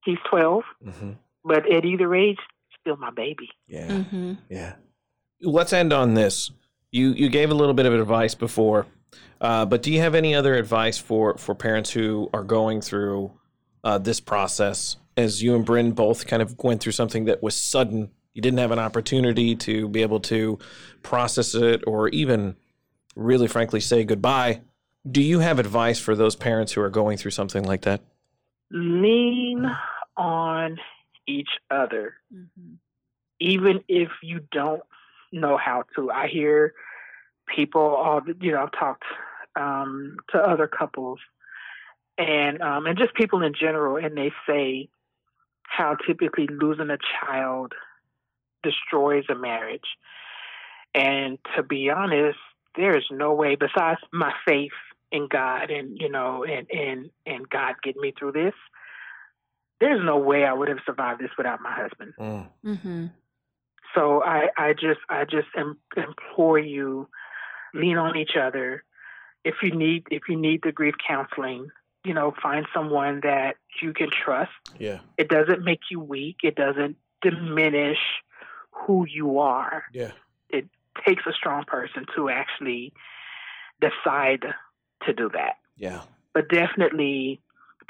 he's 0.05 0.17
12, 0.30 0.63
Mhm. 0.86 1.15
but 1.43 1.69
at 1.71 1.86
either 1.86 2.13
age, 2.15 2.39
still 2.80 2.97
my 2.97 3.11
baby. 3.11 3.49
Yeah. 3.67 3.88
Mhm. 3.88 4.38
Yeah. 4.49 4.75
Let's 5.41 5.73
end 5.73 5.93
on 5.93 6.13
this. 6.13 6.51
You 6.91 7.09
you 7.11 7.30
gave 7.30 7.51
a 7.51 7.53
little 7.53 7.73
bit 7.73 7.86
of 7.86 7.93
advice 7.93 8.34
before, 8.36 8.88
uh, 9.41 9.65
but 9.65 9.84
do 9.84 9.91
you 9.91 9.99
have 9.99 10.15
any 10.15 10.34
other 10.34 10.55
advice 10.55 10.97
for 10.97 11.38
for 11.38 11.53
parents 11.55 11.91
who 11.91 12.30
are 12.34 12.43
going 12.43 12.82
through 12.82 13.32
uh, 13.84 13.97
this 13.97 14.19
process? 14.19 14.97
As 15.15 15.43
you 15.43 15.55
and 15.55 15.65
Bryn 15.65 15.91
both 15.91 16.25
kind 16.27 16.41
of 16.41 16.57
went 16.63 16.82
through 16.82 16.93
something 16.93 17.25
that 17.25 17.43
was 17.43 17.55
sudden, 17.55 18.11
you 18.39 18.41
didn't 18.41 18.59
have 18.59 18.71
an 18.71 18.79
opportunity 18.79 19.53
to 19.53 19.89
be 19.89 20.01
able 20.01 20.21
to 20.21 20.57
process 21.03 21.53
it 21.55 21.83
or 21.85 22.07
even 22.07 22.55
really, 23.17 23.49
frankly, 23.49 23.81
say 23.81 24.05
goodbye 24.05 24.61
do 25.09 25.21
you 25.21 25.39
have 25.39 25.59
advice 25.59 25.97
for 25.99 26.13
those 26.13 26.35
parents 26.35 26.73
who 26.73 26.81
are 26.81 26.89
going 26.89 27.17
through 27.17 27.31
something 27.31 27.63
like 27.63 27.81
that? 27.83 28.01
Lean 28.69 29.65
on 30.17 30.77
each 31.25 31.49
other, 31.71 32.15
Mhm. 32.33 32.77
even 33.39 33.83
if 33.87 34.09
you 34.21 34.41
don't 34.51 34.83
know 35.31 35.55
how 35.55 35.83
to. 35.95 36.11
I 36.11 36.27
hear 36.27 36.73
people 37.47 37.81
all 37.81 38.21
you 38.41 38.51
know 38.51 38.63
I've 38.63 38.71
talked 38.73 39.05
um, 39.55 40.17
to 40.31 40.37
other 40.37 40.67
couples 40.67 41.19
and 42.17 42.61
um, 42.61 42.85
and 42.85 42.97
just 42.97 43.13
people 43.13 43.41
in 43.41 43.53
general, 43.53 43.95
and 43.95 44.17
they 44.17 44.33
say 44.45 44.89
how 45.63 45.95
typically 45.95 46.47
losing 46.47 46.89
a 46.89 46.97
child 47.21 47.73
destroys 48.64 49.26
a 49.30 49.36
marriage. 49.36 49.97
And 50.93 51.38
to 51.55 51.64
be 51.64 51.89
honest, 51.89 52.39
there 52.76 52.97
is 52.97 53.05
no 53.12 53.34
way 53.34 53.55
besides 53.55 53.99
my 54.12 54.34
faith 54.45 54.72
in 55.12 55.28
God 55.28 55.72
and 55.72 55.97
you 55.99 56.10
know 56.10 56.43
and 56.43 56.70
and 56.72 57.10
and 57.26 57.49
God 57.49 57.76
get 57.84 57.95
me 57.97 58.14
through 58.18 58.34
this. 58.34 58.53
There's 59.80 60.03
no 60.03 60.18
way 60.18 60.45
I 60.45 60.53
would 60.53 60.68
have 60.68 60.80
survived 60.86 61.22
this 61.22 61.32
without 61.38 61.62
my 61.62 61.72
husband. 61.72 62.14
Mm. 62.20 62.49
Mhm. 62.66 63.12
So 63.95 64.24
I, 64.24 64.49
I 64.57 64.74
just 64.74 64.99
I 65.10 65.26
just 65.26 65.47
im- 65.57 65.80
implore 65.95 66.60
you, 66.60 67.07
lean 67.74 67.97
on 67.97 68.18
each 68.18 68.36
other. 68.39 68.84
If 69.43 69.55
you 69.64 69.72
need 69.72 70.07
if 70.12 70.24
you 70.28 70.36
need 70.36 70.62
the 70.64 70.72
grief 70.72 70.95
counseling, 71.05 71.70
you 72.03 72.14
know, 72.14 72.34
find 72.41 72.66
someone 72.74 73.22
that 73.24 73.55
you 73.82 73.93
can 73.93 74.10
trust. 74.12 74.51
Yeah. 74.78 74.99
It 75.18 75.30
doesn't 75.30 75.64
make 75.64 75.82
you 75.89 75.99
weak. 75.99 76.38
It 76.43 76.55
doesn't 76.55 76.97
diminish 77.22 77.99
who 78.72 79.05
you 79.07 79.39
are. 79.39 79.84
Yeah. 79.93 80.11
It 80.49 80.67
takes 81.05 81.24
a 81.26 81.34
strong 81.34 81.63
person 81.65 82.05
to 82.15 82.30
actually 82.30 82.93
decide 83.82 84.45
to 85.05 85.13
do 85.13 85.30
that. 85.34 85.57
Yeah. 85.78 86.01
But 86.34 86.49
definitely 86.49 87.41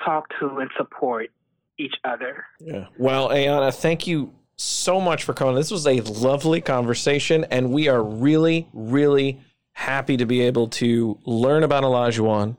talk 0.04 0.28
to 0.40 0.58
and 0.60 0.70
support 0.78 1.30
each 1.78 1.96
other. 2.04 2.46
Yeah. 2.60 2.88
Well, 2.98 3.30
Ayana, 3.30 3.74
thank 3.74 4.06
you 4.08 4.34
so 4.56 5.00
much 5.00 5.24
for 5.24 5.34
coming. 5.34 5.56
This 5.56 5.72
was 5.72 5.88
a 5.88 6.02
lovely 6.02 6.62
conversation, 6.62 7.46
and 7.46 7.72
we 7.72 7.88
are 7.88 8.04
really, 8.04 8.68
really 8.74 9.40
happy 9.74 10.18
to 10.18 10.26
be 10.26 10.42
able 10.42 10.68
to 10.68 11.18
learn 11.26 11.64
about 11.64 11.84
Olajuwon, 11.84 12.58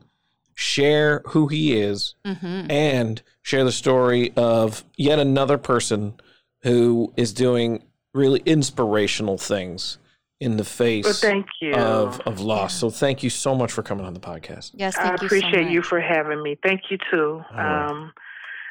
share 0.54 1.22
who 1.28 1.48
he 1.48 1.78
is, 1.78 2.14
Mhm. 2.24 2.70
and 2.70 3.22
share 3.42 3.64
the 3.64 3.72
story 3.72 4.32
of 4.36 4.84
yet 4.96 5.18
another 5.18 5.58
person 5.58 6.14
who 6.62 7.12
is 7.16 7.32
doing 7.34 7.82
really 8.14 8.40
inspirational 8.46 9.38
things 9.38 9.98
in 10.40 10.52
the 10.52 10.62
But 10.64 10.66
face 10.66 11.20
thank 11.20 11.46
you. 11.60 11.74
of, 11.74 12.20
of 12.20 12.40
loss. 12.40 12.74
So 12.74 12.88
thank 12.90 13.22
you 13.22 13.30
so 13.30 13.54
much 13.54 13.72
for 13.72 13.82
coming 13.82 14.06
on 14.06 14.14
the 14.14 14.20
podcast. 14.20 14.72
Yes, 14.74 14.96
I 14.96 15.10
you 15.10 15.14
appreciate 15.16 15.52
so 15.66 15.70
you 15.70 15.82
for 15.82 16.00
having 16.00 16.42
me. 16.42 16.56
Thank 16.62 16.82
you 16.90 16.98
too. 17.10 17.42
All 17.50 17.56
right. 17.56 17.90
Um, 17.90 18.12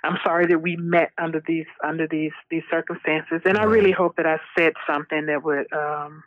I'm 0.04 0.18
sorry 0.24 0.48
that 0.48 0.60
we 0.62 0.78
met 0.78 1.12
under 1.18 1.44
these 1.46 1.66
under 1.84 2.08
these 2.08 2.32
these 2.50 2.64
circumstances, 2.72 3.42
and 3.46 3.58
I 3.58 3.64
really 3.64 3.92
hope 3.92 4.16
that 4.16 4.26
I 4.26 4.38
said 4.58 4.72
something 4.90 5.26
that 5.26 5.44
would, 5.44 5.68
um, 5.74 6.24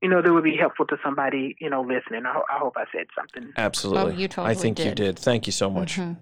you 0.00 0.08
know, 0.08 0.22
that 0.22 0.32
would 0.32 0.42
be 0.44 0.56
helpful 0.56 0.86
to 0.86 0.96
somebody, 1.04 1.54
you 1.60 1.68
know, 1.68 1.82
listening. 1.82 2.24
I, 2.24 2.32
ho- 2.32 2.44
I 2.50 2.58
hope 2.58 2.74
I 2.78 2.84
said 2.96 3.08
something. 3.14 3.52
Absolutely. 3.58 4.14
Oh, 4.14 4.16
you 4.16 4.24
I 4.24 4.28
totally 4.28 4.54
think 4.54 4.78
you 4.78 4.84
did. 4.86 4.94
did. 4.96 5.18
Thank 5.18 5.46
you 5.46 5.52
so 5.52 5.68
much. 5.68 5.96
Mhm. 5.98 6.16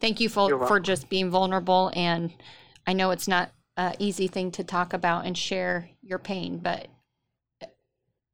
Thank 0.00 0.20
you 0.20 0.28
for, 0.28 0.66
for 0.66 0.78
just 0.78 1.08
being 1.08 1.30
vulnerable. 1.30 1.90
And 1.94 2.32
I 2.86 2.92
know 2.92 3.10
it's 3.10 3.26
not 3.28 3.50
an 3.76 3.94
easy 3.98 4.28
thing 4.28 4.50
to 4.52 4.64
talk 4.64 4.92
about 4.92 5.26
and 5.26 5.36
share 5.36 5.88
your 6.02 6.18
pain, 6.18 6.58
but 6.58 6.88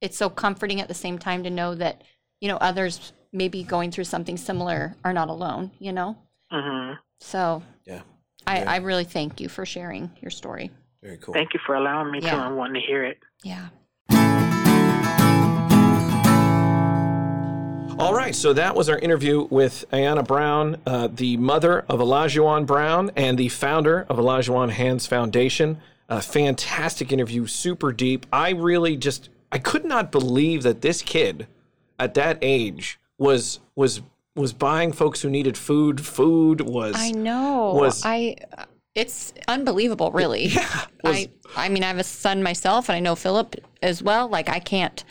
it's 0.01 0.16
so 0.16 0.28
comforting 0.28 0.80
at 0.80 0.89
the 0.89 0.95
same 0.95 1.18
time 1.18 1.43
to 1.45 1.51
know 1.51 1.74
that, 1.74 2.03
you 2.41 2.49
know, 2.49 2.57
others 2.59 3.12
maybe 3.32 3.62
going 3.62 3.91
through 3.91 4.05
something 4.05 4.37
similar 4.37 4.95
are 5.05 5.12
not 5.12 5.28
alone, 5.28 5.70
you 5.78 5.93
know? 5.93 6.16
hmm 6.51 6.93
So 7.20 7.62
Yeah. 7.84 8.03
I, 8.47 8.61
Yeah. 8.61 8.70
I 8.70 8.76
really 8.76 9.05
thank 9.05 9.41
you 9.41 9.49
for 9.49 9.64
sharing 9.66 10.11
your 10.20 10.30
story. 10.30 10.70
Very 11.03 11.18
cool. 11.18 11.34
Thank 11.34 11.55
you 11.55 11.61
for 11.64 11.74
allowing 11.74 12.11
me 12.12 12.20
to 12.20 12.26
Yeah. 12.26 12.47
and 12.47 12.57
wanting 12.57 12.80
to 12.80 12.87
hear 12.87 13.05
it. 13.05 13.18
Yeah. 13.43 13.68
All 17.99 18.13
right, 18.15 18.35
so 18.35 18.53
that 18.53 18.75
was 18.77 18.91
our 18.91 18.99
interview 18.99 19.47
with 19.49 19.87
Ayana 19.91 20.27
Brown, 20.27 20.77
uh, 20.87 21.09
the 21.11 21.39
mother 21.39 21.81
of 21.89 22.01
Olajuwon 22.01 22.67
Brown 22.67 23.11
and 23.17 23.39
the 23.39 23.49
founder 23.49 24.05
of 24.11 24.19
Olajuwon 24.19 24.71
Hands 24.71 25.05
Foundation. 25.07 25.79
A 26.11 26.21
fantastic 26.21 27.11
interview, 27.11 27.47
super 27.47 27.93
deep. 27.93 28.27
I 28.31 28.51
really 28.51 28.97
just 28.99 29.31
I 29.51 29.59
could 29.59 29.85
not 29.87 30.13
believe 30.13 30.63
that 30.63 30.83
this 30.83 31.01
kid 31.01 31.47
at 31.99 32.13
that 32.15 32.39
age 32.43 33.01
was 33.17 33.61
was 33.75 34.03
was 34.35 34.53
buying 34.53 34.93
folks 34.93 35.23
who 35.23 35.31
needed 35.31 35.57
food. 35.57 36.05
Food 36.05 36.61
was 36.61 36.95
I 36.97 37.13
know. 37.13 37.73
was- 37.75 38.03
I 38.05 38.37
it's 38.95 39.33
unbelievable, 39.49 40.13
really. 40.13 40.45
yeah 40.49 40.85
was, 41.03 41.17
I 41.17 41.31
I 41.57 41.69
mean, 41.71 41.83
I 41.83 41.89
have 41.89 41.99
a 41.99 42.05
son 42.05 42.43
myself, 42.43 42.91
and 42.91 42.97
I 42.97 43.01
know 43.01 43.15
Philip 43.15 43.57
as 43.83 44.03
well. 44.03 44.29
Like, 44.29 44.49
I 44.51 44.59
can't 44.59 45.03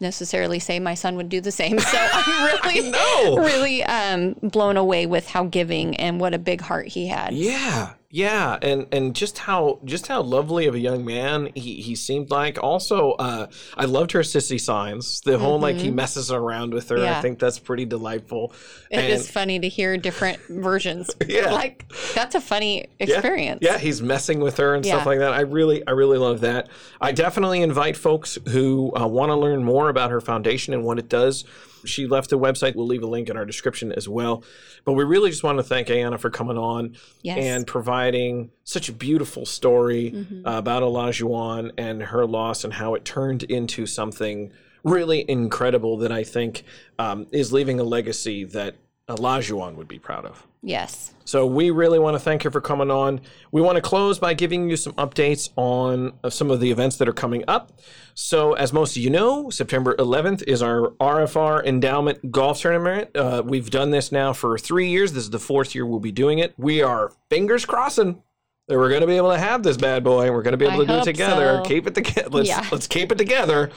necessarily 0.00 0.58
say 0.58 0.78
my 0.78 0.94
son 0.94 1.16
would 1.16 1.28
do 1.28 1.40
the 1.40 1.52
same. 1.52 1.78
So 1.78 1.98
I'm 2.12 2.64
really, 2.64 3.38
really 3.38 3.84
um, 3.84 4.34
blown 4.42 4.76
away 4.76 5.06
with 5.06 5.28
how 5.28 5.44
giving 5.44 5.96
and 5.96 6.20
what 6.20 6.34
a 6.34 6.38
big 6.38 6.60
heart 6.60 6.88
he 6.88 7.06
had. 7.06 7.34
Yeah, 7.34 7.94
yeah, 8.16 8.56
and 8.62 8.86
and 8.92 9.14
just 9.14 9.36
how 9.36 9.78
just 9.84 10.06
how 10.06 10.22
lovely 10.22 10.66
of 10.66 10.74
a 10.74 10.78
young 10.78 11.04
man 11.04 11.50
he, 11.54 11.82
he 11.82 11.94
seemed 11.94 12.30
like. 12.30 12.58
Also, 12.62 13.10
uh, 13.12 13.48
I 13.76 13.84
loved 13.84 14.12
her 14.12 14.20
sissy 14.20 14.58
signs. 14.58 15.20
The 15.20 15.38
whole 15.38 15.58
like 15.58 15.76
he 15.76 15.90
messes 15.90 16.32
around 16.32 16.72
with 16.72 16.88
her. 16.88 16.96
I 16.96 17.06
Mm-hmm. 17.06 17.20
Think 17.20 17.38
that's 17.38 17.58
pretty 17.58 17.84
delightful. 17.84 18.54
It 18.90 19.00
and, 19.00 19.12
is 19.12 19.30
funny 19.30 19.58
to 19.60 19.68
hear 19.68 19.98
different 19.98 20.38
versions. 20.48 21.10
Yeah. 21.26 21.52
like 21.52 21.84
that's 22.14 22.34
a 22.34 22.40
funny 22.40 22.86
experience. 22.98 23.58
Yeah, 23.60 23.76
he's 23.76 24.00
messing 24.00 24.40
with 24.40 24.56
her 24.56 24.74
and 24.74 24.84
stuff 24.84 25.04
like 25.04 25.18
that. 25.18 25.34
I 25.34 25.40
really, 25.40 25.86
I 25.86 25.90
really 25.90 26.16
love 26.16 26.40
that. 26.40 26.70
I 27.02 27.12
definitely 27.12 27.60
invite 27.60 27.98
folks 27.98 28.38
who 28.48 28.92
uh, 28.96 29.06
want 29.06 29.28
to 29.28 29.36
learn 29.36 29.62
more 29.62 29.90
about 29.90 30.10
her 30.10 30.22
foundation 30.22 30.72
and 30.72 30.84
what 30.84 30.98
it 30.98 31.10
does. 31.10 31.44
She 31.84 32.06
left 32.06 32.32
a 32.32 32.38
website. 32.38 32.74
We'll 32.74 32.86
leave 32.86 33.02
a 33.02 33.06
link 33.06 33.28
in 33.28 33.36
our 33.36 33.44
description 33.44 33.92
as 33.92 34.08
well. 34.08 34.42
But 34.84 34.94
we 34.94 35.04
really 35.04 35.30
just 35.30 35.42
want 35.44 35.58
to 35.58 35.62
thank 35.64 35.88
Ayana 35.88 36.18
for 36.18 36.30
coming 36.30 36.58
on. 36.58 36.96
Yes. 37.22 37.38
and 37.38 37.66
providing 37.66 38.50
such 38.64 38.88
a 38.88 38.92
beautiful 38.92 39.44
story 39.46 40.12
Mhm. 40.12 40.46
uh, 40.46 40.58
about 40.58 40.82
Olajuwon 40.82 41.72
and 41.76 42.02
her 42.02 42.24
loss 42.26 42.64
and 42.64 42.72
how 42.74 42.94
it 42.94 43.04
turned 43.04 43.42
into 43.44 43.86
something 43.86 44.52
really 44.84 45.24
incredible 45.28 45.96
that 45.98 46.12
I 46.12 46.22
think 46.22 46.62
um, 46.98 47.26
is 47.32 47.52
leaving 47.52 47.80
a 47.80 47.84
legacy 47.84 48.44
that 48.44 48.76
Olajuwon 49.08 49.74
would 49.76 49.88
be 49.88 49.98
proud 49.98 50.24
of. 50.24 50.46
Yes. 50.66 51.12
So 51.24 51.44
we 51.44 51.70
really 51.70 51.98
want 51.98 52.14
to 52.14 52.20
thank 52.20 52.44
you 52.44 52.50
for 52.52 52.60
coming 52.60 52.88
on. 52.88 53.20
We 53.50 53.60
want 53.60 53.74
to 53.76 53.82
close 53.82 54.20
by 54.20 54.32
giving 54.34 54.70
you 54.70 54.76
some 54.76 54.92
updates 54.92 55.50
on 55.56 56.12
uh, 56.22 56.30
some 56.30 56.52
of 56.52 56.60
the 56.60 56.70
events 56.70 56.98
that 56.98 57.08
are 57.08 57.12
coming 57.12 57.42
up. 57.48 57.72
So 58.14 58.52
as 58.52 58.72
most 58.72 58.96
of 58.96 59.02
you 59.02 59.10
know, 59.10 59.50
September 59.50 59.96
11th 59.96 60.44
is 60.44 60.62
our 60.62 60.90
RFR 61.00 61.64
Endowment 61.66 62.30
Golf 62.30 62.60
Tournament. 62.60 63.16
Uh, 63.16 63.42
we've 63.44 63.70
done 63.70 63.90
this 63.90 64.12
now 64.12 64.32
for 64.32 64.56
three 64.56 64.88
years. 64.88 65.14
This 65.14 65.24
is 65.24 65.30
the 65.30 65.40
fourth 65.40 65.74
year 65.74 65.84
we'll 65.84 65.98
be 65.98 66.12
doing 66.12 66.38
it. 66.38 66.54
We 66.56 66.80
are 66.80 67.10
fingers 67.28 67.64
crossing 67.66 68.22
that 68.68 68.76
we're 68.78 68.88
going 68.88 69.00
to 69.00 69.06
be 69.08 69.16
able 69.16 69.30
to 69.32 69.38
have 69.38 69.64
this 69.64 69.76
bad 69.76 70.04
boy. 70.04 70.30
We're 70.30 70.42
going 70.42 70.52
to 70.52 70.58
be 70.58 70.64
able 70.66 70.82
I 70.82 70.84
to 70.84 70.86
do 70.86 70.98
it 70.98 71.04
together. 71.04 71.60
so. 71.64 71.68
Keep 71.68 71.88
it 71.88 71.94
together. 71.96 72.28
Let's 72.30 72.48
Yeah. 72.48 72.66
let's 72.70 72.86
keep 72.86 73.10
it 73.10 73.18
together. 73.18 73.70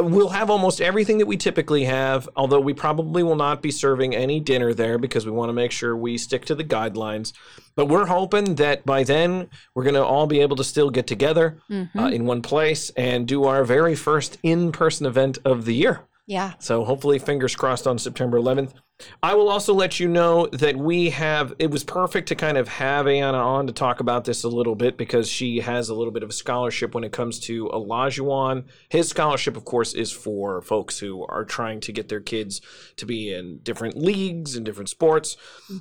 We'll 0.00 0.28
have 0.28 0.48
almost 0.50 0.80
everything 0.80 1.18
that 1.18 1.26
we 1.26 1.36
typically 1.36 1.84
have, 1.84 2.28
although 2.36 2.60
we 2.60 2.72
probably 2.72 3.22
will 3.22 3.34
not 3.36 3.62
be 3.62 3.70
serving 3.70 4.14
any 4.14 4.38
dinner 4.38 4.72
there 4.72 4.96
because 4.98 5.26
we 5.26 5.32
want 5.32 5.48
to 5.48 5.52
make 5.52 5.72
sure 5.72 5.96
we 5.96 6.16
stick 6.18 6.44
to 6.46 6.54
the 6.54 6.62
guidelines. 6.64 7.32
But 7.74 7.86
we're 7.86 8.06
hoping 8.06 8.54
that 8.56 8.86
by 8.86 9.02
then 9.02 9.48
we're 9.74 9.82
going 9.84 9.94
to 9.94 10.04
all 10.04 10.26
be 10.26 10.40
able 10.40 10.56
to 10.56 10.64
still 10.64 10.90
get 10.90 11.06
together 11.06 11.58
Mhm. 11.70 11.88
uh, 11.98 12.06
in 12.08 12.26
one 12.26 12.42
place 12.42 12.90
and 12.96 13.26
do 13.26 13.44
our 13.44 13.64
very 13.64 13.94
first 13.96 14.38
in 14.42 14.70
person 14.72 15.04
event 15.06 15.38
of 15.44 15.64
the 15.64 15.74
year. 15.74 16.00
yeah. 16.26 16.52
So 16.58 16.84
hopefully, 16.84 17.18
fingers 17.18 17.56
crossed 17.56 17.86
on 17.86 17.98
September 17.98 18.36
11th. 18.38 18.74
I 19.22 19.34
will 19.34 19.48
also 19.48 19.74
let 19.74 20.00
you 20.00 20.08
know 20.08 20.46
that 20.48 20.76
we 20.76 21.10
have, 21.10 21.54
it 21.58 21.70
was 21.70 21.84
perfect 21.84 22.28
to 22.28 22.34
kind 22.34 22.56
of 22.56 22.66
have 22.68 23.06
Ayana 23.06 23.34
on 23.44 23.66
to 23.68 23.72
talk 23.72 24.00
about 24.00 24.24
this 24.24 24.42
a 24.42 24.48
little 24.48 24.74
bit 24.74 24.96
because 24.96 25.28
she 25.28 25.60
has 25.60 25.88
a 25.88 25.94
little 25.94 26.12
bit 26.12 26.22
of 26.22 26.30
a 26.30 26.32
scholarship 26.32 26.94
when 26.94 27.04
it 27.04 27.12
comes 27.12 27.38
to 27.40 27.66
Olajuwon. 27.68 28.64
His 28.88 29.08
scholarship, 29.08 29.56
of 29.56 29.64
course, 29.64 29.94
is 29.94 30.10
for 30.10 30.60
folks 30.62 30.98
who 30.98 31.24
are 31.26 31.44
trying 31.44 31.80
to 31.80 31.92
get 31.92 32.08
their 32.08 32.20
kids 32.20 32.60
to 32.96 33.06
be 33.06 33.32
in 33.32 33.58
different 33.58 33.96
leagues 33.96 34.56
and 34.56 34.64
different 34.64 34.88
sports. 34.88 35.36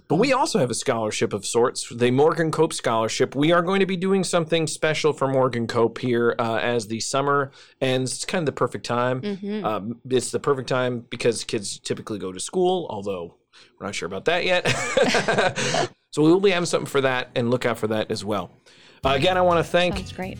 But 0.07 0.15
we 0.15 0.31
also 0.33 0.59
have 0.59 0.69
a 0.69 0.75
scholarship 0.75 1.33
of 1.33 1.45
sorts, 1.45 1.89
the 1.89 2.11
Morgan 2.11 2.51
Cope 2.51 2.73
Scholarship. 2.73 3.35
We 3.35 3.51
are 3.51 3.61
going 3.63 3.79
to 3.79 3.85
be 3.85 3.97
doing 3.97 4.23
something 4.23 4.67
special 4.67 5.13
for 5.13 5.27
Morgan 5.27 5.65
Cope 5.67 5.97
here 5.99 6.35
uh, 6.37 6.55
as 6.57 6.87
the 6.87 6.99
summer 6.99 7.51
ends. 7.81 8.13
It's 8.15 8.25
kind 8.25 8.43
of 8.43 8.45
the 8.47 8.51
perfect 8.51 8.85
time. 8.85 9.21
Mhm. 9.21 9.63
Um, 9.63 10.01
it's 10.09 10.31
the 10.31 10.39
perfect 10.39 10.69
time 10.69 11.05
because 11.09 11.43
kids 11.43 11.79
typically 11.79 12.19
go 12.19 12.31
to 12.31 12.39
school, 12.39 12.85
although 12.89 13.06
we're 13.79 13.85
not 13.87 13.95
sure 13.95 14.07
about 14.07 14.25
that 14.25 14.45
yet. 14.45 14.67
so 16.11 16.21
we 16.23 16.31
will 16.31 16.39
be 16.39 16.51
having 16.51 16.65
something 16.65 16.85
for 16.87 17.01
that 17.01 17.29
and 17.35 17.49
look 17.49 17.65
out 17.65 17.77
for 17.77 17.87
that 17.87 18.11
as 18.11 18.23
well. 18.23 18.51
again, 19.05 19.37
I 19.37 19.41
want 19.41 19.57
to 19.59 19.63
thank 19.63 19.95
That's 19.95 20.11
great. 20.11 20.37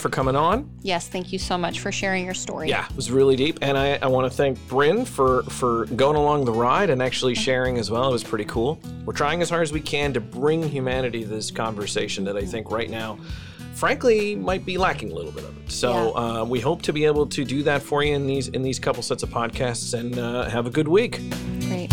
For 0.00 0.08
coming 0.08 0.34
on. 0.34 0.68
Yes, 0.82 1.08
thank 1.08 1.32
you 1.32 1.38
so 1.38 1.56
much 1.56 1.78
for 1.80 1.92
sharing 1.92 2.24
your 2.24 2.34
story. 2.34 2.68
Yeah, 2.68 2.86
it 2.88 2.96
was 2.96 3.10
really 3.12 3.36
deep, 3.36 3.58
and 3.62 3.78
I, 3.78 3.96
I 4.02 4.08
want 4.08 4.30
to 4.30 4.36
thank 4.36 4.58
Bryn 4.66 5.04
for 5.04 5.44
for 5.44 5.84
going 5.86 6.16
along 6.16 6.44
the 6.44 6.52
ride 6.52 6.90
and 6.90 7.00
actually 7.00 7.34
sharing 7.36 7.78
as 7.78 7.90
well. 7.90 8.08
It 8.08 8.12
was 8.12 8.24
pretty 8.24 8.44
cool. 8.46 8.80
We're 9.04 9.12
trying 9.12 9.40
as 9.40 9.50
hard 9.50 9.62
as 9.62 9.72
we 9.72 9.80
can 9.80 10.12
to 10.14 10.20
bring 10.20 10.62
humanity 10.68 11.22
to 11.22 11.28
this 11.28 11.50
conversation 11.52 12.24
that 12.24 12.36
I 12.36 12.44
think 12.44 12.70
right 12.72 12.90
now, 12.90 13.18
frankly, 13.74 14.34
might 14.34 14.64
be 14.66 14.78
lacking 14.78 15.12
a 15.12 15.14
little 15.14 15.32
bit 15.32 15.44
of 15.44 15.56
it. 15.56 15.70
So 15.70 15.90
Yeah. 16.16 16.40
uh, 16.40 16.44
we 16.44 16.58
hope 16.60 16.82
to 16.82 16.92
be 16.92 17.04
able 17.04 17.26
to 17.26 17.44
do 17.44 17.62
that 17.64 17.82
for 17.82 18.02
you 18.02 18.14
in 18.16 18.26
these 18.26 18.48
in 18.48 18.62
these 18.62 18.78
couple 18.80 19.02
sets 19.02 19.22
of 19.22 19.30
podcasts, 19.30 19.96
and 19.96 20.18
uh, 20.18 20.48
have 20.48 20.66
a 20.66 20.70
good 20.70 20.88
week. 20.88 21.20
Great. 21.68 21.92